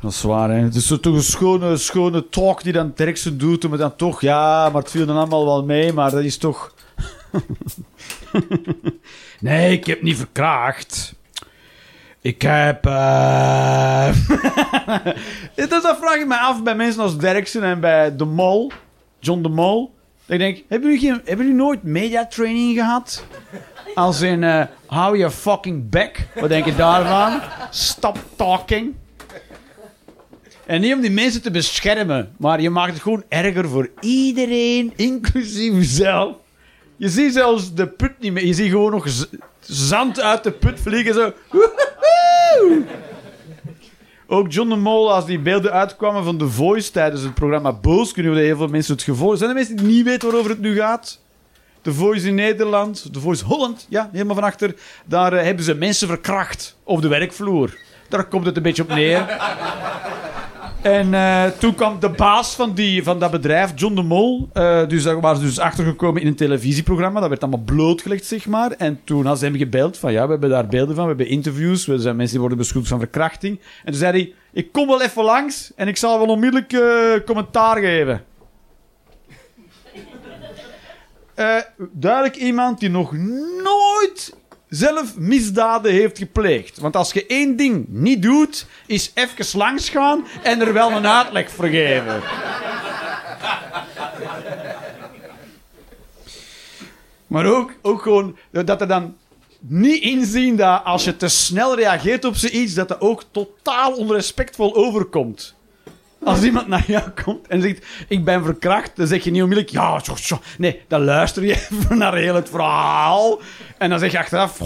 Dat 0.00 0.10
is 0.10 0.22
waar, 0.22 0.50
hè. 0.50 0.58
Het 0.58 0.74
is 0.74 0.86
toch 0.86 1.14
een 1.14 1.22
schone, 1.22 1.76
schone 1.76 2.28
talk 2.28 2.62
die 2.62 2.72
dan 2.72 2.92
Derksen 2.94 3.38
doet. 3.38 3.68
Maar 3.68 3.78
dan 3.78 3.96
toch, 3.96 4.20
ja, 4.20 4.68
maar 4.68 4.82
het 4.82 4.90
viel 4.90 5.06
dan 5.06 5.16
allemaal 5.16 5.44
wel 5.44 5.64
mee. 5.64 5.92
Maar 5.92 6.10
dat 6.10 6.22
is 6.22 6.36
toch... 6.36 6.74
nee, 9.40 9.72
ik 9.72 9.86
heb 9.86 10.02
niet 10.02 10.16
verkracht. 10.16 11.14
Ik 12.20 12.42
heb... 12.42 12.86
Uh... 15.56 15.68
dat 15.68 15.96
vraag 16.00 16.16
ik 16.16 16.26
me 16.26 16.38
af 16.38 16.62
bij 16.62 16.74
mensen 16.74 17.02
als 17.02 17.18
Derksen 17.18 17.62
en 17.62 17.80
bij 17.80 18.16
De 18.16 18.24
Mol. 18.24 18.72
John 19.18 19.42
De 19.42 19.48
Mol. 19.48 19.94
Ik 20.26 20.38
denk, 20.38 20.62
hebben 20.68 20.90
jullie, 20.90 21.06
geen, 21.06 21.20
hebben 21.24 21.46
jullie 21.46 21.60
nooit 21.60 21.82
mediatraining 21.82 22.76
gehad? 22.76 23.24
Als 23.94 24.20
in, 24.20 24.42
uh, 24.42 24.62
hou 24.86 25.18
je 25.18 25.30
fucking 25.30 25.90
back. 25.90 26.28
Wat 26.34 26.48
denk 26.48 26.64
je 26.64 26.74
daarvan? 26.74 27.40
Stop 27.70 28.18
talking. 28.36 28.94
En 30.66 30.80
niet 30.80 30.94
om 30.94 31.00
die 31.00 31.10
mensen 31.10 31.42
te 31.42 31.50
beschermen, 31.50 32.32
maar 32.36 32.60
je 32.60 32.70
maakt 32.70 32.92
het 32.92 33.02
gewoon 33.02 33.22
erger 33.28 33.68
voor 33.68 33.90
iedereen, 34.00 34.92
inclusief 34.96 35.72
jezelf. 35.72 36.36
Je 36.96 37.08
ziet 37.08 37.32
zelfs 37.32 37.74
de 37.74 37.86
put 37.86 38.12
niet 38.20 38.32
meer. 38.32 38.46
Je 38.46 38.54
ziet 38.54 38.70
gewoon 38.70 38.90
nog 38.90 39.06
zand 39.60 40.20
uit 40.20 40.44
de 40.44 40.50
put 40.50 40.80
vliegen. 40.80 41.14
Zo. 41.14 41.32
Ook 44.26 44.52
John 44.52 44.68
de 44.68 44.76
Mol, 44.76 45.12
als 45.12 45.26
die 45.26 45.38
beelden 45.38 45.72
uitkwamen 45.72 46.24
van 46.24 46.38
The 46.38 46.48
Voice 46.48 46.90
tijdens 46.90 47.22
het 47.22 47.34
programma 47.34 47.72
Boos, 47.72 48.12
kunnen 48.12 48.34
we 48.34 48.40
heel 48.40 48.56
veel 48.56 48.68
mensen 48.68 48.94
het 48.94 49.02
gevoel. 49.02 49.36
Zijn 49.36 49.50
er 49.50 49.56
mensen 49.56 49.76
die 49.76 49.86
niet 49.86 50.04
weten 50.04 50.28
waarover 50.28 50.50
het 50.50 50.60
nu 50.60 50.76
gaat? 50.76 51.20
The 51.82 51.92
Voice 51.92 52.28
in 52.28 52.34
Nederland, 52.34 53.12
The 53.12 53.20
Voice 53.20 53.44
Holland, 53.44 53.86
ja, 53.88 54.08
helemaal 54.12 54.34
van 54.34 54.44
achter. 54.44 54.74
Daar 55.04 55.32
eh, 55.32 55.44
hebben 55.44 55.64
ze 55.64 55.74
mensen 55.74 56.08
verkracht 56.08 56.76
op 56.82 57.02
de 57.02 57.08
werkvloer. 57.08 57.78
Daar 58.08 58.24
komt 58.24 58.46
het 58.46 58.56
een 58.56 58.62
beetje 58.62 58.82
op 58.82 58.88
neer. 58.88 59.26
En 60.82 61.14
eh, 61.14 61.44
toen 61.46 61.74
kwam 61.74 62.00
de 62.00 62.08
baas 62.08 62.54
van, 62.54 62.74
die, 62.74 63.02
van 63.02 63.18
dat 63.18 63.30
bedrijf, 63.30 63.72
John 63.74 63.94
de 63.94 64.02
Mol. 64.02 64.48
eh, 64.52 64.88
dus 64.88 65.02
daar 65.02 65.20
waren 65.20 65.38
ze 65.38 65.44
dus 65.44 65.58
achtergekomen 65.58 66.20
in 66.22 66.26
een 66.26 66.36
televisieprogramma. 66.36 67.20
Dat 67.20 67.28
werd 67.28 67.42
allemaal 67.42 67.64
blootgelegd, 67.64 68.24
zeg 68.24 68.46
maar. 68.46 68.70
En 68.70 69.00
toen 69.04 69.20
hadden 69.20 69.38
ze 69.38 69.44
hem 69.44 69.56
gebeld 69.56 69.98
van 69.98 70.12
ja, 70.12 70.24
we 70.24 70.30
hebben 70.30 70.50
daar 70.50 70.66
beelden 70.66 70.94
van. 70.94 71.04
We 71.04 71.08
hebben 71.08 71.28
interviews. 71.28 71.86
We 71.86 71.98
zijn 71.98 72.16
mensen 72.16 72.32
die 72.32 72.40
worden 72.40 72.58
beschuldigd 72.58 72.90
van 72.90 73.00
verkrachting. 73.00 73.60
En 73.60 73.90
toen 73.90 74.00
zei 74.00 74.12
hij, 74.12 74.34
ik 74.52 74.72
kom 74.72 74.86
wel 74.86 75.02
even 75.02 75.24
langs 75.24 75.72
en 75.76 75.88
ik 75.88 75.96
zal 75.96 76.18
wel 76.18 76.28
onmiddellijk 76.28 76.72
eh, 76.72 77.24
commentaar 77.24 77.76
geven. 77.76 78.24
Duidelijk 81.92 82.36
iemand 82.36 82.80
die 82.80 82.90
nog 82.90 83.12
nooit 83.62 84.36
zelf 84.68 85.16
misdaden 85.16 85.92
heeft 85.92 86.18
gepleegd. 86.18 86.78
Want 86.78 86.96
als 86.96 87.12
je 87.12 87.26
één 87.26 87.56
ding 87.56 87.86
niet 87.88 88.22
doet, 88.22 88.66
is 88.86 89.10
even 89.14 89.58
langs 89.58 89.88
gaan 89.88 90.26
en 90.42 90.60
er 90.60 90.72
wel 90.72 90.90
een 90.90 91.06
uitleg 91.06 91.50
voor 91.50 91.66
geven. 91.66 92.22
Maar 97.26 97.46
ook, 97.46 97.72
ook 97.82 98.02
gewoon 98.02 98.36
dat 98.50 98.80
er 98.80 98.88
dan 98.88 99.16
niet 99.60 100.02
inzien 100.02 100.56
dat 100.56 100.84
als 100.84 101.04
je 101.04 101.16
te 101.16 101.28
snel 101.28 101.76
reageert 101.76 102.24
op 102.24 102.36
zoiets, 102.36 102.74
dat 102.74 102.88
dat 102.88 103.00
ook 103.00 103.24
totaal 103.30 103.92
onrespectvol 103.92 104.74
overkomt. 104.74 105.55
Als 106.26 106.42
iemand 106.42 106.66
naar 106.66 106.84
jou 106.86 107.10
komt 107.24 107.46
en 107.46 107.62
zegt, 107.62 107.86
ik 108.08 108.24
ben 108.24 108.44
verkracht, 108.44 108.96
dan 108.96 109.06
zeg 109.06 109.24
je 109.24 109.30
niet 109.30 109.42
onmiddellijk, 109.42 109.74
ja, 109.74 110.00
zo. 110.16 110.40
Nee, 110.58 110.80
dan 110.88 111.04
luister 111.04 111.44
je 111.44 111.52
even 111.70 111.98
naar 111.98 112.14
heel 112.14 112.34
het 112.34 112.48
verhaal. 112.48 113.40
En 113.78 113.90
dan 113.90 113.98
zeg 113.98 114.12
je 114.12 114.18
achteraf... 114.18 114.60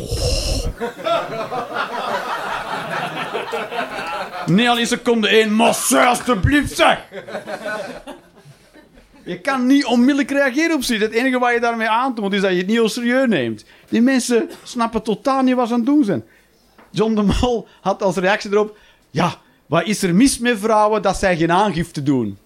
Nee, 4.46 4.70
al 4.70 4.78
in 4.78 4.86
seconde 4.86 5.28
één, 5.28 5.52
monsieur, 5.54 6.06
alstublieft, 6.06 6.76
zeg. 6.76 6.98
Je 9.24 9.40
kan 9.40 9.66
niet 9.66 9.84
onmiddellijk 9.84 10.30
reageren 10.30 10.76
op 10.76 10.82
zoiets. 10.82 11.04
Het 11.04 11.14
enige 11.14 11.38
wat 11.38 11.52
je 11.52 11.60
daarmee 11.60 11.88
aantoont, 11.88 12.32
is 12.32 12.40
dat 12.40 12.50
je 12.50 12.56
het 12.56 12.66
niet 12.66 12.76
heel 12.76 12.88
serieus 12.88 13.28
neemt. 13.28 13.64
Die 13.88 14.02
mensen 14.02 14.50
snappen 14.62 15.02
totaal 15.02 15.42
niet 15.42 15.54
wat 15.54 15.66
ze 15.66 15.72
aan 15.72 15.78
het 15.78 15.88
doen 15.88 16.04
zijn. 16.04 16.24
John 16.90 17.14
de 17.14 17.22
Mol 17.22 17.68
had 17.80 18.02
als 18.02 18.16
reactie 18.16 18.50
erop... 18.50 18.76
Ja, 19.10 19.34
wat 19.70 19.86
is 19.86 20.02
er 20.02 20.14
mis 20.14 20.38
met 20.38 20.58
vrouwen 20.58 21.02
dat 21.02 21.16
zij 21.16 21.36
geen 21.36 21.52
aangifte 21.52 22.02
doen? 22.02 22.38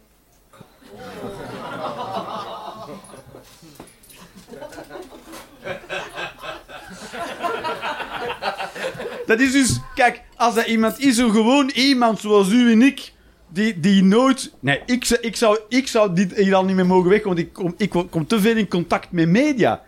Dat 9.26 9.40
is 9.40 9.52
dus... 9.52 9.80
Kijk, 9.94 10.22
als 10.36 10.54
dat 10.54 10.66
iemand 10.66 10.98
is, 10.98 11.16
zo 11.16 11.28
gewoon 11.28 11.70
iemand 11.74 12.20
zoals 12.20 12.50
u 12.50 12.72
en 12.72 12.82
ik... 12.82 13.12
Die, 13.48 13.80
die 13.80 14.02
nooit... 14.02 14.52
Nee, 14.60 14.80
ik, 14.86 15.08
ik, 15.08 15.36
zou, 15.36 15.58
ik 15.68 15.88
zou 15.88 16.14
dit 16.14 16.36
hier 16.36 16.54
al 16.54 16.64
niet 16.64 16.76
meer 16.76 16.86
mogen 16.86 17.10
weg, 17.10 17.24
want 17.24 17.38
ik 17.38 17.52
kom, 17.52 17.74
ik 17.76 17.90
kom 18.10 18.26
te 18.26 18.40
veel 18.40 18.56
in 18.56 18.68
contact 18.68 19.10
met 19.10 19.28
media. 19.28 19.82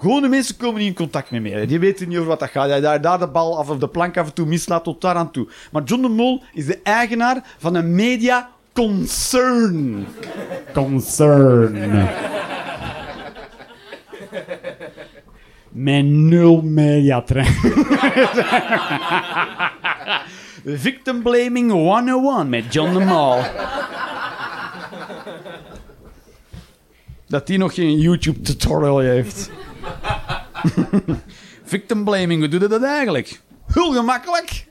Gewone 0.00 0.28
mensen 0.28 0.56
komen 0.56 0.78
niet 0.78 0.88
in 0.88 0.94
contact 0.94 1.30
met 1.30 1.42
media. 1.42 1.66
Die 1.66 1.78
weten 1.78 2.08
niet 2.08 2.16
over 2.16 2.28
wat 2.28 2.40
dat 2.40 2.50
gaat. 2.50 2.68
Hij 2.68 2.80
daar, 2.80 3.00
daar 3.00 3.18
de 3.18 3.28
bal 3.28 3.58
af 3.58 3.68
of 3.68 3.78
de 3.78 3.88
plank 3.88 4.16
af 4.16 4.26
en 4.26 4.32
toe 4.32 4.46
mislaat 4.46 4.84
tot 4.84 5.00
daar 5.00 5.14
aan 5.14 5.30
toe. 5.30 5.48
Maar 5.72 5.82
John 5.82 6.02
de 6.02 6.08
Mol 6.08 6.42
is 6.52 6.66
de 6.66 6.78
eigenaar 6.82 7.44
van 7.58 7.74
een 7.74 7.94
media 7.94 8.50
concern. 8.72 10.06
Concern. 10.72 12.08
Met 15.68 16.04
nul 16.04 16.62
mediatrein. 16.62 17.54
Victim 20.64 21.22
Blaming 21.22 21.70
101 21.70 22.48
met 22.48 22.72
John 22.72 22.92
de 22.92 23.04
Mol. 23.04 23.38
Dat 27.26 27.46
die 27.46 27.58
nog 27.58 27.74
geen 27.74 27.98
YouTube 27.98 28.40
tutorial 28.40 28.98
heeft. 28.98 29.50
Victim 31.64 32.04
blaming, 32.04 32.40
hoe 32.40 32.48
doe 32.48 32.60
je 32.60 32.68
dat 32.68 32.82
eigenlijk? 32.82 33.40
Heel 33.72 33.92
gemakkelijk. 33.92 34.66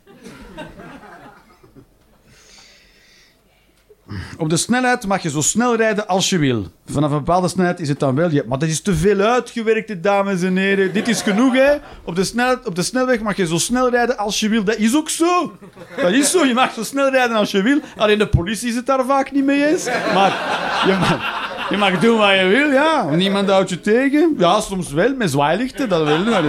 Op 4.37 4.49
de 4.49 4.57
snelheid 4.57 5.07
mag 5.07 5.21
je 5.21 5.29
zo 5.29 5.41
snel 5.41 5.75
rijden 5.75 6.07
als 6.07 6.29
je 6.29 6.37
wil. 6.37 6.67
Vanaf 6.85 7.11
een 7.11 7.17
bepaalde 7.17 7.47
snelheid 7.47 7.79
is 7.79 7.89
het 7.89 7.99
dan 7.99 8.15
wel. 8.15 8.29
Ja, 8.29 8.43
maar 8.47 8.59
dat 8.59 8.69
is 8.69 8.81
te 8.81 8.95
veel 8.95 9.19
uitgewerkt, 9.19 10.03
dames 10.03 10.41
en 10.41 10.57
heren. 10.57 10.93
Dit 10.93 11.07
is 11.07 11.21
genoeg, 11.21 11.53
hè? 11.53 11.73
Op 12.03 12.15
de, 12.15 12.23
snelheid, 12.23 12.67
op 12.67 12.75
de 12.75 12.81
snelweg 12.81 13.19
mag 13.19 13.35
je 13.35 13.47
zo 13.47 13.57
snel 13.57 13.89
rijden 13.89 14.17
als 14.17 14.39
je 14.39 14.49
wil. 14.49 14.63
Dat 14.63 14.77
is 14.77 14.95
ook 14.95 15.09
zo. 15.09 15.57
Dat 16.01 16.11
is 16.11 16.31
zo. 16.31 16.45
Je 16.45 16.53
mag 16.53 16.73
zo 16.73 16.83
snel 16.83 17.09
rijden 17.09 17.37
als 17.37 17.51
je 17.51 17.61
wil. 17.61 17.79
Alleen 17.97 18.17
de 18.17 18.27
politie 18.27 18.69
is 18.69 18.75
het 18.75 18.85
daar 18.85 19.05
vaak 19.05 19.31
niet 19.31 19.45
mee 19.45 19.67
eens. 19.67 19.85
Maar 20.13 20.31
je 20.85 20.97
mag, 20.99 21.69
je 21.69 21.77
mag 21.77 21.99
doen 21.99 22.17
wat 22.17 22.29
je 22.39 22.45
wil, 22.45 22.71
ja. 22.71 23.09
Niemand 23.09 23.49
houdt 23.49 23.69
je 23.69 23.81
tegen. 23.81 24.35
Ja, 24.37 24.59
soms 24.59 24.91
wel, 24.91 25.15
met 25.15 25.31
zwaailichten. 25.31 25.89
Dat 25.89 26.03
wel. 26.03 26.43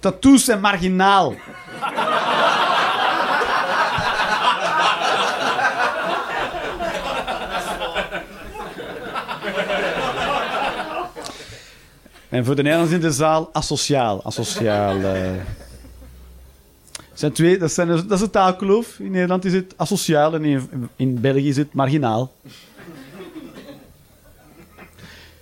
Tattoos 0.00 0.44
zijn 0.44 0.60
marginaal. 0.60 1.34
En 12.32 12.44
voor 12.44 12.56
de 12.56 12.62
Nederlanders 12.62 13.00
in 13.00 13.08
de 13.08 13.12
zaal, 13.12 13.48
asociaal. 13.52 14.24
Asociaal. 14.24 15.00
eh. 17.14 17.30
twee, 17.32 17.58
dat, 17.58 17.72
zijn, 17.72 17.88
dat 17.88 18.10
is 18.10 18.20
een 18.20 18.30
taalkloof. 18.30 18.98
In 18.98 19.10
Nederland 19.10 19.44
is 19.44 19.52
het 19.52 19.74
asociaal 19.76 20.34
en 20.34 20.44
in, 20.44 20.68
in 20.96 21.20
België 21.20 21.48
is 21.48 21.56
het 21.56 21.72
marginaal. 21.72 22.32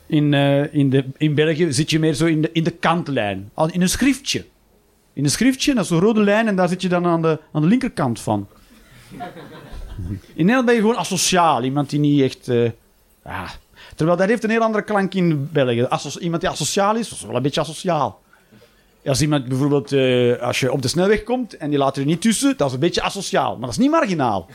In, 0.07 0.35
eh, 0.35 0.75
in, 0.75 0.91
de, 0.91 1.05
in 1.17 1.35
België 1.35 1.73
zit 1.73 1.91
je 1.91 1.99
meer 1.99 2.15
zo 2.15 2.27
in 2.27 2.43
de, 2.43 2.51
in 2.53 2.65
de 2.65 2.71
kantlijn. 2.71 3.51
In 3.71 3.83
een 3.83 3.89
schriftje. 3.89 4.45
In 5.13 5.25
een 5.25 5.31
schriftje, 5.31 5.75
dat 5.75 5.85
is 5.85 5.91
een 5.91 5.99
rode 6.01 6.21
lijn 6.21 6.49
en 6.49 6.57
daar 6.57 6.69
zit 6.69 6.83
je 6.83 6.89
dan 6.89 7.07
aan 7.07 7.23
de, 7.23 7.39
aan 7.53 7.63
de 7.63 7.69
linkerkant 7.69 8.21
van. 8.21 8.49
In 10.35 10.47
Nederland 10.47 10.67
ben 10.67 10.75
je 10.75 10.81
gewoon 10.81 10.97
asociaal. 10.97 11.63
Iemand 11.63 11.91
die 11.91 12.01
niet 12.01 12.21
echt... 12.21 12.49
eh, 12.49 12.71
ja. 13.25 13.51
Terwijl 13.97 14.19
dat 14.19 14.29
heeft 14.29 14.45
een 14.45 14.51
heel 14.51 14.63
andere 14.63 14.85
klank 14.85 15.15
in 15.15 15.49
België. 15.53 15.87
Asso- 15.89 16.19
iemand 16.21 16.41
die 16.43 16.51
asociaal 16.51 16.97
is, 16.97 17.13
is 17.13 17.23
wel 17.23 17.37
een 17.37 17.43
beetje 17.43 17.61
asociaal. 17.61 18.21
Als 19.07 19.21
iemand 19.21 19.49
bijvoorbeeld, 19.49 19.93
eh, 19.93 20.43
als 20.43 20.61
je 20.61 20.73
op 20.73 20.83
de 20.83 20.89
snelweg 20.89 21.23
komt 21.23 21.57
en 21.57 21.71
die 21.71 21.79
laat 21.79 21.97
er 21.97 22.05
niet 22.05 22.21
tussen, 22.21 22.55
dat 22.57 22.69
is 22.69 22.75
een 22.75 22.81
beetje 22.81 23.03
asociaal. 23.03 23.51
Maar 23.53 23.61
dat 23.61 23.71
is 23.71 23.77
niet 23.79 23.91
marginaal. 23.91 24.47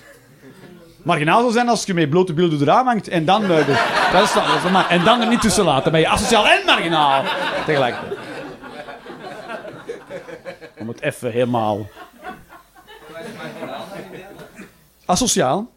Marginaal 1.04 1.40
zou 1.40 1.52
zijn 1.52 1.70
als 1.70 1.86
je 1.86 1.94
met 1.94 2.10
blote 2.10 2.34
de 2.34 2.64
raam 2.66 2.86
hangt 2.86 3.08
en 3.08 3.26
dan, 3.26 3.42
de- 3.42 3.48
dat 4.14 4.24
is, 4.24 4.72
maar- 4.72 4.90
en 4.90 5.04
dan 5.04 5.22
er 5.22 5.28
niet 5.28 5.42
tussen 5.42 5.64
laat. 5.64 5.84
Dan 5.84 5.92
ben 5.92 6.02
je 6.02 6.08
asociaal 6.08 6.48
en 6.48 6.66
marginaal 6.66 7.24
tegelijkertijd. 7.66 8.18
Om 10.80 10.88
het 10.88 11.02
even 11.02 11.32
helemaal... 11.32 11.88
Asociaal? 15.06 15.70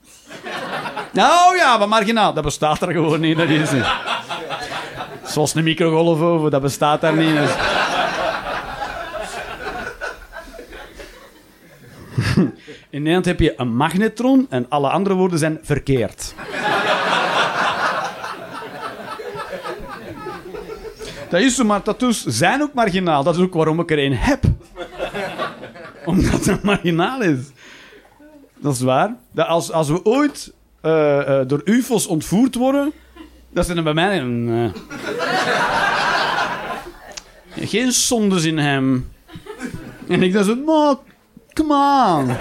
Nou 1.12 1.56
ja, 1.56 1.76
maar 1.78 1.88
marginaal. 1.88 2.32
Dat 2.32 2.44
bestaat 2.44 2.82
er 2.82 2.92
gewoon 2.92 3.20
niet. 3.20 3.36
Dat 3.36 3.48
is 3.48 3.70
niet. 3.70 3.86
Zoals 5.24 5.54
een 5.54 5.64
microgolfoven, 5.64 6.50
dat 6.50 6.62
bestaat 6.62 7.00
daar 7.00 7.16
niet. 7.16 7.34
Dus- 7.36 7.54
In 12.90 12.98
Nederland 13.02 13.24
heb 13.24 13.40
je 13.40 13.54
een 13.56 13.76
magnetron 13.76 14.46
en 14.50 14.66
alle 14.68 14.88
andere 14.88 15.14
woorden 15.14 15.38
zijn 15.38 15.58
verkeerd. 15.62 16.34
Dat 21.28 21.40
is 21.40 21.54
zo, 21.56 21.64
maar 21.64 21.82
tattoos 21.82 22.24
zijn 22.24 22.62
ook 22.62 22.74
marginaal. 22.74 23.22
Dat 23.22 23.36
is 23.36 23.42
ook 23.42 23.54
waarom 23.54 23.80
ik 23.80 23.90
er 23.90 23.98
een 23.98 24.16
heb. 24.16 24.42
Omdat 26.04 26.44
het 26.44 26.62
marginaal 26.62 27.20
is. 27.22 27.38
Dat 28.56 28.74
is 28.74 28.80
waar. 28.80 29.16
Dat 29.32 29.46
als, 29.46 29.72
als 29.72 29.88
we 29.88 30.04
ooit 30.04 30.52
eh, 30.80 31.40
eh, 31.40 31.48
door 31.48 31.60
UFO's 31.64 32.06
ontvoerd 32.06 32.54
worden, 32.54 32.92
dat 33.52 33.64
zijn 33.66 33.76
er 33.78 33.82
bij 33.82 33.94
mij 33.94 34.18
een. 34.20 34.72
eh, 37.54 37.68
geen 37.68 37.92
zondes 37.92 38.44
in 38.44 38.58
hem. 38.58 39.10
En 40.08 40.22
ik 40.22 40.32
dacht 40.32 40.46
zo, 40.46 40.56
come 41.52 41.74
on. 42.18 42.36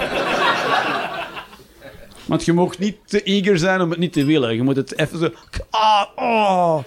Want 2.26 2.46
je 2.46 2.54
mag 2.54 2.78
niet 2.78 2.98
te 3.06 3.24
eager 3.24 3.58
zijn 3.58 3.82
om 3.82 3.90
het 3.90 4.00
niet 4.00 4.14
te 4.14 4.26
willen. 4.26 4.56
Je 4.56 4.64
moet 4.64 4.76
het 4.76 4.98
even 4.98 5.20
zo. 5.20 5.30
Ah, 5.70 6.04
oh. 6.16 6.80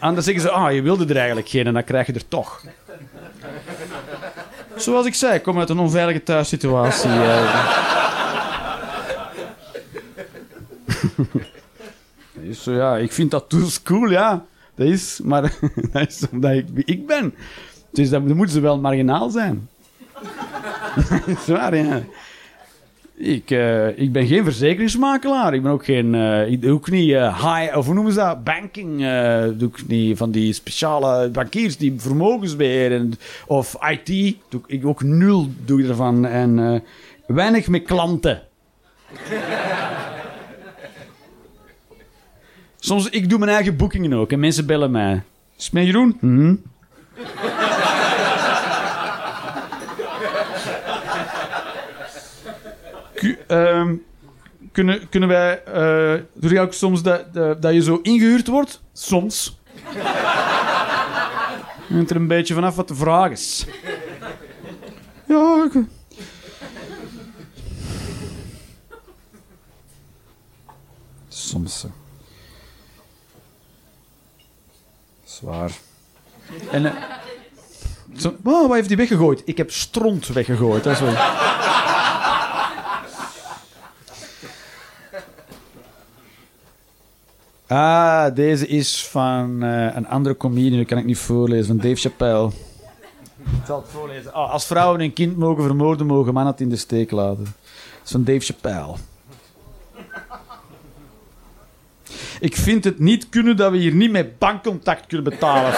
Anders 0.00 0.24
zeggen 0.24 0.42
ze, 0.42 0.50
ah, 0.50 0.72
je 0.74 0.82
wilde 0.82 1.06
er 1.06 1.16
eigenlijk 1.16 1.48
geen 1.48 1.66
en 1.66 1.72
dan 1.72 1.84
krijg 1.84 2.06
je 2.06 2.12
er 2.12 2.28
toch. 2.28 2.62
Zoals 4.76 5.06
ik 5.06 5.14
zei, 5.14 5.34
ik 5.34 5.42
kom 5.42 5.58
uit 5.58 5.68
een 5.70 5.78
onveilige 5.78 6.22
thuissituatie. 6.22 7.10
Zo, 12.62 12.72
ja, 12.72 12.96
ik 12.96 13.12
vind 13.12 13.30
dat 13.30 13.50
dus 13.50 13.82
cool, 13.82 14.10
ja. 14.10 14.44
Dat 14.74 14.86
is, 14.86 15.20
maar 15.24 15.42
dat 15.92 16.08
is 16.08 16.22
omdat 16.32 16.52
ik 16.52 16.66
ik 16.74 17.06
ben. 17.06 17.34
Dus 17.92 18.10
dan 18.10 18.28
dan 18.28 18.36
moeten 18.36 18.54
ze 18.54 18.60
wel 18.60 18.80
marginaal 18.80 19.30
zijn. 19.30 19.68
dat 21.08 21.26
is 21.26 21.46
waar, 21.46 21.76
ja. 21.76 22.02
Ik, 23.16 23.50
eh, 23.50 23.98
ik 23.98 24.12
ben 24.12 24.26
geen 24.26 24.44
verzekeringsmakelaar. 24.44 25.54
Ik 25.54 25.62
ben 25.62 25.72
ook 25.72 25.84
geen... 25.84 26.14
eh, 26.14 26.50
ik 26.50 26.62
doe 26.62 26.72
ook 26.72 26.90
niet 26.90 27.12
eh, 27.12 27.54
high... 27.54 27.76
Of 27.76 27.84
hoe 27.84 27.94
noemen 27.94 28.12
ze 28.12 28.18
dat? 28.18 28.44
Banking. 28.44 28.98
doe 29.58 29.68
ik 29.68 29.86
niet 29.86 30.18
van 30.18 30.30
die 30.30 30.52
speciale 30.52 31.28
bankiers 31.28 31.76
die 31.76 31.94
vermogensbeheer. 31.96 33.06
Of 33.46 33.76
IT. 33.90 34.36
Doe 34.48 34.60
ik, 34.66 34.86
ook 34.86 35.02
nul 35.02 35.48
doe 35.64 35.82
ik 35.82 35.88
ervan. 35.88 36.26
En 36.26 36.82
weinig 37.26 37.68
met 37.68 37.82
klanten. 37.82 38.42
Soms, 42.84 43.08
ik 43.08 43.28
doe 43.28 43.38
mijn 43.38 43.50
eigen 43.50 43.76
boekingen 43.76 44.12
ook. 44.12 44.32
En 44.32 44.40
mensen 44.40 44.66
bellen 44.66 44.90
mij. 44.90 45.22
Is 45.58 45.70
het 45.72 45.84
Jeroen? 45.84 46.18
Ku- 53.14 53.38
ehm, 53.46 53.94
kunnen, 54.72 55.08
kunnen 55.08 55.28
wij... 55.28 55.62
eh 55.64 56.20
doe 56.34 56.52
je 56.52 56.60
ook 56.60 56.72
soms 56.72 57.02
dat, 57.02 57.34
dat, 57.34 57.62
dat 57.62 57.74
je 57.74 57.82
zo 57.82 57.98
ingehuurd 58.02 58.46
wordt? 58.46 58.80
Soms. 58.92 59.58
Hangt 61.88 62.10
er 62.10 62.16
een 62.16 62.26
beetje 62.28 62.54
vanaf 62.54 62.76
wat 62.76 62.88
de 62.88 62.94
vraag 62.94 63.30
is. 63.30 63.66
Ja, 65.28 65.68
ik... 65.72 65.82
Soms. 71.28 71.84
eh. 71.84 71.90
Zwaar. 75.34 75.70
En... 76.70 76.86
eh, 76.86 76.92
zo, 78.16 78.34
oh, 78.44 78.66
wat 78.66 78.74
heeft 78.74 78.88
hij 78.88 78.96
weggegooid? 78.96 79.42
Ik 79.44 79.56
heb 79.56 79.70
stront 79.70 80.26
weggegooid. 80.26 80.84
Dat 80.84 80.92
is 80.92 81.00
wel... 81.00 81.14
Ah, 87.66 88.34
deze 88.34 88.66
is 88.66 89.06
van 89.06 89.62
eh, 89.62 89.96
een 89.96 90.08
andere 90.08 90.36
comedian, 90.36 90.78
dat 90.78 90.86
kan 90.86 90.98
ik 90.98 91.04
niet 91.04 91.18
voorlezen, 91.18 91.66
van 91.66 91.76
Dave 91.76 91.94
Chappelle. 91.94 92.50
Ik 93.38 93.66
zal 93.66 93.80
het 93.80 93.90
voorlezen. 93.90 94.32
Ah, 94.32 94.50
als 94.50 94.66
vrouwen 94.66 95.00
een 95.00 95.12
kind 95.12 95.36
mogen 95.36 95.62
vermoorden, 95.62 96.06
mogen 96.06 96.34
mannen 96.34 96.52
het 96.52 96.60
in 96.60 96.68
de 96.68 96.76
steek 96.76 97.10
laten. 97.10 97.44
Dat 97.44 98.04
is 98.04 98.10
van 98.10 98.24
Dave 98.24 98.40
Chappelle. 98.40 98.94
Ik 102.40 102.56
vind 102.56 102.84
het 102.84 102.98
niet 102.98 103.28
kunnen 103.28 103.56
dat 103.56 103.70
we 103.70 103.76
hier 103.76 103.94
niet 103.94 104.10
met 104.10 104.38
bankcontact 104.38 105.06
kunnen 105.06 105.30
betalen. 105.30 105.72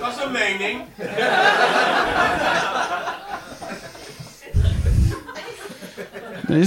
Dat 0.00 0.12
is 0.16 0.24
een 0.24 0.32
mening. 0.32 0.80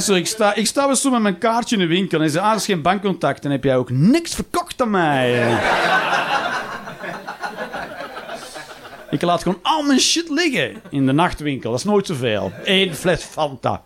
Zo, 0.01 0.13
ik, 0.13 0.27
sta, 0.27 0.53
ik 0.53 0.67
sta 0.67 0.85
wel 0.85 0.95
zo 0.95 1.09
met 1.09 1.21
mijn 1.21 1.37
kaartje 1.37 1.75
in 1.75 1.81
de 1.81 1.87
winkel 1.87 2.21
en 2.21 2.29
ze 2.29 2.39
ah, 2.39 2.49
dat 2.49 2.59
is 2.59 2.65
geen 2.65 2.81
bankcontact. 2.81 3.41
Dan 3.41 3.51
heb 3.51 3.63
jij 3.63 3.77
ook 3.77 3.89
niks 3.89 4.35
verkocht 4.35 4.81
aan 4.81 4.89
mij. 4.89 5.57
Ik 9.15 9.21
laat 9.21 9.43
gewoon 9.43 9.59
al 9.61 9.83
mijn 9.83 9.99
shit 9.99 10.29
liggen 10.29 10.81
in 10.89 11.05
de 11.05 11.11
nachtwinkel. 11.11 11.71
Dat 11.71 11.79
is 11.79 11.85
nooit 11.85 12.07
zoveel. 12.07 12.51
Eén 12.63 12.95
fles 12.95 13.23
Fanta. 13.23 13.83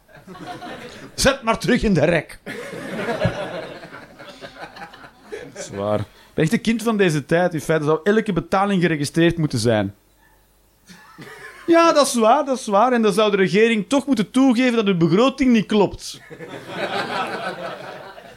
Zet 1.14 1.42
maar 1.42 1.60
terug 1.60 1.84
in 1.84 1.94
de 1.94 2.06
rek. 2.06 2.40
Zwaar. 5.56 6.00
Ik 6.00 6.06
ben 6.34 6.44
echt 6.44 6.54
een 6.54 6.62
kind 6.62 6.84
van 6.84 6.98
deze 6.98 7.26
tijd. 7.26 7.54
In 7.54 7.62
feite 7.62 7.86
zou 7.86 8.00
elke 8.04 8.34
betaling 8.34 8.82
geregistreerd 8.82 9.38
moeten 9.38 9.60
zijn. 9.60 9.96
Ja, 11.68 11.94
dat 11.94 12.08
is 12.08 12.14
waar, 12.14 12.46
dat 12.46 12.60
is 12.60 12.66
waar. 12.66 12.92
En 12.92 13.02
dan 13.02 13.14
zou 13.14 13.32
de 13.32 13.38
regering 13.38 13.86
toch 13.88 14.06
moeten 14.06 14.32
toegeven 14.32 14.76
dat 14.76 14.86
de 14.86 14.96
begroting 14.96 15.52
niet 15.52 15.66
klopt. 15.66 16.22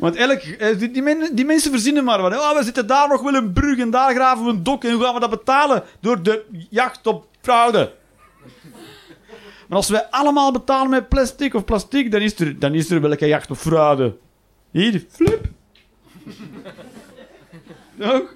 Want 0.03 0.17
elk, 0.17 0.41
eh, 0.41 0.79
die, 0.79 0.91
die, 0.91 1.03
men- 1.03 1.35
die 1.35 1.45
mensen 1.45 1.71
verzinnen 1.71 2.05
maar 2.05 2.21
wat. 2.23 2.33
Oh, 2.33 2.57
we 2.57 2.65
zitten 2.65 2.87
daar 2.87 3.09
nog 3.09 3.23
wel 3.23 3.35
een 3.35 3.53
brug 3.53 3.79
en 3.79 3.91
daar 3.91 4.15
graven 4.15 4.45
we 4.45 4.51
een 4.51 4.63
dok. 4.63 4.85
En 4.85 4.93
hoe 4.93 5.03
gaan 5.05 5.15
we 5.15 5.21
dat 5.21 5.31
betalen? 5.31 5.83
Door 6.01 6.23
de 6.23 6.45
jacht 6.71 7.07
op 7.07 7.27
fraude. 7.41 7.93
Maar 9.69 9.79
als 9.79 9.89
wij 9.89 10.07
allemaal 10.11 10.53
betalen 10.53 10.91
met 10.91 11.09
plastic 11.09 11.55
of 11.55 11.65
plastic, 11.65 12.11
dan 12.11 12.21
is 12.21 12.41
er, 12.41 12.59
dan 12.59 12.75
is 12.75 12.91
er 12.91 13.01
welke 13.01 13.27
jacht 13.27 13.51
op 13.51 13.57
fraude. 13.57 14.17
Hier, 14.71 15.05
flip. 15.09 15.45
Toch? 17.99 18.35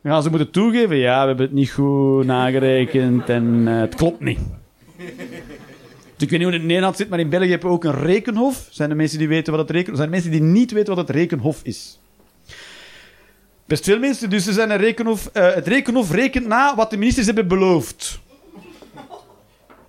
Ja, 0.00 0.20
ze 0.20 0.30
moeten 0.30 0.50
toegeven, 0.50 0.96
ja, 0.96 1.20
we 1.20 1.26
hebben 1.26 1.46
het 1.46 1.54
niet 1.54 1.70
goed 1.70 2.24
nagerekend 2.24 3.28
en 3.28 3.62
eh, 3.68 3.80
het 3.80 3.94
klopt 3.94 4.20
niet. 4.20 4.38
Ik 6.24 6.30
weet 6.30 6.38
niet 6.38 6.48
hoe 6.48 6.52
het 6.52 6.60
in 6.60 6.68
Nederland 6.68 6.96
zit, 6.96 7.08
maar 7.08 7.18
in 7.18 7.28
België 7.28 7.50
hebben 7.50 7.68
we 7.68 7.74
ook 7.74 7.84
een 7.84 8.00
rekenhof. 8.02 8.66
Zijn 8.70 8.90
er 8.90 8.96
mensen 8.96 9.18
die 9.18 9.28
weten 9.28 9.52
wat 9.52 9.60
het 9.60 9.70
rekenhof 9.70 9.96
Zijn 9.96 10.08
er 10.08 10.14
mensen 10.14 10.30
die 10.30 10.42
niet 10.42 10.70
weten 10.72 10.94
wat 10.94 11.08
het 11.08 11.16
rekenhof 11.16 11.60
is? 11.62 11.98
Best 13.64 13.84
veel 13.84 13.98
mensen, 13.98 14.30
dus 14.30 14.46
er 14.46 14.52
zijn 14.52 14.70
een 14.70 14.76
rekenhof. 14.76 15.30
eh, 15.32 15.54
het 15.54 15.66
rekenhof 15.66 16.10
rekent 16.10 16.46
na 16.46 16.74
wat 16.74 16.90
de 16.90 16.96
ministers 16.96 17.26
hebben 17.26 17.48
beloofd. 17.48 18.18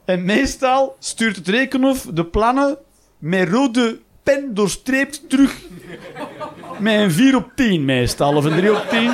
En 0.05 0.25
meestal 0.25 0.95
stuurt 0.99 1.35
het 1.35 1.47
rekenhof 1.47 2.07
de 2.13 2.25
plannen 2.25 2.77
met 3.17 3.49
rode 3.49 3.99
pen 4.23 4.53
doorstreept 4.53 5.29
terug. 5.29 5.57
Met 6.79 6.93
een 6.93 7.11
4 7.11 7.35
op 7.35 7.51
10 7.55 7.85
meestal, 7.85 8.35
of 8.35 8.45
een 8.45 8.55
3 8.55 8.71
op 8.71 8.85
10. 8.89 9.11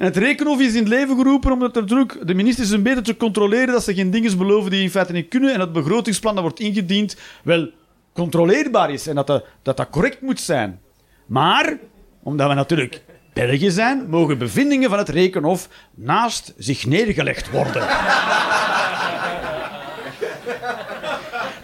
En 0.00 0.06
het 0.06 0.16
rekenhof 0.16 0.60
is 0.60 0.72
in 0.72 0.78
het 0.78 0.88
leven 0.88 1.16
geroepen 1.16 1.52
omdat 1.52 1.76
er 1.76 1.86
druk 1.86 2.18
de 2.26 2.34
ministers 2.34 2.70
een 2.70 2.82
beetje 2.82 3.02
te 3.02 3.16
controleren 3.16 3.66
dat 3.66 3.84
ze 3.84 3.94
geen 3.94 4.10
dingen 4.10 4.38
beloven 4.38 4.70
die 4.70 4.82
in 4.82 4.90
feite 4.90 5.12
niet 5.12 5.28
kunnen 5.28 5.52
en 5.52 5.58
dat 5.58 5.72
begrotingsplan 5.72 6.34
dat 6.34 6.42
wordt 6.42 6.60
ingediend 6.60 7.16
wel 7.42 7.70
controleerbaar 8.12 8.90
is 8.90 9.06
en 9.06 9.14
dat 9.14 9.26
dat, 9.26 9.44
dat, 9.62 9.76
dat 9.76 9.90
correct 9.90 10.20
moet 10.20 10.40
zijn. 10.40 10.80
Maar, 11.26 11.78
omdat 12.22 12.48
we 12.48 12.54
natuurlijk 12.54 13.02
België 13.32 13.70
zijn, 13.70 14.06
mogen 14.08 14.38
bevindingen 14.38 14.90
van 14.90 14.98
het 14.98 15.08
rekenhof 15.08 15.68
naast 15.94 16.54
zich 16.56 16.86
neergelegd 16.86 17.50
worden. 17.50 17.88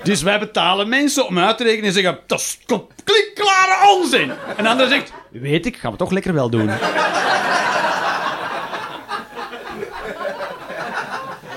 Dus 0.03 0.23
wij 0.23 0.39
betalen 0.39 0.89
mensen 0.89 1.27
om 1.27 1.39
uit 1.39 1.57
te 1.57 1.65
rekenen 1.65 1.87
en 1.87 1.93
zeggen: 1.93 2.19
dat 2.27 2.41
is 2.41 2.59
klinkklare 3.05 3.97
onzin. 3.97 4.31
En 4.57 4.65
de 4.65 4.69
ander 4.69 4.89
zegt: 4.89 5.13
Weet 5.31 5.67
ik, 5.67 5.77
gaan 5.77 5.93
we 5.93 5.99
toch 5.99 6.11
lekker 6.11 6.35
wel 6.35 6.51
doen. 6.51 6.71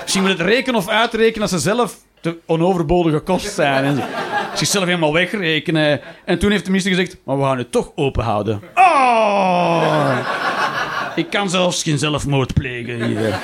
Misschien 0.09 0.27
moet 0.27 0.37
het 0.37 0.47
rekenen 0.47 0.79
of 0.79 0.87
uitrekenen 0.87 1.41
als 1.41 1.51
ze 1.51 1.59
zelf 1.59 1.97
te 2.21 2.37
onoverbodige 2.45 3.19
kost 3.19 3.53
zijn. 3.53 3.83
En 3.83 4.03
zichzelf 4.53 4.85
helemaal 4.85 5.13
wegrekenen. 5.13 6.01
En 6.25 6.39
toen 6.39 6.51
heeft 6.51 6.63
de 6.63 6.69
minister 6.69 6.95
gezegd: 6.95 7.17
Maar 7.23 7.37
we 7.37 7.43
gaan 7.43 7.57
het 7.57 7.71
toch 7.71 7.91
open 7.95 8.23
houden. 8.23 8.61
Oh! 8.75 10.17
Ik 11.15 11.29
kan 11.29 11.49
zelfs 11.49 11.83
geen 11.83 11.97
zelfmoord 11.97 12.53
plegen 12.53 13.05
hier. 13.05 13.39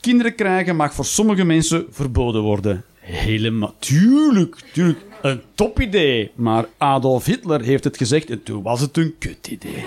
Kinderen 0.00 0.34
krijgen 0.34 0.76
mag 0.76 0.94
voor 0.94 1.04
sommige 1.04 1.44
mensen 1.44 1.86
verboden 1.90 2.42
worden. 2.42 2.84
Helemaal. 2.98 3.74
Tuurlijk, 3.78 4.56
tuurlijk. 4.72 5.00
Een 5.22 5.42
topidee. 5.54 6.30
Maar 6.34 6.64
Adolf 6.78 7.24
Hitler 7.24 7.60
heeft 7.60 7.84
het 7.84 7.96
gezegd 7.96 8.30
en 8.30 8.42
toen 8.42 8.62
was 8.62 8.80
het 8.80 8.96
een 8.96 9.14
kutidee. 9.18 9.84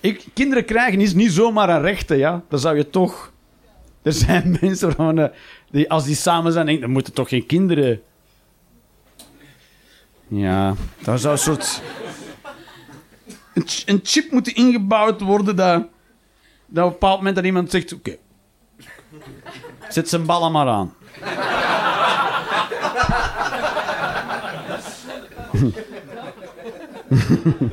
Ik, 0.00 0.24
kinderen 0.34 0.64
krijgen 0.64 1.00
is 1.00 1.14
niet 1.14 1.32
zomaar 1.32 1.68
een 1.68 1.80
rechte, 1.80 2.14
ja. 2.14 2.42
Dan 2.48 2.58
zou 2.58 2.76
je 2.76 2.90
toch... 2.90 3.32
Er 4.02 4.12
zijn 4.12 4.56
mensen 4.60 4.86
waarvan, 4.86 5.18
eh, 5.18 5.28
die, 5.70 5.90
als 5.90 6.04
die 6.04 6.14
samen 6.14 6.52
zijn, 6.52 6.66
denken, 6.66 6.84
dan 6.84 6.92
moeten 6.92 7.12
toch 7.12 7.28
geen 7.28 7.46
kinderen... 7.46 8.02
Ja, 10.28 10.74
dat 11.02 11.20
zou 11.20 11.32
een 11.32 11.38
soort... 11.38 11.82
Een 13.86 14.00
chip 14.02 14.30
moeten 14.30 14.54
ingebouwd 14.54 15.20
worden 15.20 15.56
dat... 15.56 15.86
Dat 16.66 16.84
op 16.84 16.90
een 16.92 16.98
bepaald 16.98 17.16
moment 17.16 17.36
dat 17.36 17.44
iemand 17.44 17.70
zegt... 17.70 17.92
Oké, 17.92 18.16
zet 19.88 20.08
zijn 20.08 20.26
ballen 20.26 20.52
maar 20.52 20.68
aan. 20.68 20.94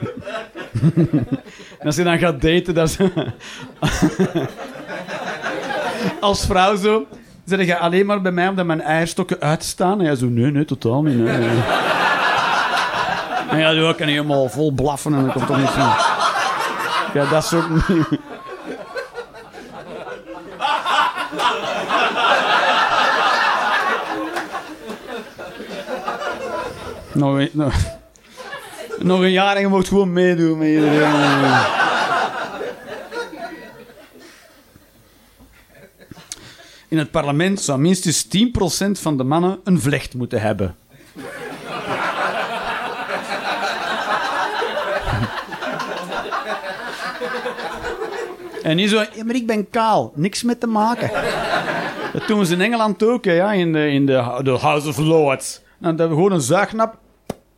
En 1.79 1.85
als 1.85 1.95
je 1.95 2.03
dan 2.03 2.17
gaat 2.17 2.41
daten, 2.41 2.73
dat 2.73 2.89
is... 2.89 2.97
Als 6.19 6.45
vrouw 6.45 6.75
zo... 6.75 7.05
Zeg 7.45 7.65
je 7.65 7.77
alleen 7.77 8.05
maar 8.05 8.21
bij 8.21 8.31
mij 8.31 8.47
omdat 8.47 8.65
mijn 8.65 8.81
eierstokken 8.81 9.39
uitstaan? 9.39 9.99
En 9.99 10.05
jij 10.05 10.15
zo, 10.15 10.25
nee, 10.25 10.51
nee, 10.51 10.65
totaal 10.65 11.03
niet. 11.03 11.27
En 13.49 13.57
ja, 13.57 13.73
zo 13.73 13.93
kan 13.93 14.07
helemaal 14.07 14.49
vol 14.49 14.71
blaffen 14.71 15.13
en 15.13 15.21
dan 15.21 15.31
komt 15.31 15.47
toch 15.47 15.57
niet 15.57 15.69
van. 15.69 15.89
Ja, 17.13 17.29
dat 17.29 17.45
soort... 17.45 17.65
nog, 27.13 27.37
een, 27.37 27.71
nog, 29.05 29.19
een 29.19 29.31
jaar 29.31 29.55
en 29.55 29.61
je 29.61 29.67
mocht 29.67 29.87
gewoon 29.87 30.13
meedoen 30.13 30.57
met 30.57 30.67
iedereen. 30.67 31.13
In 36.87 36.97
het 36.97 37.11
parlement 37.11 37.61
zou 37.61 37.79
minstens 37.79 38.25
10% 38.25 38.29
van 38.91 39.17
de 39.17 39.23
mannen 39.23 39.59
een 39.63 39.81
vlecht 39.81 40.13
moeten 40.13 40.41
hebben. 40.41 40.75
En 48.63 48.75
niet 48.75 48.89
zo, 48.89 48.95
ja, 48.95 49.23
maar 49.23 49.35
ik 49.35 49.47
ben 49.47 49.69
kaal, 49.69 50.11
niks 50.15 50.43
met 50.43 50.59
te 50.59 50.67
maken. 50.67 51.11
Dat 52.13 52.27
doen 52.27 52.45
ze 52.45 52.53
in 52.53 52.61
Engeland 52.61 53.03
ook, 53.03 53.25
ja, 53.25 53.51
in, 53.51 53.73
de, 53.73 53.89
in 53.89 54.05
de, 54.05 54.39
de 54.43 54.51
House 54.51 54.87
of 54.87 54.97
Lords. 54.97 55.61
Dan 55.79 55.89
hebben 55.89 56.09
we 56.09 56.15
gewoon 56.15 56.31
een 56.31 56.41
zuignap, 56.41 56.97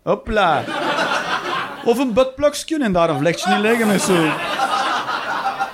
hopla. 0.04 0.64
Of 1.88 1.98
een 2.00 2.14
buttplugsje 2.14 2.84
en 2.84 2.92
daar 2.92 3.10
een 3.10 3.18
vlechtje 3.18 3.54
in 3.54 3.62
leggen 3.62 3.90
en 3.90 4.00
zo. 4.00 4.30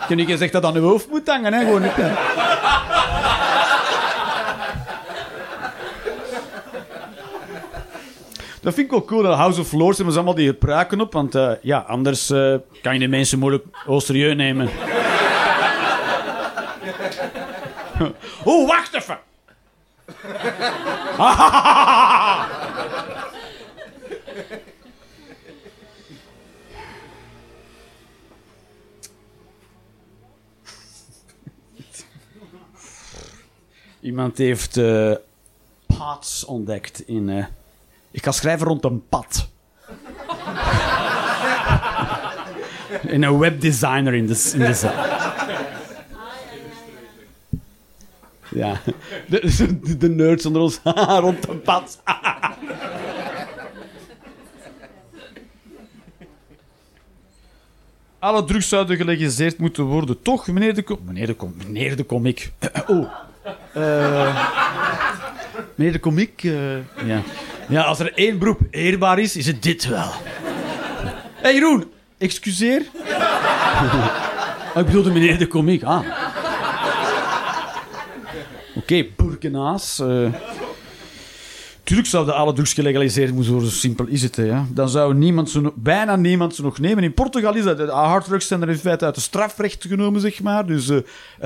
Kun 0.07 0.17
je 0.17 0.25
gezegd 0.25 0.51
dat 0.51 0.65
aan 0.65 0.73
je 0.73 0.79
hoofd 0.79 1.09
moet 1.09 1.27
hangen, 1.27 1.53
hè, 1.53 1.59
gewoon 1.59 1.81
niet. 1.81 1.95
Dat 8.61 8.73
vind 8.73 8.85
ik 8.85 8.91
wel 8.91 9.05
cool. 9.05 9.23
Dat 9.23 9.37
House 9.37 9.59
of 9.59 9.71
Lords 9.71 9.95
hebben 9.95 10.13
ze 10.13 10.19
allemaal 10.21 10.37
die 10.37 10.53
pruiken 10.53 11.01
op. 11.01 11.13
Want 11.13 11.35
eh, 11.35 11.51
ja, 11.61 11.79
anders 11.87 12.29
eh, 12.29 12.55
kan 12.81 12.93
je 12.93 12.99
de 12.99 13.07
mensen 13.07 13.39
moeilijk 13.39 13.65
serieus 13.87 14.35
nemen. 14.35 14.69
oh, 18.43 18.67
wacht 18.67 18.93
even. 18.93 19.17
Iemand 34.03 34.37
heeft 34.37 34.77
eh 34.77 35.11
paths 35.97 36.45
ontdekt 36.45 37.07
in... 37.07 37.29
eh, 37.29 37.45
ik 38.11 38.23
ga 38.23 38.31
schrijven 38.31 38.67
rond 38.67 38.83
een 38.83 39.07
pad. 39.09 39.49
in 43.07 43.23
een 43.23 43.37
webdesigner 43.37 44.13
in 44.13 44.27
de, 44.27 44.51
in 44.53 44.59
de 44.59 44.73
zaal. 44.73 45.05
Ja, 48.49 48.81
de, 49.27 49.97
de, 49.97 50.09
nerds 50.09 50.45
onder 50.45 50.61
ons 50.61 50.79
rond 51.25 51.47
een 51.47 51.61
pad. 51.61 52.01
Alle 58.19 58.43
drugs 58.43 58.69
zouden 58.69 58.97
gelegaliseerd 58.97 59.57
moeten 59.57 59.83
worden. 59.83 60.21
Toch, 60.21 60.47
meneer 60.47 60.73
de, 60.73 60.83
com 60.83 60.99
meneer 61.05 61.27
de, 61.27 61.35
com 61.35 61.53
meneer 61.57 61.95
de 61.95 62.05
comic. 62.05 62.51
oh. 62.87 63.13
Eh, 63.73 64.45
meneer 65.75 65.93
de 65.93 65.99
comic. 65.99 66.43
eh, 66.43 66.75
ja. 67.05 67.21
ja, 67.69 67.81
als 67.81 67.99
er 67.99 68.13
één 68.13 68.37
beroep 68.39 68.59
eerbaar 68.71 69.19
is, 69.19 69.35
is 69.37 69.45
het 69.45 69.63
dit 69.63 69.85
wel. 69.87 70.11
Hé 70.11 71.41
hey, 71.41 71.53
Jeroen, 71.53 71.91
excuseer. 72.17 72.81
oh, 74.75 74.79
ik 74.79 74.85
bedoelde 74.85 75.11
meneer 75.11 75.37
de 75.37 75.47
comic. 75.47 75.83
Ah. 75.83 75.99
Oké, 78.75 79.05
Burkenaas. 79.15 79.99
eh. 79.99 80.33
Tuurlijk 81.83 82.07
zouden 82.09 82.35
alle 82.35 82.53
drugs 82.53 82.73
gelegaliseerd 82.73 83.33
moeten 83.33 83.51
worden, 83.51 83.69
zo 83.71 83.75
simpel 83.77 84.05
is 84.07 84.21
het. 84.21 84.35
Ja. 84.35 84.65
Dan 84.73 84.89
zou 84.89 85.13
niemand 85.13 85.53
nog- 85.61 85.73
bijna 85.75 86.15
niemand 86.15 86.55
ze 86.55 86.61
nog 86.61 86.79
nemen. 86.79 87.03
In 87.03 87.13
Portugal 87.13 87.55
is 87.55 87.63
dat. 87.63 87.77
De 87.77 87.85
harddrugs 87.91 88.47
zijn 88.47 88.61
er 88.61 88.69
in 88.69 88.77
feite 88.77 89.05
uit 89.05 89.15
het 89.15 89.23
strafrecht 89.23 89.85
genomen, 89.87 90.21
zeg 90.21 90.41
maar. 90.41 90.65
Dus 90.65 90.89
eh, 90.89 90.97
eh, 90.97 91.03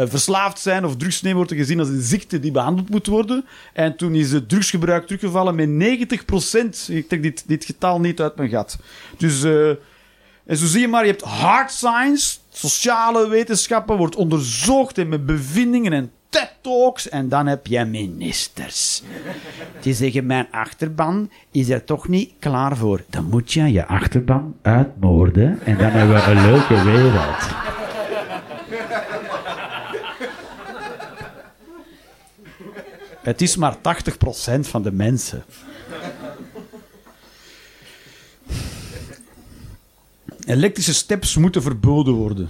verslaafd 0.08 0.60
zijn 0.60 0.86
of 0.86 0.96
drugs 0.96 1.22
nemen 1.22 1.38
wordt 1.38 1.54
gezien 1.54 1.80
als 1.80 1.88
een 1.90 2.02
ziekte 2.02 2.40
die 2.40 2.52
behandeld 2.52 2.90
moet 2.90 3.08
worden. 3.08 3.46
En 3.74 3.96
toen 3.96 4.16
is 4.16 4.32
het 4.32 4.50
drugsgebruik 4.50 5.06
teruggevallen 5.06 5.56
met 5.56 5.70
90%. 5.70 6.90
Ik 6.90 7.08
trek 7.08 7.22
dit, 7.24 7.44
dit 7.48 7.66
getal 7.66 8.00
niet 8.00 8.22
uit 8.22 8.36
mijn 8.36 8.50
gat. 8.50 8.78
Dus... 9.18 9.44
eh, 9.44 9.70
en 10.46 10.58
zo 10.58 10.66
zie 10.66 10.82
je 10.82 10.88
maar, 10.88 11.06
je 11.06 11.12
hebt 11.12 11.24
hard 11.24 11.72
science, 11.72 12.38
sociale 12.50 13.28
wetenschappen, 13.30 13.98
wordt 13.98 14.16
onderzocht 14.16 14.98
en 14.98 15.10
met 15.10 15.26
bevindingen 15.26 15.94
en 15.94 16.12
TED-talks. 16.30 17.10
En 17.10 17.30
dan 17.30 17.48
heb 17.48 17.68
je 17.68 17.86
ministers. 17.86 19.04
Die 19.82 19.94
zeggen, 19.94 20.26
mijn 20.26 20.48
achterban 20.52 21.30
is 21.52 21.70
er 21.70 21.84
toch 21.84 22.08
niet 22.08 22.32
klaar 22.40 22.78
voor. 22.78 23.04
Dan 23.10 23.26
moet 23.26 23.54
je 23.54 23.72
je 23.72 23.86
achterban 23.86 24.56
uitmoorden 24.62 25.60
en 25.64 25.78
dan 25.78 25.92
hebben 25.92 26.16
we 26.16 26.22
een 26.22 26.52
leuke 26.52 26.84
wereld. 26.84 27.66
Het 33.22 33.42
is 33.42 33.56
maar 33.56 33.76
80% 33.76 33.80
van 34.60 34.82
de 34.82 34.92
mensen. 34.92 35.44
Elektrische 40.46 40.94
steps 40.94 41.38
moeten 41.38 41.62
verboden 41.62 42.14
worden. 42.14 42.50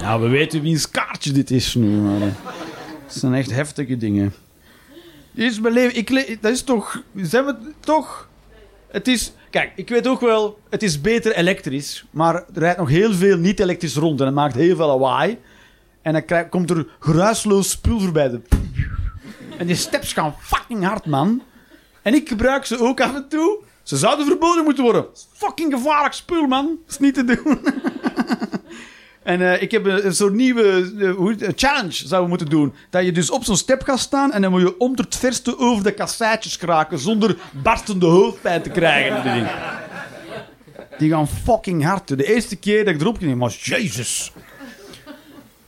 Ja, 0.00 0.20
we 0.20 0.28
weten 0.28 0.62
wiens 0.62 0.90
kaartje 0.90 1.32
dit 1.32 1.50
is 1.50 1.74
nu. 1.74 1.86
Maar, 2.00 2.20
eh, 2.20 2.26
het 3.04 3.14
zijn 3.14 3.34
echt 3.34 3.50
heftige 3.50 3.96
dingen. 3.96 4.34
Is 5.34 5.60
mijn 5.60 5.74
leven. 5.74 5.96
Ik 5.96 6.38
dat 6.42 6.52
is 6.52 6.62
toch... 6.62 7.02
Zijn 7.16 7.44
we 7.44 7.54
toch... 7.80 8.28
Het 8.90 9.08
is... 9.08 9.32
Kijk, 9.50 9.72
ik 9.76 9.88
weet 9.88 10.06
ook 10.06 10.20
wel... 10.20 10.58
Het 10.70 10.82
is 10.82 11.00
beter 11.00 11.36
elektrisch. 11.36 12.04
Maar 12.10 12.34
er 12.34 12.44
rijdt 12.54 12.78
nog 12.78 12.88
heel 12.88 13.12
veel 13.14 13.36
niet 13.36 13.60
elektrisch 13.60 13.94
rond. 13.96 14.20
En 14.20 14.26
het 14.26 14.34
maakt 14.34 14.54
heel 14.54 14.76
veel 14.76 14.86
lawaai. 14.86 15.38
En 16.02 16.12
dan 16.26 16.48
komt 16.48 16.70
er 16.70 16.86
geruisloos 17.00 17.70
spul 17.70 18.00
voorbij. 18.00 18.28
De- 18.30 18.40
En 19.58 19.66
die 19.66 19.76
steps 19.76 20.12
gaan 20.12 20.34
fucking 20.40 20.84
hard, 20.84 21.06
man. 21.06 21.42
En 22.02 22.14
ik 22.14 22.28
gebruik 22.28 22.64
ze 22.64 22.78
ook 22.78 23.00
af 23.00 23.14
en 23.14 23.26
toe. 23.28 23.58
Ze 23.82 23.96
zouden 23.96 24.26
verboden 24.26 24.64
moeten 24.64 24.84
worden. 24.84 25.06
Fucking 25.32 25.72
gevaarlijk 25.72 26.14
spul, 26.14 26.46
man. 26.46 26.66
Dat 26.66 26.90
is 26.90 26.98
niet 26.98 27.14
te 27.14 27.24
doen. 27.24 27.58
en 29.22 29.40
eh, 29.40 29.62
ik 29.62 29.70
heb 29.70 29.84
een, 29.84 30.06
een 30.06 30.14
soort 30.14 30.32
nieuwe 30.32 30.92
eh, 31.40 31.48
challenge 31.54 31.92
zouden 31.92 32.22
we 32.22 32.28
moeten 32.28 32.48
doen. 32.48 32.74
Dat 32.90 33.04
je 33.04 33.12
dus 33.12 33.30
op 33.30 33.44
zo'n 33.44 33.56
step 33.56 33.82
gaat 33.82 33.98
staan 33.98 34.32
en 34.32 34.42
dan 34.42 34.50
moet 34.50 34.60
je 34.60 34.78
om 34.78 34.92
het 34.96 35.16
verste 35.16 35.58
over 35.58 35.84
de 35.84 35.92
kasseitjes 35.92 36.56
kraken 36.56 36.98
zonder 36.98 37.36
barstende 37.50 38.06
hoofdpijn 38.06 38.62
te 38.62 38.70
krijgen. 38.70 39.48
die 40.98 41.10
gaan 41.10 41.28
fucking 41.28 41.84
hard. 41.84 42.08
De 42.08 42.34
eerste 42.34 42.56
keer 42.56 42.84
dat 42.84 42.94
ik 42.94 43.00
erop 43.00 43.18
ging, 43.18 43.38
was 43.38 43.64
jezus. 43.64 44.32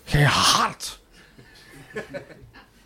Gij 0.04 0.24
hard. 0.24 1.00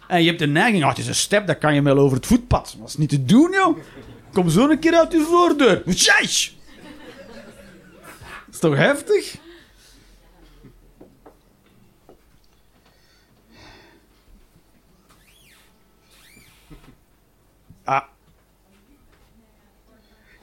En 0.09 0.21
je 0.21 0.27
hebt 0.27 0.39
de 0.39 0.47
neiging, 0.47 0.83
oh, 0.83 0.89
het 0.89 0.99
is 0.99 1.07
een 1.07 1.15
step, 1.15 1.47
dat 1.47 1.59
kan 1.59 1.75
je 1.75 1.83
wel 1.83 1.99
over 1.99 2.17
het 2.17 2.27
voetpad. 2.27 2.77
Dat 2.79 2.89
is 2.89 2.97
niet 2.97 3.09
te 3.09 3.25
doen, 3.25 3.53
joh. 3.53 3.79
Kom 4.33 4.51
zo 4.51 4.69
een 4.69 4.79
keer 4.79 4.95
uit 4.95 5.13
je 5.13 5.21
voordeur. 5.21 5.83
Jeez. 5.85 6.53
Dat 8.47 8.55
is 8.55 8.59
toch 8.59 8.77
heftig? 8.77 9.37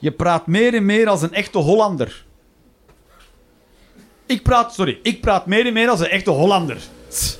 Je 0.04 0.12
praat 0.12 0.46
meer 0.46 0.74
en 0.74 0.84
meer 0.84 1.08
als 1.08 1.22
een 1.22 1.32
echte 1.32 1.58
Hollander. 1.58 2.24
Ik 4.26 4.42
praat, 4.42 4.74
sorry, 4.74 4.98
ik 5.02 5.20
praat 5.20 5.46
meer 5.46 5.66
en 5.66 5.72
meer 5.72 5.88
als 5.88 6.00
een 6.00 6.08
echte 6.08 6.30
Hollander. 6.30 6.78
Tss. 7.08 7.38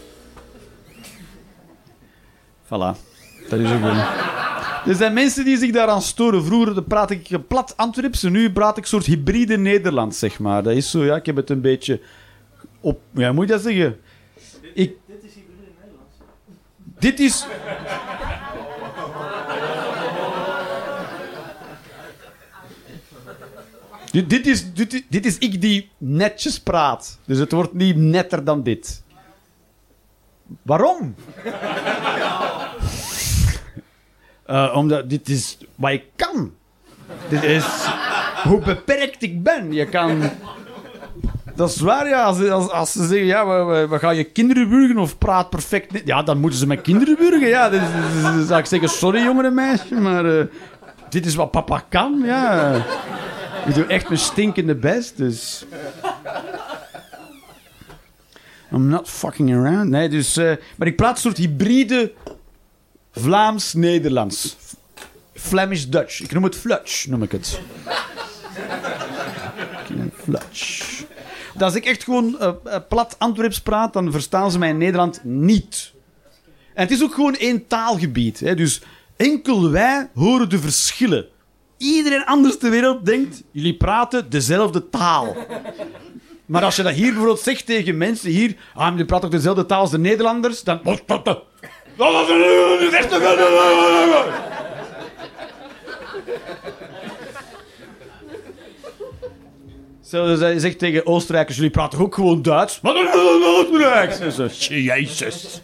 Voilà. 2.64 2.96
Dat 3.48 3.58
is 3.58 3.72
ook 3.72 3.80
wel. 3.80 3.94
Er 4.86 4.94
zijn 4.94 5.12
mensen 5.12 5.44
die 5.44 5.56
zich 5.56 5.72
daaraan 5.72 6.02
storen. 6.02 6.44
Vroeger 6.44 6.82
praat 6.82 7.10
ik 7.10 7.48
plat 7.48 7.76
Antwerps 7.76 8.22
en 8.22 8.32
nu 8.32 8.52
praat 8.52 8.76
ik 8.76 8.82
een 8.82 8.88
soort 8.88 9.06
hybride 9.06 9.56
Nederlands, 9.56 10.18
zeg 10.18 10.38
maar. 10.38 10.62
Dat 10.62 10.74
is 10.74 10.90
zo, 10.90 11.04
ja, 11.04 11.16
ik 11.16 11.26
heb 11.26 11.36
het 11.36 11.50
een 11.50 11.60
beetje 11.60 12.00
op... 12.80 13.00
Ja, 13.10 13.32
moet 13.32 13.46
je 13.46 13.52
dat 13.52 13.62
zeggen? 13.62 14.00
Ik... 14.74 14.96
Dit 15.06 15.24
is 15.24 15.34
hybride 15.34 15.70
Nederlands. 15.80 16.14
Dit 16.98 17.20
is... 17.20 17.46
Dit, 24.14 24.30
dit, 24.30 24.46
is, 24.46 24.72
dit, 24.74 25.04
dit 25.08 25.26
is 25.26 25.38
ik 25.38 25.60
die 25.60 25.90
netjes 25.98 26.60
praat. 26.60 27.18
Dus 27.24 27.38
het 27.38 27.52
wordt 27.52 27.72
niet 27.74 27.96
netter 27.96 28.44
dan 28.44 28.62
dit. 28.62 29.02
Waarom? 30.62 31.14
Eh, 34.46 34.72
omdat 34.76 35.10
dit 35.10 35.28
is 35.28 35.58
wat 35.74 35.90
ik 35.90 36.04
kan. 36.16 36.52
Dit 37.28 37.42
is 37.42 37.64
hoe 38.44 38.58
beperkt 38.60 39.22
ik 39.22 39.42
ben. 39.42 39.72
Je 39.72 39.86
kan... 39.86 40.22
Dat 41.54 41.70
is 41.70 41.80
waar, 41.80 42.08
ja. 42.08 42.22
Als, 42.24 42.48
als, 42.48 42.70
als 42.70 42.92
ze 42.92 43.06
zeggen, 43.06 43.26
ja, 43.26 43.46
we, 43.88 43.98
gaan 43.98 44.16
je 44.16 44.24
kinderen 44.24 44.68
burgen 44.68 44.98
of 44.98 45.18
praat 45.18 45.50
perfect... 45.50 45.92
niet- 45.92 46.06
Ja, 46.06 46.22
dan 46.22 46.38
moeten 46.40 46.58
ze 46.58 46.66
met 46.66 46.80
kinderen 46.80 47.16
burgen, 47.18 47.48
ja. 47.48 47.68
Dus, 47.68 47.80
dus- 47.80 48.12
dus- 48.12 48.22
dan 48.22 48.44
zou 48.46 48.60
ik 48.60 48.66
zeggen, 48.66 48.88
sorry 48.88 49.22
jongere 49.24 49.50
meisje, 49.50 49.94
maar... 49.94 50.38
eh, 50.38 50.44
dit 51.08 51.26
is 51.26 51.34
wat 51.34 51.50
papa 51.50 51.84
kan, 51.88 52.22
ja. 52.24 52.72
Ik 53.66 53.74
doe 53.74 53.86
echt 53.86 54.08
mijn 54.08 54.20
stinkende 54.20 54.74
best, 54.74 55.16
dus... 55.16 55.64
I'm 58.72 58.88
not 58.88 59.08
fucking 59.08 59.54
around. 59.54 59.88
Nee, 59.88 60.08
dus... 60.08 60.36
eh, 60.36 60.52
maar 60.76 60.86
ik 60.86 60.96
praat 60.96 61.14
een 61.14 61.22
soort 61.22 61.36
hybride 61.36 62.12
Vlaams-Nederlands. 63.12 64.56
Flemish-Dutch. 65.34 66.20
Ik 66.20 66.32
noem 66.32 66.44
het 66.44 66.56
Flutch, 66.56 67.06
noem 67.06 67.22
ik 67.22 67.32
het. 67.32 67.60
Flutch. 70.22 71.02
Als 71.58 71.74
ik 71.74 71.84
echt 71.84 72.04
gewoon 72.04 72.38
eh, 72.38 72.76
plat 72.88 73.16
Antwerps 73.18 73.60
praat, 73.60 73.92
dan 73.92 74.12
verstaan 74.12 74.50
ze 74.50 74.58
mij 74.58 74.68
in 74.68 74.78
Nederland 74.78 75.24
niet. 75.24 75.92
En 76.74 76.82
het 76.82 76.90
is 76.90 77.02
ook 77.02 77.14
gewoon 77.14 77.34
één 77.34 77.66
taalgebied. 77.66 78.40
Hè? 78.40 78.54
Dus 78.54 78.82
enkel 79.16 79.70
wij 79.70 80.08
horen 80.14 80.48
de 80.48 80.58
verschillen. 80.58 81.28
Iedereen 81.78 82.24
anders 82.24 82.58
ter 82.58 82.70
wereld 82.70 83.06
denkt, 83.06 83.42
jullie 83.50 83.76
praten 83.76 84.30
dezelfde 84.30 84.88
taal. 84.88 85.36
Maar 86.46 86.64
als 86.64 86.76
je 86.76 86.82
dat 86.82 86.92
hier 86.92 87.06
bijvoorbeeld 87.06 87.40
zegt 87.40 87.66
tegen 87.66 87.96
mensen 87.96 88.30
hier, 88.30 88.56
ah, 88.74 88.90
jullie 88.90 89.04
praten 89.04 89.30
toch 89.30 89.38
dezelfde 89.38 89.66
taal 89.66 89.80
als 89.80 89.90
de 89.90 89.98
Nederlanders, 89.98 90.62
dan... 90.62 90.80
Stel 100.02 100.26
dat 100.26 100.52
je 100.52 100.60
zegt 100.60 100.78
tegen 100.78 101.06
Oostenrijkers, 101.06 101.56
jullie 101.56 101.70
praten 101.70 101.98
ook 101.98 102.14
gewoon 102.14 102.42
Duits. 102.42 102.78
Wat 102.82 102.96
een 102.96 103.08
Oostenrijks! 103.44 104.18
En 104.18 104.32
zo, 104.32 104.46
Jezus. 104.68 105.60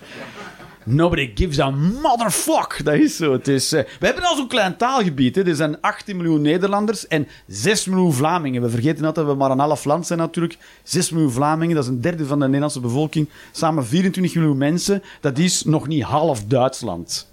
Nobody 0.84 1.30
gives 1.34 1.58
a 1.58 1.70
motherfuck. 1.70 2.80
Dat 2.84 2.94
is 2.94 3.16
zo. 3.16 3.32
Het 3.32 3.48
is, 3.48 3.72
eh, 3.72 3.82
we 4.00 4.06
hebben 4.06 4.24
al 4.24 4.36
zo'n 4.36 4.48
klein 4.48 4.76
taalgebied. 4.76 5.34
Hè. 5.34 5.42
Er 5.46 5.54
zijn 5.54 5.80
18 5.80 6.16
miljoen 6.16 6.42
Nederlanders 6.42 7.06
en 7.06 7.28
6 7.46 7.84
miljoen 7.84 8.12
Vlamingen. 8.12 8.62
We 8.62 8.70
vergeten 8.70 9.02
dat 9.02 9.16
we 9.16 9.34
maar 9.34 9.50
een 9.50 9.58
half 9.58 9.84
land 9.84 10.06
zijn 10.06 10.18
natuurlijk. 10.18 10.58
6 10.82 11.10
miljoen 11.10 11.30
Vlamingen, 11.30 11.74
dat 11.74 11.84
is 11.84 11.90
een 11.90 12.00
derde 12.00 12.26
van 12.26 12.38
de 12.38 12.44
Nederlandse 12.44 12.80
bevolking. 12.80 13.28
Samen 13.52 13.86
24 13.86 14.34
miljoen 14.34 14.58
mensen. 14.58 15.02
Dat 15.20 15.38
is 15.38 15.64
nog 15.64 15.86
niet 15.86 16.02
half 16.02 16.44
Duitsland. 16.44 17.28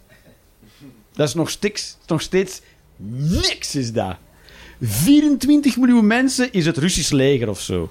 Dat 1.14 1.28
is 1.28 1.34
nog 1.34 1.50
steeds, 1.50 1.98
nog 2.08 2.22
steeds 2.22 2.62
niks 3.42 3.76
is 3.76 3.94
dat. 3.94 4.16
24 4.82 5.78
miljoen 5.78 6.08
mensen 6.08 6.52
is 6.52 6.66
het 6.66 6.78
Russisch 6.78 7.12
leger 7.12 7.50
of 7.50 7.60
zo. 7.60 7.90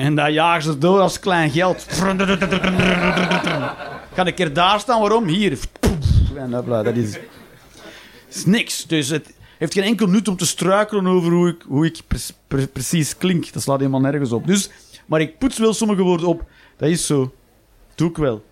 En 0.00 0.14
dat 0.14 0.32
jagen 0.32 0.62
ze 0.62 0.78
door 0.78 1.00
als 1.00 1.20
klein 1.20 1.50
geld. 1.50 1.86
Ga 4.14 4.26
een 4.26 4.34
keer 4.34 4.52
daar 4.52 4.80
staan, 4.80 5.00
waarom? 5.00 5.26
Hier. 5.26 5.58
En 6.36 6.50
dat, 6.50 6.66
dat 6.66 6.96
is, 6.96 7.18
is 8.28 8.44
niks. 8.44 8.86
Dus 8.86 9.08
het 9.08 9.32
heeft 9.58 9.72
geen 9.72 9.82
enkel 9.82 10.06
nut 10.06 10.28
om 10.28 10.36
te 10.36 10.46
struikelen 10.46 11.06
over 11.06 11.32
hoe 11.32 11.48
ik, 11.48 11.62
hoe 11.66 11.86
ik 11.86 12.00
pre- 12.06 12.18
pre- 12.48 12.66
precies 12.66 13.16
klink. 13.16 13.52
Dat 13.52 13.62
slaat 13.62 13.78
helemaal 13.78 14.00
nergens 14.00 14.32
op. 14.32 14.46
Dus, 14.46 14.70
maar 15.06 15.20
ik 15.20 15.38
poets 15.38 15.58
wel 15.58 15.74
sommige 15.74 16.02
woorden 16.02 16.26
op. 16.26 16.44
Dat 16.76 16.88
is 16.88 17.06
zo. 17.06 17.34
Doe 17.94 18.10
ik 18.10 18.16
wel. 18.16 18.44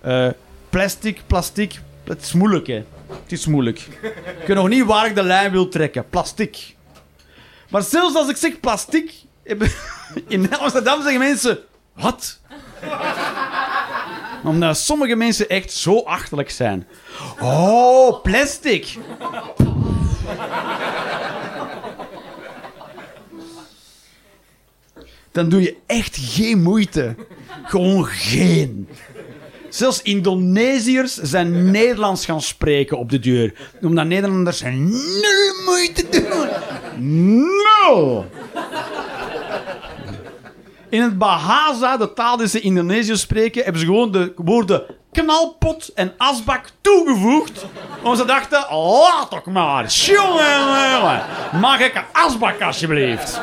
Eh, 0.00 0.28
plastic, 0.70 1.20
plastic. 1.26 1.80
Het 2.04 2.22
is 2.22 2.32
moeilijk, 2.32 2.66
hè. 2.66 2.84
Het 3.22 3.32
is 3.32 3.46
moeilijk. 3.46 3.78
Ik 4.40 4.46
weet 4.46 4.56
nog 4.56 4.68
niet 4.68 4.84
waar 4.84 5.06
ik 5.06 5.14
de 5.14 5.22
lijn 5.22 5.50
wil 5.50 5.68
trekken. 5.68 6.08
Plastic. 6.10 6.74
Maar 7.70 7.82
zelfs 7.82 8.14
als 8.14 8.28
ik 8.28 8.36
zeg 8.36 8.60
plastic... 8.60 9.12
In 10.28 10.56
Amsterdam 10.56 11.02
zeggen 11.02 11.18
mensen... 11.18 11.58
Wat? 11.94 12.40
Omdat 14.44 14.78
sommige 14.78 15.14
mensen 15.14 15.48
echt 15.48 15.72
zo 15.72 16.00
achterlijk 16.00 16.50
zijn. 16.50 16.86
Oh, 17.40 18.22
plastic. 18.22 18.96
Dan 25.32 25.48
doe 25.48 25.62
je 25.62 25.76
echt 25.86 26.16
geen 26.20 26.62
moeite. 26.62 27.14
Gewoon 27.64 28.06
geen. 28.06 28.88
Zelfs 29.68 30.02
Indonesiërs 30.02 31.14
zijn 31.14 31.70
Nederlands 31.70 32.24
gaan 32.24 32.42
spreken 32.42 32.98
op 32.98 33.10
de 33.10 33.18
deur. 33.18 33.54
Omdat 33.82 34.06
Nederlanders 34.06 34.62
nul 34.62 35.64
moeite 35.66 36.08
doen. 36.08 36.48
Nul. 36.98 38.24
In 40.88 41.02
het 41.02 41.18
Bahasa, 41.18 41.96
de 41.96 42.12
taal 42.12 42.36
die 42.36 42.48
ze 42.48 42.60
in 42.60 42.64
Indonesië 42.64 43.16
spreken, 43.16 43.62
hebben 43.62 43.80
ze 43.80 43.86
gewoon 43.86 44.12
de 44.12 44.32
woorden 44.36 44.82
knalpot 45.12 45.92
en 45.94 46.14
asbak 46.16 46.70
toegevoegd. 46.80 47.66
Want 48.02 48.18
ze 48.18 48.24
dachten, 48.24 48.66
laat 48.70 49.30
toch 49.30 49.44
maar. 49.44 49.86
Jongen. 49.86 51.22
Mag 51.60 51.80
ik 51.80 51.94
een 51.94 52.04
asbak 52.12 52.60
alsjeblieft? 52.60 53.40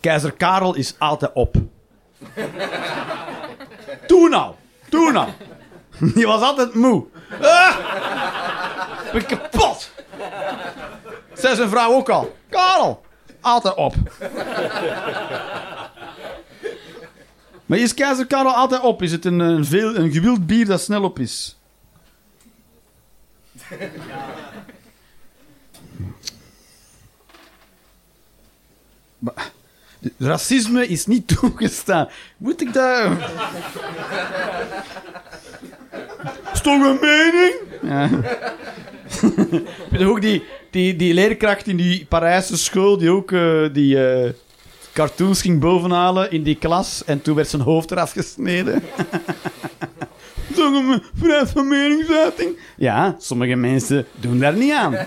Keizer 0.00 0.32
Karel 0.32 0.74
is 0.74 0.94
altijd 0.98 1.30
op. 1.34 1.56
Doe 4.06 4.28
nou. 4.28 4.54
Doe 4.88 5.12
nou. 5.12 5.28
Die 6.14 6.26
was 6.26 6.42
altijd 6.42 6.74
moe. 6.74 7.04
Ah! 7.40 7.76
Ik 9.04 9.12
ben 9.12 9.26
kapot. 9.26 9.90
Zei 11.34 11.56
zijn 11.56 11.68
vrouw 11.68 11.92
ook 11.92 12.08
al. 12.08 12.36
Karel. 12.48 13.04
Altijd 13.40 13.74
op. 13.74 13.94
Maar 17.66 17.78
is 17.78 17.94
keizer 17.94 18.26
Karel 18.26 18.54
altijd 18.54 18.82
op? 18.82 19.02
Is 19.02 19.12
het 19.12 19.24
een, 19.24 19.38
een, 19.38 19.64
veel, 19.64 19.96
een 19.96 20.12
gewild 20.12 20.46
bier 20.46 20.66
dat 20.66 20.80
snel 20.80 21.02
op 21.02 21.18
is? 21.18 21.56
Racisme 30.18 30.86
is 30.86 31.06
niet 31.06 31.28
toegestaan. 31.28 32.08
Moet 32.36 32.60
ik 32.60 32.72
dat... 32.72 33.10
Is 36.58 36.64
toch 36.64 36.84
een 36.84 36.98
mening? 37.00 37.54
Ja. 37.82 38.08
Weet 39.90 40.00
je 40.00 40.06
ook 40.06 40.20
die, 40.20 40.44
die, 40.70 40.96
die 40.96 41.14
leerkracht 41.14 41.66
in 41.66 41.76
die 41.76 42.06
Parijse 42.08 42.58
school 42.58 42.98
die 42.98 43.10
ook 43.10 43.32
eh, 43.32 43.62
die 43.72 44.08
eh, 44.08 44.30
cartoons 44.92 45.40
ging 45.40 45.60
bovenhalen 45.60 46.30
in 46.30 46.42
die 46.42 46.54
klas 46.54 47.02
en 47.04 47.22
toen 47.22 47.34
werd 47.34 47.48
zijn 47.48 47.62
hoofd 47.62 47.90
eraf 47.90 48.12
gesneden. 48.12 48.82
Toch 50.54 50.74
een 50.74 51.02
vrijheid 51.14 51.50
van 51.50 51.68
meningsuiting? 51.68 52.58
Ja, 52.76 53.16
sommige 53.18 53.54
mensen 53.54 54.06
doen 54.14 54.38
daar 54.38 54.54
niet 54.54 54.72
aan. 54.72 54.96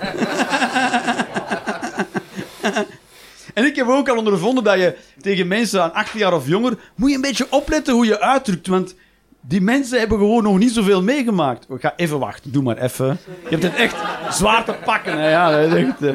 En 3.54 3.66
ik 3.66 3.76
heb 3.76 3.88
ook 3.88 4.10
al 4.10 4.18
ondervonden 4.18 4.64
dat 4.64 4.78
je 4.78 4.96
tegen 5.22 5.48
mensen 5.48 5.84
aan 5.84 5.94
18 5.94 6.20
jaar 6.20 6.34
of 6.34 6.48
jonger 6.48 6.78
moet 6.96 7.10
je 7.10 7.16
een 7.16 7.22
beetje 7.22 7.48
opletten 7.50 7.94
hoe 7.94 8.06
je 8.06 8.20
uitdrukt, 8.20 8.68
want 8.68 8.96
die 9.42 9.62
mensen 9.62 10.00
hebben 10.00 10.18
gewoon 10.18 10.44
nog 10.44 10.58
niet 10.58 10.72
zoveel 10.72 11.04
meegemaakt. 11.04 11.66
Ik 11.70 11.82
ga 11.82 11.94
even 11.96 12.20
wachten, 12.20 12.52
doe 12.52 12.64
maar 12.64 12.78
even. 12.78 13.18
Je 13.26 13.50
hebt 13.50 13.64
het 13.64 13.76
echt 13.76 13.96
zwaar 14.30 14.66
te 14.66 14.76
pakken. 14.86 15.18
Ja, 15.18 15.52
dat 15.52 15.72
is 15.72 15.84
echt, 15.84 16.02
eh. 16.02 16.14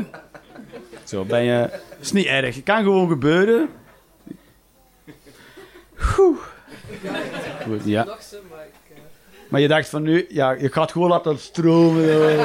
Zo 1.05 1.25
ben 1.25 1.43
je... 1.43 1.71
is 2.01 2.13
niet 2.13 2.27
erg, 2.27 2.55
het 2.55 2.65
kan 2.65 2.83
gewoon 2.83 3.09
gebeuren. 3.09 3.69
Goed, 7.65 7.85
ja. 7.85 8.07
Maar 9.49 9.61
je 9.61 9.69
dacht 9.69 9.89
van 9.89 10.03
nu, 10.03 10.27
ja, 10.29 10.51
je 10.51 10.73
gaat 10.73 10.93
gewoon 10.93 11.09
laten 11.09 11.39
stromen. 11.39 12.39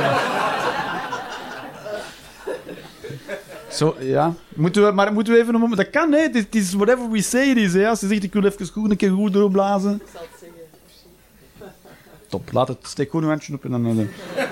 Zo, 3.71 3.95
ja. 3.99 4.33
Moeten 4.49 4.85
we, 4.85 4.91
maar 4.91 5.13
moeten 5.13 5.33
we 5.33 5.39
even 5.39 5.53
een 5.53 5.59
moment... 5.59 5.79
Dat 5.79 5.89
kan, 5.89 6.11
hè. 6.11 6.19
Het 6.19 6.55
is, 6.55 6.71
het 6.71 6.73
whatever 6.73 7.09
we 7.09 7.21
say 7.21 7.47
is, 7.47 7.73
hè. 7.73 7.87
Als 7.87 7.99
je 7.99 8.07
zegt, 8.07 8.23
ik 8.23 8.33
wil 8.33 8.45
even 8.45 8.67
goed, 8.67 8.91
een 8.91 8.97
keer 8.97 9.11
goed 9.11 9.33
doorblazen. 9.33 9.93
ik 9.93 10.01
zal 10.11 10.21
het 10.21 10.29
zeggen. 10.39 10.51
Top, 12.31 12.51
laat 12.51 12.67
het. 12.67 12.77
Steek 12.81 13.09
gewoon 13.09 13.23
een 13.25 13.29
handje 13.31 13.53
op 13.53 13.63
en 13.65 13.71
dan... 13.71 13.85
eh, 14.35 14.43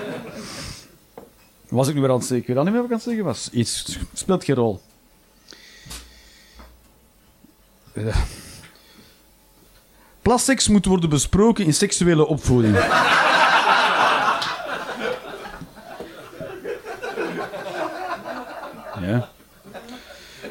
Was 1.68 1.88
ik 1.88 1.94
nu 1.94 2.00
weer 2.00 2.10
aan 2.10 2.16
het 2.16 2.26
zeggen? 2.26 2.48
Ik 2.48 2.54
weet 2.54 2.64
niet 2.64 2.72
meer 2.74 2.82
wat 2.82 2.84
ik 2.84 2.90
aan 2.90 2.96
het 2.96 3.06
zeggen 3.06 3.24
was. 3.24 3.50
Iets 3.52 3.98
speelt 4.12 4.44
geen 4.44 4.56
rol. 4.56 4.80
Eh. 7.92 8.16
Plastics 10.22 10.68
moet 10.68 10.84
worden 10.84 11.10
besproken 11.10 11.64
in 11.64 11.74
seksuele 11.74 12.26
opvoeding. 12.26 12.76
ja. 19.00 19.28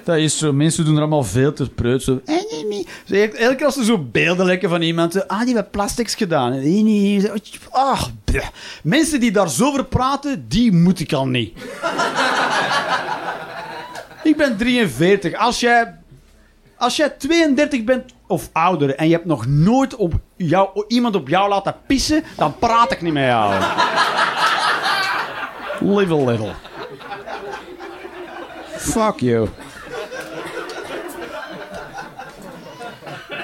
Dat 0.09 0.17
is 0.17 0.37
zo. 0.37 0.53
Mensen 0.53 0.85
doen 0.85 0.93
er 0.95 0.99
allemaal 1.01 1.23
veel 1.23 1.53
te 1.53 1.69
preut. 1.69 2.03
Zo. 2.03 2.21
Zo, 3.05 3.15
Elke 3.15 3.55
keer 3.55 3.65
als 3.65 3.77
er 3.77 3.83
zo 3.83 3.97
beelden 4.11 4.45
lekken 4.45 4.69
van 4.69 4.81
iemand. 4.81 5.13
zo, 5.13 5.19
Ah, 5.27 5.41
die 5.45 5.55
heeft 5.55 5.71
plastics 5.71 6.15
gedaan. 6.15 6.53
Zo, 7.21 7.27
Ah. 7.71 8.01
Mensen 8.83 9.19
die 9.19 9.31
daar 9.31 9.49
zo 9.49 9.65
over 9.65 9.85
praten, 9.85 10.45
die 10.47 10.71
moet 10.71 10.99
ik 10.99 11.13
al 11.13 11.27
niet. 11.27 11.57
ik 14.23 14.37
ben 14.37 14.57
43. 14.57 15.33
Als 15.33 15.59
jij, 15.59 15.95
als 16.77 16.95
jij 16.95 17.09
32 17.09 17.83
bent 17.83 18.03
of 18.27 18.49
ouder 18.53 18.95
en 18.95 19.07
je 19.07 19.13
hebt 19.13 19.25
nog 19.25 19.45
nooit 19.47 19.95
op 19.95 20.13
jou, 20.35 20.85
iemand 20.87 21.15
op 21.15 21.27
jou 21.27 21.49
laten 21.49 21.75
pissen, 21.87 22.23
dan 22.35 22.55
praat 22.59 22.91
ik 22.91 23.01
niet 23.01 23.13
met 23.13 23.23
jou. 23.25 23.53
Live 25.79 26.13
a 26.13 26.17
little. 26.31 26.51
Fuck 28.77 29.19
you. 29.19 29.47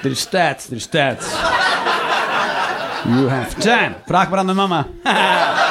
Er 0.06 0.30
tijd, 0.30 0.68
er 0.70 0.76
is 0.76 0.86
tijd. 0.86 1.26
You 3.06 3.30
have 3.30 3.56
time. 3.60 3.95
Vraag 4.06 4.30
maar 4.30 4.39
aan 4.39 4.47
de 4.47 4.53
mama. 4.53 4.88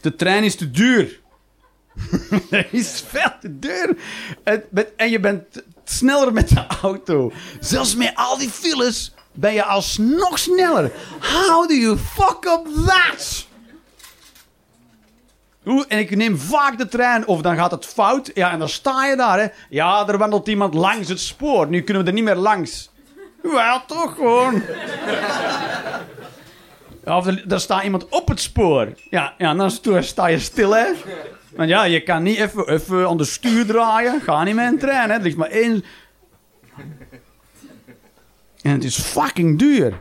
De 0.00 0.14
trein 0.16 0.44
is 0.44 0.56
te 0.56 0.70
duur. 0.70 1.20
Het 2.50 2.66
is 2.70 3.04
veel 3.06 3.32
te 3.40 3.58
duur. 3.58 3.96
Met- 4.70 4.92
En 4.96 5.10
je 5.10 5.20
bent 5.20 5.44
sneller 5.84 6.32
met 6.32 6.48
de 6.48 6.66
auto. 6.82 7.32
Zelfs 7.60 7.94
met 7.96 8.12
al 8.14 8.38
die 8.38 8.50
files 8.50 9.14
ben 9.32 9.52
je 9.54 9.64
alsnog 9.64 10.38
sneller. 10.38 10.90
How 11.20 11.68
do 11.68 11.74
you 11.74 11.96
fuck 11.98 12.44
up 12.46 12.86
that? 12.86 13.43
En 15.64 15.98
ik 15.98 16.16
neem 16.16 16.38
vaak 16.38 16.78
de 16.78 16.88
trein, 16.88 17.26
of 17.26 17.40
dan 17.40 17.56
gaat 17.56 17.70
het 17.70 17.86
fout. 17.86 18.30
Ja, 18.34 18.50
en 18.50 18.58
dan 18.58 18.68
sta 18.68 19.06
je 19.06 19.16
daar, 19.16 19.38
hè. 19.40 19.46
Ja, 19.68 20.08
er 20.08 20.18
wandelt 20.18 20.48
iemand 20.48 20.74
langs 20.74 21.08
het 21.08 21.20
spoor. 21.20 21.68
Nu 21.68 21.82
kunnen 21.82 22.02
we 22.02 22.08
er 22.08 22.14
niet 22.14 22.24
meer 22.24 22.34
langs. 22.36 22.90
Wel, 23.42 23.84
toch 23.86 24.14
gewoon. 24.14 24.62
Of 27.04 27.26
er, 27.26 27.60
staat 27.60 27.82
iemand 27.84 28.08
op 28.08 28.28
het 28.28 28.40
spoor. 28.40 28.88
Ja, 29.10 29.34
ja 29.38 29.54
dan 29.54 29.70
sta- 30.02 30.26
je 30.26 30.38
stil, 30.38 30.70
hè. 30.74 30.86
Want 31.56 31.68
ja, 31.68 31.84
je 31.84 32.00
kan 32.02 32.22
niet 32.22 32.38
even, 32.38 32.68
even 32.68 33.08
aan 33.08 33.16
de 33.16 33.24
stuur 33.24 33.66
draaien. 33.66 34.20
Ga 34.20 34.44
niet 34.44 34.54
met 34.54 34.72
een 34.72 34.78
trein, 34.78 35.10
hè. 35.10 35.16
Er 35.16 35.22
ligt 35.22 35.36
maar 35.36 35.50
één... 35.50 35.84
En 38.62 38.70
het 38.70 38.84
is 38.84 38.98
fucking 39.00 39.58
duur. 39.58 40.00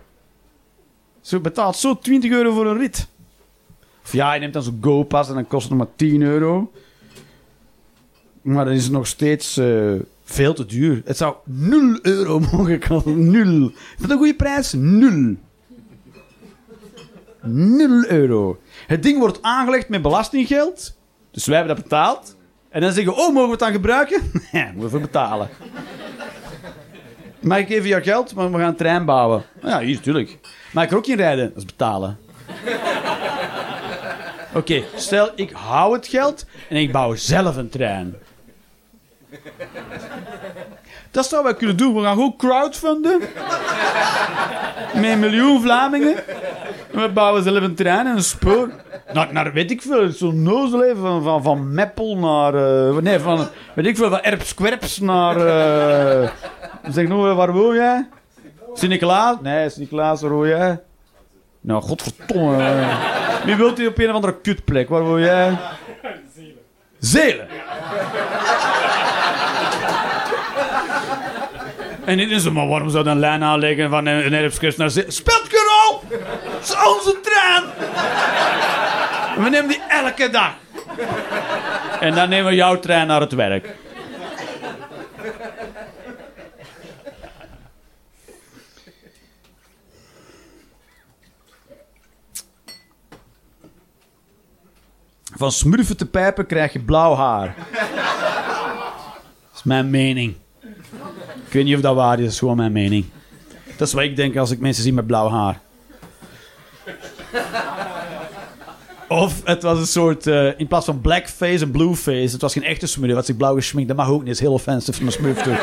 Zo 1.21 1.39
betaalt 1.39 1.75
zo 1.75 1.97
20 1.97 2.31
euro 2.31 2.53
voor 2.53 2.65
een 2.65 2.77
rit. 2.77 3.07
Ja, 4.11 4.33
je 4.33 4.39
neemt 4.39 4.53
dan 4.53 4.63
zo'n 4.63 4.79
GoPass 4.81 5.29
en 5.29 5.35
dan 5.35 5.47
kost 5.47 5.69
het 5.69 5.77
nog 5.77 5.87
maar 5.87 5.95
10 5.95 6.21
euro. 6.21 6.71
Maar 8.41 8.65
dan 8.65 8.73
is 8.73 8.83
het 8.83 8.91
nog 8.91 9.07
steeds 9.07 9.57
eh, 9.57 9.93
veel 10.23 10.53
te 10.53 10.65
duur. 10.65 11.01
Het 11.05 11.17
zou 11.17 11.35
0 11.43 11.99
euro 12.01 12.39
mogen 12.51 12.79
kosten. 12.87 13.31
0. 13.31 13.67
Is 13.69 14.01
dat 14.01 14.09
een 14.09 14.17
goede 14.17 14.35
prijs? 14.35 14.73
0. 14.77 15.35
0 17.41 18.05
euro. 18.07 18.59
Het 18.87 19.03
ding 19.03 19.19
wordt 19.19 19.41
aangelegd 19.41 19.89
met 19.89 20.01
belastinggeld. 20.01 20.97
Dus 21.31 21.45
wij 21.45 21.57
hebben 21.57 21.75
dat 21.75 21.83
betaald. 21.83 22.35
En 22.69 22.81
dan 22.81 22.91
zeggen 22.91 23.13
we, 23.13 23.19
oh, 23.19 23.27
mogen 23.27 23.43
we 23.43 23.51
het 23.51 23.59
dan 23.59 23.71
gebruiken? 23.71 24.21
Nee, 24.51 24.71
moeten 24.73 24.91
we 24.97 24.99
betalen. 24.99 25.49
Mag 27.39 27.57
ik 27.57 27.69
even 27.69 27.87
jouw 27.87 28.01
geld? 28.01 28.35
Maar 28.35 28.51
we 28.51 28.57
gaan 28.57 28.67
een 28.67 28.75
trein 28.75 29.05
bouwen. 29.05 29.43
Ja, 29.61 29.79
hier, 29.79 29.99
tuurlijk. 29.99 30.39
Mag 30.71 30.83
ik 30.83 30.91
er 30.91 30.97
ook 30.97 31.07
in 31.07 31.15
rijden? 31.15 31.47
Dat 31.47 31.57
is 31.57 31.65
betalen. 31.65 32.17
Oké, 34.55 34.83
stel 34.95 35.29
ik 35.35 35.51
hou 35.51 35.93
het 35.93 36.07
geld 36.07 36.45
en 36.69 36.75
ik 36.75 36.91
bouw 36.91 37.15
zelf 37.15 37.55
een 37.55 37.69
trein. 37.69 38.15
Dat 41.11 41.25
zouden 41.25 41.51
wij 41.51 41.59
kunnen 41.59 41.77
doen. 41.77 41.95
We 41.95 42.01
gaan 42.01 42.13
gewoon 42.13 42.35
crowdfunden. 42.37 43.19
Met 44.93 45.03
een 45.03 45.19
miljoen 45.19 45.61
Vlamingen. 45.61 46.15
En 46.91 47.01
we 47.01 47.09
bouwen 47.13 47.43
zelf 47.43 47.61
een 47.61 47.75
trein 47.75 48.07
en 48.07 48.15
een 48.15 48.23
spoor. 48.23 48.69
Naar, 49.13 49.33
naar 49.33 49.53
weet 49.53 49.71
ik 49.71 49.81
veel, 49.81 50.11
zo'n 50.11 50.43
nozel 50.43 50.83
even 50.83 51.01
van, 51.01 51.23
van, 51.23 51.43
van 51.43 51.73
Meppel 51.73 52.17
naar... 52.17 52.55
eh, 52.55 52.97
nee, 52.97 53.19
van, 53.19 53.47
weet 53.75 53.85
ik 53.85 53.97
veel, 53.97 54.09
van 54.09 54.21
Erpskwerps 54.21 54.99
naar... 54.99 55.37
eh 55.37 56.29
zeg 56.89 57.07
nog, 57.07 57.33
waar 57.35 57.53
woon 57.53 57.75
jij? 57.75 58.07
Sint-Nicolaas? 58.73 59.37
Nee, 59.41 59.69
Sint-Nicolaas, 59.69 60.21
waar 60.21 60.31
woon 60.31 60.47
jij? 60.47 60.79
Nou, 61.63 61.81
godverdomme. 61.81 62.87
Wie 63.45 63.55
wilt 63.55 63.79
u 63.79 63.87
op 63.87 63.97
een 63.97 64.09
of 64.09 64.15
andere 64.15 64.41
kutplek? 64.41 64.89
Waar 64.89 65.03
woon 65.03 65.19
jij? 65.21 65.57
Zelen. 66.33 66.57
Zelen? 66.99 67.47
En 72.05 72.17
dit 72.17 72.31
is 72.31 72.49
maar 72.49 72.67
waarom 72.67 72.89
zou 72.89 73.03
dan 73.03 73.19
lijn 73.19 73.43
aanleggen 73.43 73.89
van 73.89 74.05
een 74.05 74.33
Erpskwerps 74.33 74.77
naar 74.77 74.89
Zelen? 74.89 75.11
Speelt 75.11 75.47
geen 75.49 75.61
rol! 75.65 76.01
Het 76.09 76.63
is 76.63 76.75
onze 76.75 77.19
trein! 77.21 77.63
We 79.43 79.49
nemen 79.49 79.67
die 79.67 79.81
elke 79.87 80.29
dag. 80.29 80.53
En 81.99 82.15
dan 82.15 82.29
nemen 82.29 82.49
we 82.49 82.55
jouw 82.55 82.79
trein 82.79 83.07
naar 83.07 83.21
het 83.21 83.33
werk. 83.33 83.75
Van 95.35 95.51
smurfen 95.51 95.97
te 95.97 96.05
pijpen 96.05 96.45
krijg 96.45 96.73
je 96.73 96.79
blauw 96.79 97.15
haar. 97.15 97.55
Dat 97.71 99.55
is 99.55 99.63
mijn 99.63 99.89
mening. 99.89 100.35
Ik 101.45 101.53
weet 101.53 101.63
niet 101.63 101.75
of 101.75 101.81
dat 101.81 101.95
waar 101.95 102.17
is, 102.17 102.23
dat 102.23 102.31
is 102.31 102.39
gewoon 102.39 102.57
mijn 102.57 102.71
mening. 102.71 103.05
Dat 103.77 103.87
is 103.87 103.93
wat 103.93 104.03
ik 104.03 104.15
denk 104.15 104.37
als 104.37 104.51
ik 104.51 104.59
mensen 104.59 104.83
zie 104.83 104.93
met 104.93 105.07
blauw 105.07 105.29
haar. 105.29 105.59
Of 109.07 109.41
het 109.43 109.63
was 109.63 109.79
een 109.79 109.87
soort, 109.87 110.27
eh, 110.27 110.59
in 110.59 110.67
plaats 110.67 110.85
van 110.85 111.01
blackface 111.01 111.63
en 111.63 111.71
blueface, 111.71 112.31
het 112.31 112.41
was 112.41 112.53
geen 112.53 112.63
echte 112.63 112.87
smurf, 112.87 113.13
had 113.13 113.25
zich 113.25 113.37
blauw 113.37 113.55
geschminkt. 113.55 113.89
Dat 113.89 113.97
mag 113.97 114.09
ook 114.09 114.17
niet, 114.17 114.25
dat 114.25 114.35
is 114.35 114.41
heel 114.41 114.53
offensief 114.53 114.95
van 114.95 115.05
een 115.05 115.11
smurf 115.11 115.41
toe. 115.41 115.57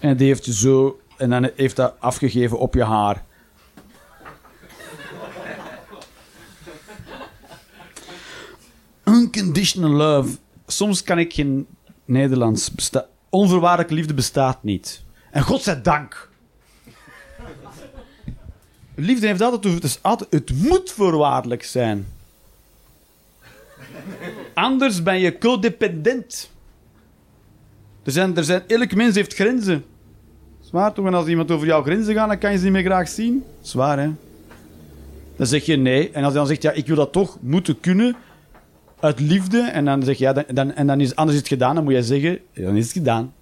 En 0.00 0.16
die 0.16 0.26
heeft 0.26 0.44
je 0.44 0.52
zo, 0.52 1.00
en 1.16 1.30
dan 1.30 1.50
heeft 1.56 1.76
dat 1.76 1.94
afgegeven 1.98 2.58
op 2.58 2.74
je 2.74 2.84
haar. 2.84 3.24
Unconditional 9.08 9.90
love. 9.90 10.36
Soms 10.66 11.02
kan 11.02 11.18
ik 11.18 11.32
geen 11.32 11.66
Nederlands. 12.04 12.74
Besta 12.74 13.06
onvoorwaardelijke 13.28 13.94
liefde 13.94 14.14
bestaat 14.14 14.62
niet. 14.62 15.02
En 15.30 15.42
godzijdank. 15.42 16.30
Liefde 18.94 19.26
heeft 19.26 19.40
altijd, 19.40 19.74
het, 19.74 19.84
is 19.84 19.98
altijd, 20.02 20.30
het 20.30 20.52
moet 20.62 20.90
voorwaardelijk 20.90 21.62
zijn. 21.62 22.06
Anders 24.54 25.02
ben 25.02 25.18
je 25.18 25.38
codependent. 25.38 26.50
Er 28.02 28.12
zijn, 28.12 28.36
er 28.36 28.44
zijn, 28.44 28.62
elk 28.66 28.94
mens 28.94 29.14
heeft 29.14 29.34
grenzen. 29.34 29.84
Zwaar 30.60 30.92
toch? 30.92 31.06
En 31.06 31.14
als 31.14 31.26
iemand 31.26 31.50
over 31.50 31.66
jouw 31.66 31.82
grenzen 31.82 32.14
gaat, 32.14 32.28
dan 32.28 32.38
kan 32.38 32.52
je 32.52 32.58
ze 32.58 32.64
niet 32.64 32.72
meer 32.72 32.84
graag 32.84 33.08
zien. 33.08 33.44
Zwaar, 33.60 33.98
hè? 33.98 34.10
Dan 35.36 35.46
zeg 35.46 35.66
je 35.66 35.76
nee. 35.76 36.10
En 36.10 36.24
als 36.24 36.32
hij 36.32 36.42
dan 36.42 36.46
zegt, 36.46 36.62
ja, 36.62 36.72
ik 36.72 36.86
wil 36.86 36.96
dat 36.96 37.12
toch 37.12 37.38
moeten 37.40 37.80
kunnen. 37.80 38.16
Uit 39.00 39.20
liefde. 39.20 39.60
En 39.60 39.84
dan 39.84 40.02
zeg 40.02 40.18
je, 40.18 40.24
ja, 40.24 40.32
dan, 40.32 40.72
en 40.72 40.86
dan 40.86 41.00
is 41.00 41.14
anders 41.14 41.36
is 41.36 41.42
het 41.42 41.52
gedaan. 41.52 41.74
Dan 41.74 41.84
moet 41.84 41.92
jij 41.92 42.02
zeggen, 42.02 42.40
dan 42.54 42.76
is 42.76 42.84
het 42.84 42.92
gedaan. 42.92 43.34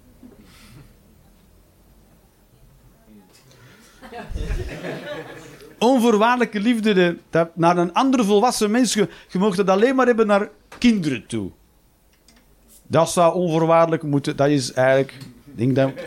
Onvoorwaardelijke 5.79 6.59
liefde 6.59 6.93
de, 6.93 7.17
dat, 7.29 7.55
naar 7.55 7.77
een 7.77 7.93
andere 7.93 8.23
volwassen 8.23 8.71
mens. 8.71 8.93
Je, 8.93 9.07
je 9.27 9.39
mag 9.39 9.55
dat 9.55 9.69
alleen 9.69 9.95
maar 9.95 10.05
hebben 10.05 10.27
naar 10.27 10.49
kinderen 10.77 11.25
toe. 11.27 11.51
Dat 12.87 13.09
zou 13.09 13.35
onvoorwaardelijk 13.35 14.03
moeten. 14.03 14.35
Dat 14.35 14.47
is 14.47 14.73
eigenlijk. 14.73 15.13
Denk 15.43 15.75
dat. 15.75 15.91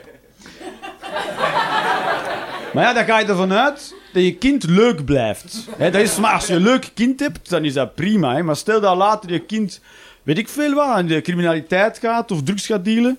Maar 2.75 2.85
ja, 2.85 2.93
dan 2.93 3.05
ga 3.05 3.19
je 3.19 3.27
ervan 3.27 3.53
uit 3.53 3.95
dat 4.13 4.23
je 4.23 4.35
kind 4.35 4.65
leuk 4.65 5.05
blijft. 5.05 5.69
Hè, 5.77 5.91
dat 5.91 6.01
is, 6.03 6.17
maar 6.19 6.33
als 6.33 6.47
je 6.47 6.55
een 6.55 6.63
leuk 6.63 6.91
kind 6.95 7.21
hebt, 7.21 7.51
dan 7.51 7.65
is 7.65 7.73
dat 7.73 7.95
prima. 7.95 8.35
Hè. 8.35 8.43
Maar 8.43 8.57
stel 8.57 8.81
dat 8.81 8.97
later 8.97 9.33
je 9.33 9.39
kind, 9.39 9.81
weet 10.23 10.39
ik 10.39 10.49
veel 10.49 10.75
wat, 10.75 10.87
aan 10.89 11.07
de 11.07 11.21
criminaliteit 11.21 11.99
gaat 11.99 12.31
of 12.31 12.43
drugs 12.43 12.67
gaat 12.67 12.85
dealen, 12.85 13.19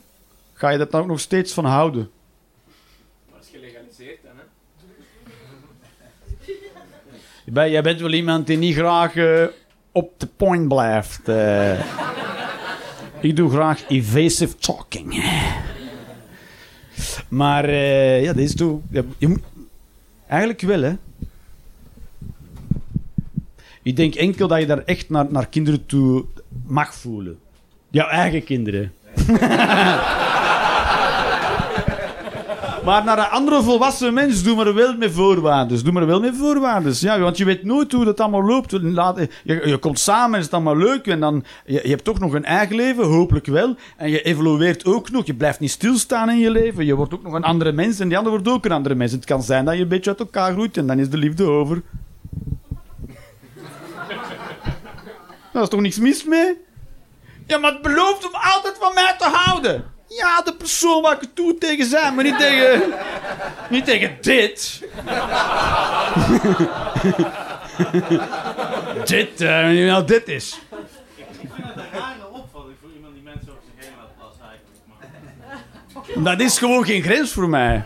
ga 0.53 0.69
je 0.69 0.77
dat 0.77 0.91
dan 0.91 1.01
ook 1.01 1.07
nog 1.07 1.19
steeds 1.19 1.53
van 1.53 1.65
houden. 1.65 2.09
Maar 3.31 3.39
is 3.41 3.47
gelegaliseerd 3.51 4.17
dan, 4.23 4.31
hè? 7.55 7.63
Jij 7.71 7.81
bent 7.83 7.99
wel 8.01 8.13
iemand 8.13 8.47
die 8.47 8.57
niet 8.57 8.75
graag 8.75 9.15
eh, 9.15 9.43
op 9.91 10.19
de 10.19 10.27
point 10.27 10.67
blijft. 10.67 11.29
eh. 11.29 11.79
Ik 13.21 13.35
doe 13.35 13.49
graag 13.49 13.89
evasive 13.89 14.55
talking. 14.55 15.23
Maar 17.27 17.65
eh, 17.65 18.23
ja, 18.23 18.33
deze 18.33 18.55
toe. 18.55 18.79
Ja, 18.91 19.01
je 19.17 19.27
moet, 19.27 19.41
eigenlijk 20.30 20.61
wel, 20.61 20.82
hè. 20.82 20.93
Ik 23.82 23.95
denk 23.95 24.15
enkel 24.15 24.47
dat 24.47 24.59
je 24.59 24.65
daar 24.65 24.84
echt 24.84 25.09
naar, 25.09 25.25
naar 25.30 25.47
kinderen 25.47 25.86
toe 25.86 26.25
mag 26.65 26.93
voelen. 26.93 27.39
Jouw 27.89 28.07
eigen 28.07 28.43
kinderen. 28.43 28.93
maar 32.89 33.03
naar 33.03 33.17
een 33.17 33.29
andere 33.29 33.63
volwassen 33.63 34.13
mens, 34.13 34.43
doe 34.43 34.55
maar 34.55 34.73
wel 34.73 34.97
met 34.97 35.11
voorwaarden. 35.11 35.83
Doe 35.83 35.93
maar 35.93 36.05
wel 36.05 36.19
met 36.19 36.35
voorwaarden. 36.37 36.93
Ja, 36.99 37.19
want 37.19 37.37
je 37.37 37.45
weet 37.45 37.63
nooit 37.63 37.91
hoe 37.91 38.05
dat 38.05 38.19
allemaal 38.19 38.45
loopt. 38.45 38.71
Je, 38.71 39.29
je 39.43 39.77
komt 39.79 39.99
samen 39.99 40.33
en 40.33 40.39
is 40.39 40.45
het 40.45 40.53
allemaal 40.53 40.77
leuk. 40.77 41.07
En 41.07 41.19
dan, 41.19 41.43
je, 41.65 41.79
je 41.83 41.89
hebt 41.89 42.03
toch 42.03 42.19
nog 42.19 42.33
een 42.33 42.45
eigen 42.45 42.75
leven, 42.75 43.05
hopelijk 43.05 43.45
wel. 43.45 43.75
En 43.97 44.09
je 44.09 44.21
evolueert 44.21 44.85
ook 44.85 45.11
nog. 45.11 45.25
Je 45.25 45.33
blijft 45.33 45.59
niet 45.59 45.71
stilstaan 45.71 46.29
in 46.29 46.37
je 46.37 46.51
leven. 46.51 46.85
Je 46.85 46.95
wordt 46.95 47.13
ook 47.13 47.23
nog 47.23 47.33
een 47.33 47.43
andere 47.43 47.71
mens 47.71 47.99
en 47.99 48.07
die 48.07 48.17
ander 48.17 48.31
wordt 48.31 48.47
ook 48.47 48.65
een 48.65 48.71
andere 48.71 48.95
mens. 48.95 49.11
Het 49.11 49.25
kan 49.25 49.43
zijn 49.43 49.65
dat 49.65 49.75
je 49.75 49.81
een 49.81 49.87
beetje 49.87 50.09
uit 50.09 50.19
elkaar 50.19 50.51
groeit 50.51 50.77
en 50.77 50.87
dan 50.87 50.99
is 50.99 51.09
de 51.09 51.17
liefde 51.17 51.43
over. 51.43 51.81
Daar 55.53 55.63
is 55.63 55.69
toch 55.69 55.81
niks 55.81 55.99
mis 55.99 56.23
mee? 56.23 56.57
Ja, 57.47 57.57
maar 57.57 57.71
het 57.71 57.81
belooft 57.81 58.25
om 58.25 58.33
altijd 58.33 58.77
van 58.79 58.93
mij 58.93 59.15
te 59.17 59.29
houden. 59.31 59.97
Ja, 60.10 60.41
de 60.41 60.53
persoon 60.53 61.01
waar 61.01 61.14
ik 61.14 61.22
het 61.22 61.36
toe 61.36 61.57
tegen 61.57 61.86
zijn, 61.86 62.16
maar 62.16 62.24
niet 62.24 62.38
tegen... 62.39 62.93
niet 63.70 63.86
tegen 63.86 64.18
dit. 64.22 64.82
dit, 69.05 69.41
eh, 69.41 69.64
weet 69.64 69.78
je 69.78 69.84
wel, 69.86 70.05
dit 70.05 70.28
is. 70.28 70.60
rare 71.91 72.28
opvatting 72.32 72.76
voor 72.82 72.89
iemand 72.95 73.14
die 73.14 73.24
mensen 73.24 73.51
op 73.51 73.60
zich 73.66 73.86
heen 73.86 73.93
laat 73.97 74.16
plassen 74.18 74.45
eigenlijk. 74.49 76.16
Maar 76.16 76.38
Dat 76.38 76.45
is 76.47 76.57
gewoon 76.57 76.86
geen 76.86 77.01
grens 77.03 77.32
voor 77.32 77.49
mij. 77.49 77.84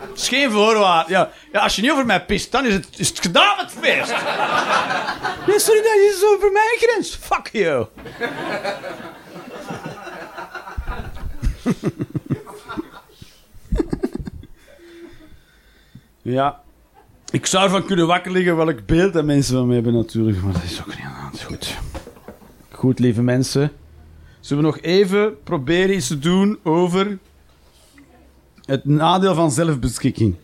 Het 0.00 0.24
is 0.24 0.28
geen 0.28 0.50
voorwaarde. 0.50 1.12
Ja, 1.12 1.30
ja, 1.52 1.60
als 1.60 1.76
je 1.76 1.82
niet 1.82 1.90
over 1.90 2.06
mij 2.06 2.24
pist, 2.24 2.52
dan 2.52 2.66
is 2.66 2.72
het, 2.72 2.88
is 2.96 3.08
het 3.08 3.20
gedaan 3.20 3.56
met 3.56 3.70
het 3.70 3.84
feest. 3.84 4.14
Nee, 5.46 5.58
sorry, 5.58 5.82
dat 5.82 5.96
is 6.14 6.24
over 6.24 6.52
mijn 6.52 6.76
grens. 6.78 7.18
Fuck 7.20 7.48
you. 7.52 7.86
ja. 16.22 16.60
Ik 17.30 17.46
zou 17.46 17.64
ervan 17.64 17.84
kunnen 17.84 18.06
wakker 18.06 18.32
liggen 18.32 18.56
welk 18.56 18.86
beeld 18.86 19.12
dat 19.12 19.24
mensen 19.24 19.54
van 19.54 19.66
mij 19.66 19.74
hebben 19.74 19.94
natuurlijk. 19.94 20.42
Maar 20.42 20.52
dat 20.52 20.62
is 20.62 20.80
ook 20.80 20.86
niet 20.86 21.04
aan 21.04 21.12
hand. 21.12 21.42
Goed. 21.42 21.76
Goed, 22.70 22.98
lieve 22.98 23.22
mensen. 23.22 23.72
Zullen 24.40 24.64
we 24.64 24.70
nog 24.70 24.80
even 24.80 25.42
proberen 25.42 25.94
iets 25.94 26.06
te 26.06 26.18
doen 26.18 26.58
over 26.62 27.18
het 28.64 28.84
nadeel 28.84 29.34
van 29.34 29.50
zelfbeschikking? 29.50 30.36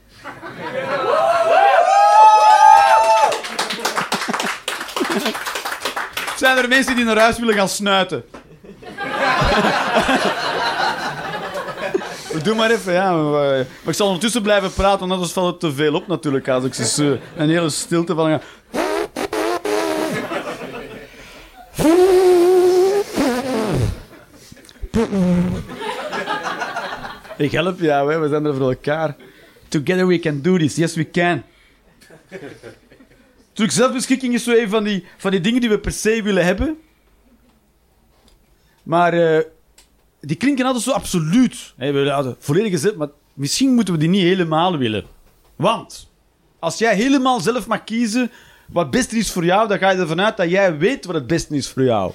Zijn 6.36 6.56
er 6.56 6.68
mensen 6.68 6.96
die 6.96 7.04
naar 7.04 7.18
huis 7.18 7.38
willen 7.38 7.54
gaan 7.54 7.68
snuiten? 7.68 8.24
Doe 12.40 12.54
maar 12.54 12.70
even, 12.70 12.92
ja. 12.92 13.12
Maar, 13.12 13.44
eh, 13.44 13.58
maar 13.58 13.88
ik 13.88 13.94
zal 13.94 14.06
ondertussen 14.06 14.42
blijven 14.42 14.72
praten, 14.72 14.98
want 14.98 15.12
anders 15.12 15.32
valt 15.32 15.50
het 15.50 15.60
te 15.60 15.72
veel 15.72 15.94
op 15.94 16.06
natuurlijk. 16.06 16.48
Als 16.48 16.64
ik 16.64 16.74
zo 16.74 17.18
een 17.36 17.50
hele 17.50 17.70
stilte 17.70 18.14
van... 18.14 18.40
Ik 27.36 27.52
help 27.52 27.80
jou, 27.80 28.20
we 28.20 28.28
zijn 28.28 28.44
er 28.44 28.54
voor 28.54 28.68
elkaar. 28.68 29.16
Together 29.68 30.06
we 30.06 30.18
can 30.18 30.42
do 30.42 30.56
this. 30.56 30.76
Yes, 30.76 30.94
we 30.94 31.10
can. 31.10 31.42
Natuurlijk, 33.48 33.76
zelfbeschikking 33.76 34.34
is 34.34 34.44
zo 34.44 34.52
een 34.52 34.68
van 34.68 34.84
die, 34.84 35.06
van 35.16 35.30
die 35.30 35.40
dingen 35.40 35.60
die 35.60 35.70
we 35.70 35.78
per 35.78 35.92
se 35.92 36.22
willen 36.22 36.44
hebben. 36.44 36.78
Maar 38.82 39.12
eh, 39.12 39.44
die 40.26 40.36
klinken 40.36 40.66
altijd 40.66 40.84
zo 40.84 40.90
absoluut. 40.90 41.72
Hè, 41.76 41.86
we 41.86 41.98
willen 41.98 42.14
altijd 42.14 42.36
volledige 42.38 42.78
zelf, 42.78 42.94
maar 42.94 43.08
misschien 43.34 43.74
moeten 43.74 43.94
we 43.94 44.00
die 44.00 44.08
niet 44.08 44.22
helemaal 44.22 44.78
willen. 44.78 45.04
Want 45.56 46.10
als 46.58 46.78
jij 46.78 46.94
helemaal 46.94 47.40
zelf 47.40 47.66
mag 47.66 47.84
kiezen 47.84 48.30
wat 48.66 48.82
het 48.82 48.92
beste 48.92 49.16
is 49.16 49.30
voor 49.30 49.44
jou, 49.44 49.68
dan 49.68 49.78
ga 49.78 49.90
je 49.90 49.98
ervan 49.98 50.20
uit 50.20 50.36
dat 50.36 50.50
jij 50.50 50.78
weet 50.78 51.04
wat 51.04 51.14
het 51.14 51.26
beste 51.26 51.56
is 51.56 51.68
voor 51.68 51.82
jou. 51.82 52.12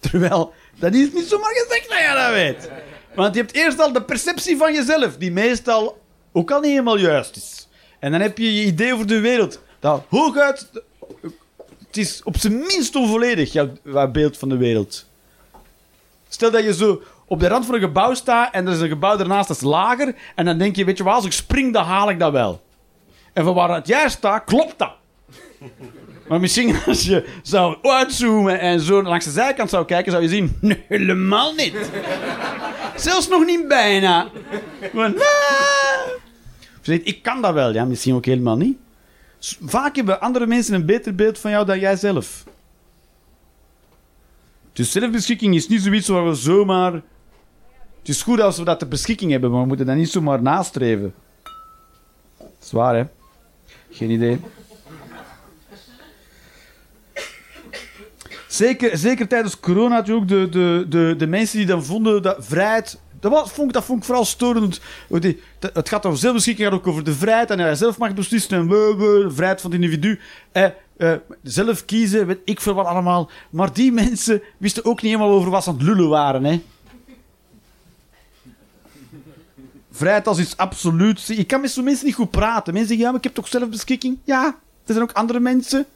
Terwijl, 0.00 0.52
dat 0.78 0.94
is 0.94 1.12
niet 1.12 1.26
zomaar 1.26 1.52
gezegd 1.54 1.88
dat 1.88 1.98
jij 1.98 2.14
dat 2.14 2.32
weet. 2.32 2.70
Want 3.14 3.34
je 3.34 3.40
hebt 3.40 3.54
eerst 3.54 3.80
al 3.80 3.92
de 3.92 4.02
perceptie 4.02 4.56
van 4.56 4.74
jezelf, 4.74 5.16
die 5.16 5.32
meestal 5.32 6.00
ook 6.32 6.50
al 6.50 6.60
niet 6.60 6.70
helemaal 6.70 6.98
juist 6.98 7.36
is. 7.36 7.68
En 7.98 8.10
dan 8.10 8.20
heb 8.20 8.38
je 8.38 8.54
je 8.54 8.64
idee 8.64 8.92
over 8.92 9.06
de 9.06 9.20
wereld, 9.20 9.60
dat 9.80 10.04
hooguit... 10.08 10.70
Het 11.86 12.00
is 12.00 12.22
op 12.24 12.36
zijn 12.36 12.58
minst 12.58 12.96
onvolledig, 12.96 13.52
jouw 13.52 14.10
beeld 14.12 14.38
van 14.38 14.48
de 14.48 14.56
wereld. 14.56 15.06
Stel 16.28 16.50
dat 16.50 16.64
je 16.64 16.74
zo 16.74 17.02
op 17.32 17.40
de 17.40 17.48
rand 17.48 17.66
van 17.66 17.74
een 17.74 17.80
gebouw 17.80 18.14
staat 18.14 18.54
en 18.54 18.66
er 18.66 18.72
is 18.72 18.80
een 18.80 18.88
gebouw 18.88 19.16
daarnaast 19.16 19.48
dat 19.48 19.56
is 19.56 19.62
lager. 19.62 20.14
En 20.34 20.44
dan 20.44 20.58
denk 20.58 20.76
je, 20.76 20.84
weet 20.84 20.96
je 20.96 21.04
wat, 21.04 21.14
als 21.14 21.24
ik 21.24 21.32
spring, 21.32 21.72
dan 21.72 21.84
haal 21.84 22.10
ik 22.10 22.18
dat 22.18 22.32
wel. 22.32 22.62
En 23.32 23.44
van 23.44 23.54
waaruit 23.54 23.86
jij 23.86 24.08
staat, 24.08 24.44
klopt 24.44 24.78
dat. 24.78 24.92
Maar 26.28 26.40
misschien 26.40 26.76
als 26.86 27.04
je 27.04 27.28
zou 27.42 27.76
uitzoomen 27.82 28.60
en 28.60 28.80
zo 28.80 29.02
langs 29.02 29.24
de 29.24 29.30
zijkant 29.30 29.70
zou 29.70 29.84
kijken, 29.84 30.12
zou 30.12 30.22
je 30.24 30.28
zien, 30.28 30.56
nee, 30.60 30.84
helemaal 30.88 31.54
niet. 31.54 31.74
Zelfs 32.96 33.28
nog 33.28 33.44
niet 33.44 33.68
bijna. 33.68 34.22
"Ah." 34.22 35.10
Je 36.82 36.92
zegt, 36.92 37.00
ik 37.04 37.22
kan 37.22 37.42
dat 37.42 37.54
wel. 37.54 37.72
Ja, 37.72 37.84
misschien 37.84 38.14
ook 38.14 38.24
helemaal 38.24 38.56
niet. 38.56 38.76
Vaak 39.64 39.96
hebben 39.96 40.20
andere 40.20 40.46
mensen 40.46 40.74
een 40.74 40.86
beter 40.86 41.14
beeld 41.14 41.38
van 41.38 41.50
jou 41.50 41.66
dan 41.66 41.78
jij 41.78 41.96
zelf. 41.96 42.44
Dus 44.72 44.92
zelfbeschikking 44.92 45.54
is 45.54 45.68
niet 45.68 45.82
zoiets 45.82 46.08
waar 46.08 46.28
we 46.28 46.34
zomaar... 46.34 47.02
Het 48.02 48.10
is 48.10 48.22
goed 48.22 48.40
als 48.40 48.58
we 48.58 48.64
dat 48.64 48.78
ter 48.78 48.88
beschikking 48.88 49.30
hebben, 49.30 49.50
maar 49.50 49.60
we 49.60 49.66
moeten 49.66 49.86
dat 49.86 49.96
niet 49.96 50.10
zomaar 50.10 50.42
nastreven. 50.42 51.14
Zwaar, 52.58 52.94
hè? 52.96 53.04
Geen 53.90 54.10
idee. 54.10 54.40
Zeker, 58.48 58.96
zeker 58.98 59.28
tijdens 59.28 59.60
corona 59.60 60.04
ook 60.10 60.28
de, 60.28 60.48
de, 60.48 60.86
de, 60.88 61.14
de 61.18 61.26
mensen 61.26 61.58
die 61.58 61.66
dan 61.66 61.84
vonden 61.84 62.22
dat 62.22 62.36
vrijheid... 62.40 63.00
Dat, 63.20 63.50
vond, 63.50 63.66
ik- 63.68 63.72
dat 63.74 63.84
vond 63.84 63.98
ik 63.98 64.04
vooral 64.04 64.24
storend. 64.24 64.80
Het 65.72 65.88
gaat 65.88 66.06
over 66.06 66.18
zelfbeschikking, 66.18 66.64
het 66.68 66.76
gaat 66.76 66.86
ook 66.86 66.92
over 66.92 67.04
de 67.04 67.14
vrijheid. 67.14 67.50
En 67.50 67.58
hij 67.58 67.74
zelf 67.74 67.98
mag 67.98 68.14
beslissen. 68.14 68.58
En 68.58 68.68
de 68.68 69.26
vrijheid 69.34 69.60
van 69.60 69.70
het 69.72 69.80
individu. 69.80 70.20
Eh, 70.52 70.64
eh, 70.96 71.12
zelf 71.42 71.84
kiezen, 71.84 72.26
weet 72.26 72.38
ik 72.44 72.60
veel 72.60 72.74
wat 72.74 72.86
allemaal. 72.86 73.30
Maar 73.50 73.72
die 73.72 73.92
mensen 73.92 74.42
wisten 74.58 74.84
ook 74.84 75.02
niet 75.02 75.12
helemaal 75.12 75.34
over 75.36 75.50
wat 75.50 75.62
ze 75.62 75.68
aan 75.70 75.74
het 75.76 75.84
lullen 75.84 76.08
waren. 76.08 76.44
Hè. 76.44 76.62
Vrijheid 79.94 80.26
als 80.26 80.38
iets 80.38 80.56
absoluuts. 80.56 81.30
Ik 81.30 81.46
kan 81.46 81.60
met 81.60 81.70
zo'n 81.70 81.84
mensen 81.84 82.06
niet 82.06 82.14
goed 82.14 82.30
praten. 82.30 82.72
Mensen 82.72 82.88
zeggen, 82.88 83.04
ja, 83.04 83.10
maar 83.10 83.18
ik 83.18 83.24
heb 83.24 83.34
toch 83.34 83.48
zelfbeschikking? 83.48 84.18
Ja, 84.24 84.44
er 84.86 84.92
zijn 84.94 85.02
ook 85.02 85.12
andere 85.12 85.40
mensen. 85.40 85.86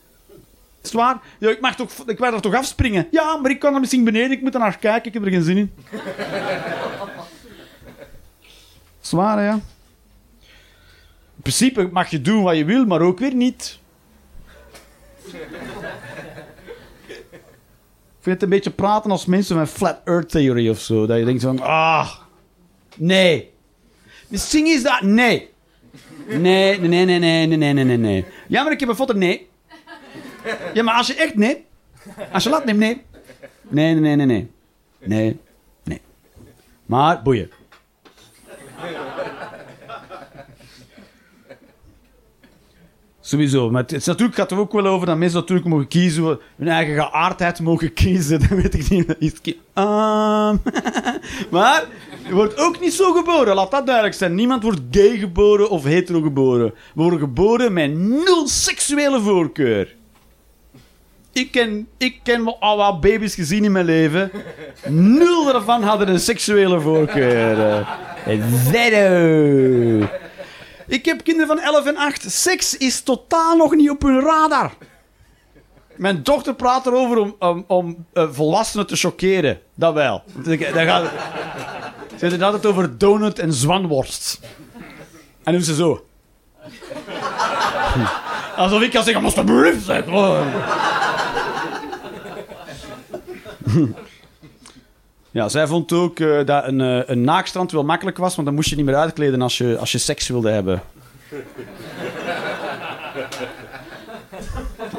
Is 0.82 0.92
waar? 0.92 1.20
Ja, 1.38 1.50
ik, 1.50 1.60
mag 1.60 1.76
toch, 1.76 1.92
ik 2.06 2.18
mag 2.18 2.32
er 2.32 2.40
toch 2.40 2.54
afspringen? 2.54 3.08
Ja, 3.10 3.36
maar 3.36 3.50
ik 3.50 3.58
kan 3.58 3.74
er 3.74 3.80
misschien 3.80 4.04
beneden. 4.04 4.30
Ik 4.30 4.40
moet 4.40 4.54
er 4.54 4.60
naar 4.60 4.78
kijken. 4.78 5.06
Ik 5.06 5.14
heb 5.14 5.24
er 5.24 5.30
geen 5.30 5.42
zin 5.42 5.56
in. 5.56 5.74
Zwaar, 9.00 9.42
ja. 9.42 9.52
In 11.36 11.42
principe 11.42 11.88
mag 11.92 12.10
je 12.10 12.20
doen 12.20 12.42
wat 12.42 12.56
je 12.56 12.64
wil, 12.64 12.84
maar 12.84 13.00
ook 13.00 13.18
weer 13.18 13.34
niet. 13.34 13.78
Ik 18.18 18.32
vind 18.32 18.34
het 18.34 18.42
een 18.42 18.48
beetje 18.48 18.70
praten 18.70 19.10
als 19.10 19.26
mensen 19.26 19.56
met 19.56 19.68
flat 19.68 20.00
earth 20.04 20.28
theory 20.28 20.68
of 20.68 20.80
zo. 20.80 21.06
Dat 21.06 21.18
je 21.18 21.24
denkt 21.24 21.42
van, 21.42 21.60
ah, 21.60 22.12
nee 22.96 23.54
de 24.28 24.36
zing 24.36 24.68
is 24.68 24.82
dat. 24.82 25.00
Nee. 25.00 25.48
Nee, 26.26 26.80
nee, 26.80 27.04
nee, 27.04 27.18
nee, 27.18 27.46
nee, 27.46 27.72
nee, 27.72 27.84
nee, 27.84 27.96
nee. 27.96 28.24
Ja, 28.48 28.62
maar 28.62 28.72
ik 28.72 28.80
heb 28.80 28.88
een 28.88 28.96
foto. 28.96 29.14
Nee. 29.14 29.48
Ja, 30.74 30.82
maar 30.82 30.94
als 30.94 31.06
je 31.06 31.14
echt 31.14 31.34
nee. 31.34 31.64
Als 32.32 32.44
je 32.44 32.50
laat 32.50 32.64
neemt, 32.64 32.78
nee. 32.78 33.02
Nee, 33.68 33.94
nee, 33.94 34.16
nee, 34.16 34.26
nee, 34.26 34.50
nee. 34.98 35.38
Nee, 35.84 36.00
Maar 36.86 37.22
boeien. 37.22 37.50
Sowieso. 43.20 43.70
Maar 43.70 43.82
het, 43.82 43.90
het, 43.90 44.06
natuurlijk 44.06 44.36
gaat 44.36 44.50
er 44.50 44.58
ook 44.58 44.72
wel 44.72 44.86
over 44.86 45.06
dat 45.06 45.16
mensen 45.16 45.40
natuurlijk 45.40 45.68
mogen 45.68 45.88
kiezen, 45.88 46.38
hun 46.56 46.68
eigen 46.68 46.94
geaardheid 46.94 47.60
mogen 47.60 47.92
kiezen. 47.92 48.40
Dat 48.48 48.48
weet 48.48 48.74
ik 48.74 48.88
niet. 48.88 49.56
Um. 49.74 50.62
maar 51.50 51.84
wordt 52.30 52.56
ook 52.56 52.80
niet 52.80 52.92
zo 52.92 53.12
geboren, 53.12 53.54
laat 53.54 53.70
dat 53.70 53.86
duidelijk 53.86 54.14
zijn. 54.16 54.34
Niemand 54.34 54.62
wordt 54.62 54.80
gay 54.90 55.16
geboren 55.16 55.70
of 55.70 55.84
hetero 55.84 56.20
geboren. 56.20 56.74
We 56.94 57.02
worden 57.02 57.18
geboren 57.18 57.72
met 57.72 57.94
nul 57.94 58.48
seksuele 58.48 59.20
voorkeur. 59.20 59.94
ik 61.32 61.50
ken, 61.50 61.88
ik 61.98 62.20
ken 62.22 62.58
al 62.60 62.76
wat 62.76 63.00
baby's 63.00 63.34
gezien 63.34 63.64
in 63.64 63.72
mijn 63.72 63.84
leven. 63.84 64.30
Nul 64.88 65.44
daarvan 65.44 65.82
hadden 65.82 66.08
een 66.08 66.20
seksuele 66.20 66.80
voorkeur. 66.80 67.86
Eh, 68.26 68.42
Zero. 68.72 70.08
Ik 70.86 71.04
heb 71.04 71.24
kinderen 71.24 71.56
van 71.56 71.58
11 71.58 71.86
en 71.86 71.96
8. 71.96 72.30
Seks 72.30 72.76
is 72.76 73.00
totaal 73.00 73.56
nog 73.56 73.74
niet 73.74 73.90
op 73.90 74.02
hun 74.02 74.20
radar. 74.20 74.72
Mijn 75.96 76.22
dochter 76.22 76.54
praat 76.54 76.86
erover 76.86 77.18
om, 77.18 77.36
om, 77.38 77.64
om 77.66 78.06
eh, 78.12 78.28
volwassenen 78.30 78.86
te 78.86 78.96
chockeren. 78.96 79.60
Dat 79.74 79.94
wel. 79.94 80.22
Dan 80.74 80.86
gaat, 80.86 81.10
ze 82.18 82.26
het 82.26 82.42
altijd 82.42 82.66
over 82.66 82.98
donut 82.98 83.38
en 83.38 83.52
zwanworst. 83.52 84.40
En 85.42 85.52
doen 85.52 85.62
ze 85.62 85.74
zo. 85.74 86.06
Alsof 88.56 88.82
ik 88.82 88.90
kan 88.90 89.04
zeggen, 89.04 89.24
alsjeblieft 89.24 89.84
zeg. 89.84 90.04
Ja, 95.36 95.48
zij 95.48 95.66
vond 95.66 95.92
ook 95.92 96.20
eh, 96.20 96.44
dat 96.44 96.66
een, 96.66 96.80
eh, 96.80 97.00
een 97.06 97.20
naakstrand 97.20 97.72
wel 97.72 97.84
makkelijk 97.84 98.16
was, 98.16 98.34
want 98.34 98.46
dan 98.46 98.56
moest 98.56 98.70
je 98.70 98.76
niet 98.76 98.84
meer 98.84 98.96
uitkleden 98.96 99.42
als 99.42 99.58
je, 99.58 99.76
als 99.78 99.92
je 99.92 99.98
seks 99.98 100.28
wilde 100.28 100.50
hebben. 100.50 100.82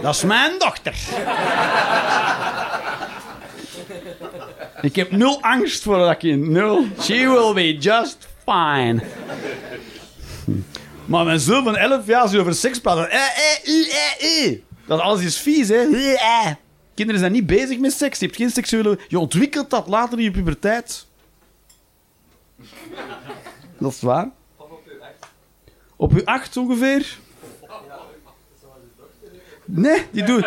dat 0.02 0.16
is 0.16 0.24
mijn 0.24 0.52
dochter. 0.60 0.96
Ik 4.82 4.96
heb 4.96 5.12
nul 5.12 5.42
angst 5.42 5.84
voor 5.84 5.98
dat 5.98 6.18
kind. 6.18 6.48
Nul. 6.48 6.86
She 7.00 7.14
will 7.14 7.54
be 7.54 7.78
just 7.78 8.28
fine. 8.46 9.04
Maar 11.06 11.26
mijn 11.26 11.40
zoon 11.40 11.64
van 11.64 11.78
11 11.78 12.06
jaar, 12.08 12.32
je 12.32 12.40
over 12.40 12.56
seks 12.56 12.80
praat, 12.80 13.08
eh, 13.08 13.22
eh, 13.64 14.46
eh, 14.46 14.60
dat 14.86 15.00
alles 15.00 15.24
is 15.24 15.38
vies, 15.38 15.68
hè? 15.68 16.14
Eh. 16.16 16.52
Kinderen 16.94 17.20
zijn 17.22 17.32
niet 17.32 17.46
bezig 17.46 17.80
met 17.80 17.94
seks. 17.94 18.20
Je 18.20 18.26
hebt 18.26 18.38
geen 18.38 18.50
seksuele... 18.50 19.00
Je 19.08 19.20
ontwikkelt 19.20 19.70
dat 19.70 19.88
later 19.88 20.18
in 20.18 20.24
je 20.24 20.32
puberteit. 20.32 21.06
Dat 23.78 23.92
is 23.92 24.02
waar. 24.02 24.30
Op 25.96 26.12
uw 26.14 26.26
acht 26.26 26.58
ongeveer? 26.58 27.18
Nee, 29.66 30.06
die 30.12 30.24
doet... 30.24 30.46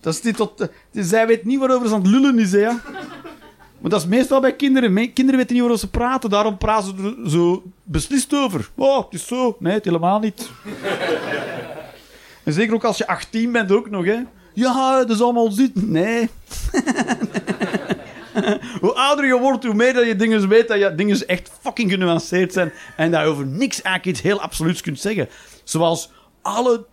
Dat 0.00 0.36
tot... 0.36 0.68
Zij 0.92 1.26
weet 1.26 1.44
niet 1.44 1.58
waarover 1.58 1.88
ze 1.88 1.94
aan 1.94 2.00
het 2.00 2.10
lullen 2.10 2.38
is, 2.38 2.52
hè. 2.52 2.58
ja. 2.58 2.80
Maar 3.84 3.90
dat 3.92 4.02
is 4.02 4.08
meestal 4.08 4.40
bij 4.40 4.54
kinderen. 4.54 5.12
Kinderen 5.12 5.36
weten 5.36 5.54
niet 5.54 5.62
waarover 5.62 5.78
ze 5.78 5.90
praten, 5.90 6.30
daarom 6.30 6.58
praten 6.58 6.96
ze 6.96 7.14
er 7.24 7.30
zo 7.30 7.62
beslist 7.82 8.34
over. 8.34 8.70
Oh, 8.74 9.04
het 9.04 9.14
is 9.14 9.26
zo. 9.26 9.56
Nee, 9.58 9.72
het 9.72 9.84
helemaal 9.84 10.18
niet. 10.18 10.50
En 12.44 12.52
zeker 12.52 12.74
ook 12.74 12.84
als 12.84 12.98
je 12.98 13.06
18 13.06 13.52
bent 13.52 13.72
ook 13.72 13.90
nog, 13.90 14.04
hè. 14.04 14.22
Ja, 14.52 14.98
dat 14.98 15.10
is 15.10 15.22
allemaal 15.22 15.54
dit. 15.54 15.86
Nee. 15.86 16.28
hoe 18.80 18.92
ouder 18.92 19.26
je 19.26 19.38
wordt, 19.38 19.64
hoe 19.64 19.74
meer 19.74 19.92
dat 19.94 20.06
je 20.06 20.16
dingen 20.16 20.48
weet, 20.48 20.68
dat 20.68 20.78
je 20.78 20.94
dingen 20.94 21.26
echt 21.26 21.50
fucking 21.60 21.90
genuanceerd 21.90 22.52
zijn. 22.52 22.72
En 22.96 23.10
dat 23.10 23.20
je 23.20 23.26
over 23.26 23.46
niks 23.46 23.82
eigenlijk 23.82 24.16
iets 24.16 24.26
heel 24.26 24.40
absoluuts 24.40 24.80
kunt 24.80 25.00
zeggen. 25.00 25.28
Zoals 25.64 26.10
alle... 26.42 26.84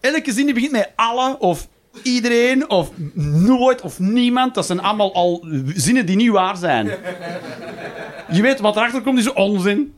Elke 0.00 0.32
zin 0.32 0.44
die 0.44 0.54
begint 0.54 0.72
met 0.72 0.90
alle 0.96 1.38
of 1.38 1.68
iedereen 2.02 2.70
of 2.70 2.90
nooit 3.14 3.80
of 3.80 3.98
niemand. 3.98 4.54
Dat 4.54 4.66
zijn 4.66 4.80
allemaal 4.80 5.14
al 5.14 5.46
zinnen 5.74 6.06
die 6.06 6.16
niet 6.16 6.30
waar 6.30 6.56
zijn. 6.56 6.90
Je 8.30 8.42
weet 8.42 8.60
wat 8.60 8.76
erachter 8.76 9.02
komt, 9.02 9.18
is 9.18 9.32
onzin. 9.32 9.94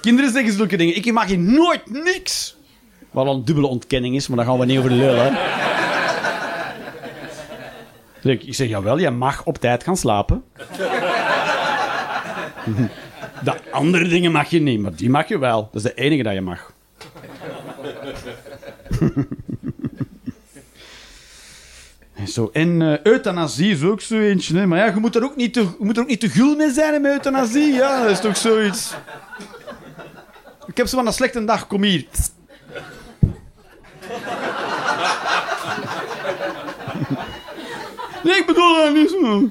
Kinderen 0.00 0.32
zeggen 0.32 0.52
zulke 0.52 0.76
dingen. 0.76 0.96
Ik 0.96 1.12
mag 1.12 1.26
hier 1.26 1.38
nooit 1.38 1.90
niks. 1.90 2.56
Wat 3.10 3.26
een 3.26 3.44
dubbele 3.44 3.66
ontkenning 3.66 4.14
is, 4.14 4.28
maar 4.28 4.36
daar 4.36 4.46
gaan 4.46 4.58
we 4.58 4.64
niet 4.64 4.78
over 4.78 4.90
lullen. 4.90 5.36
Ik 8.22 8.54
zeg, 8.54 8.68
jawel, 8.68 8.98
je 8.98 9.10
mag 9.10 9.44
op 9.44 9.58
tijd 9.58 9.84
gaan 9.84 9.96
slapen. 9.96 10.44
De 13.44 13.54
andere 13.70 14.08
dingen 14.08 14.32
mag 14.32 14.50
je 14.50 14.60
niet, 14.60 14.80
maar 14.80 14.94
die 14.94 15.10
mag 15.10 15.28
je 15.28 15.38
wel. 15.38 15.68
Dat 15.72 15.74
is 15.74 15.82
de 15.82 15.94
enige 15.94 16.22
dat 16.22 16.32
je 16.32 16.40
mag. 16.40 16.72
Zo, 22.26 22.50
en 22.52 22.82
eh, 22.82 22.98
euthanasie 23.02 23.72
is 23.72 23.82
ook 23.82 24.00
zo 24.00 24.18
eentje. 24.18 24.56
Hè? 24.56 24.66
Maar 24.66 24.78
ja, 24.78 24.84
je 24.84 25.00
moet 25.00 25.16
er 25.16 25.24
ook 25.24 25.36
niet 25.36 25.52
te, 25.52 25.60
je 25.60 25.74
moet 25.78 25.96
er 25.96 26.02
ook 26.02 26.08
niet 26.08 26.20
te 26.20 26.28
gul 26.28 26.56
mee 26.56 26.70
zijn 26.70 27.02
met 27.02 27.12
euthanasie. 27.12 27.72
Ja, 27.72 28.02
dat 28.02 28.10
is 28.10 28.20
toch 28.20 28.36
zoiets. 28.36 28.94
Ik 30.66 30.76
heb 30.76 30.86
zo 30.86 30.96
van 30.96 31.06
een 31.06 31.12
slechte 31.12 31.44
dag, 31.44 31.66
kom 31.66 31.82
hier. 31.82 32.04
Nee, 38.22 38.36
ik 38.36 38.46
bedoel 38.46 38.76
dat 38.76 38.94
niet 38.94 39.10
zo. 39.10 39.50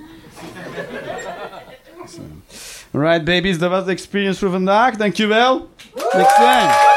Alright, 2.91 3.23
babies, 3.23 3.57
dat 3.57 3.69
was 3.69 3.85
de 3.85 3.91
experience 3.91 4.39
voor 4.39 4.49
vandaag. 4.49 4.95
Dankjewel. 4.95 5.69
Next 6.13 6.35
time. 6.35 6.96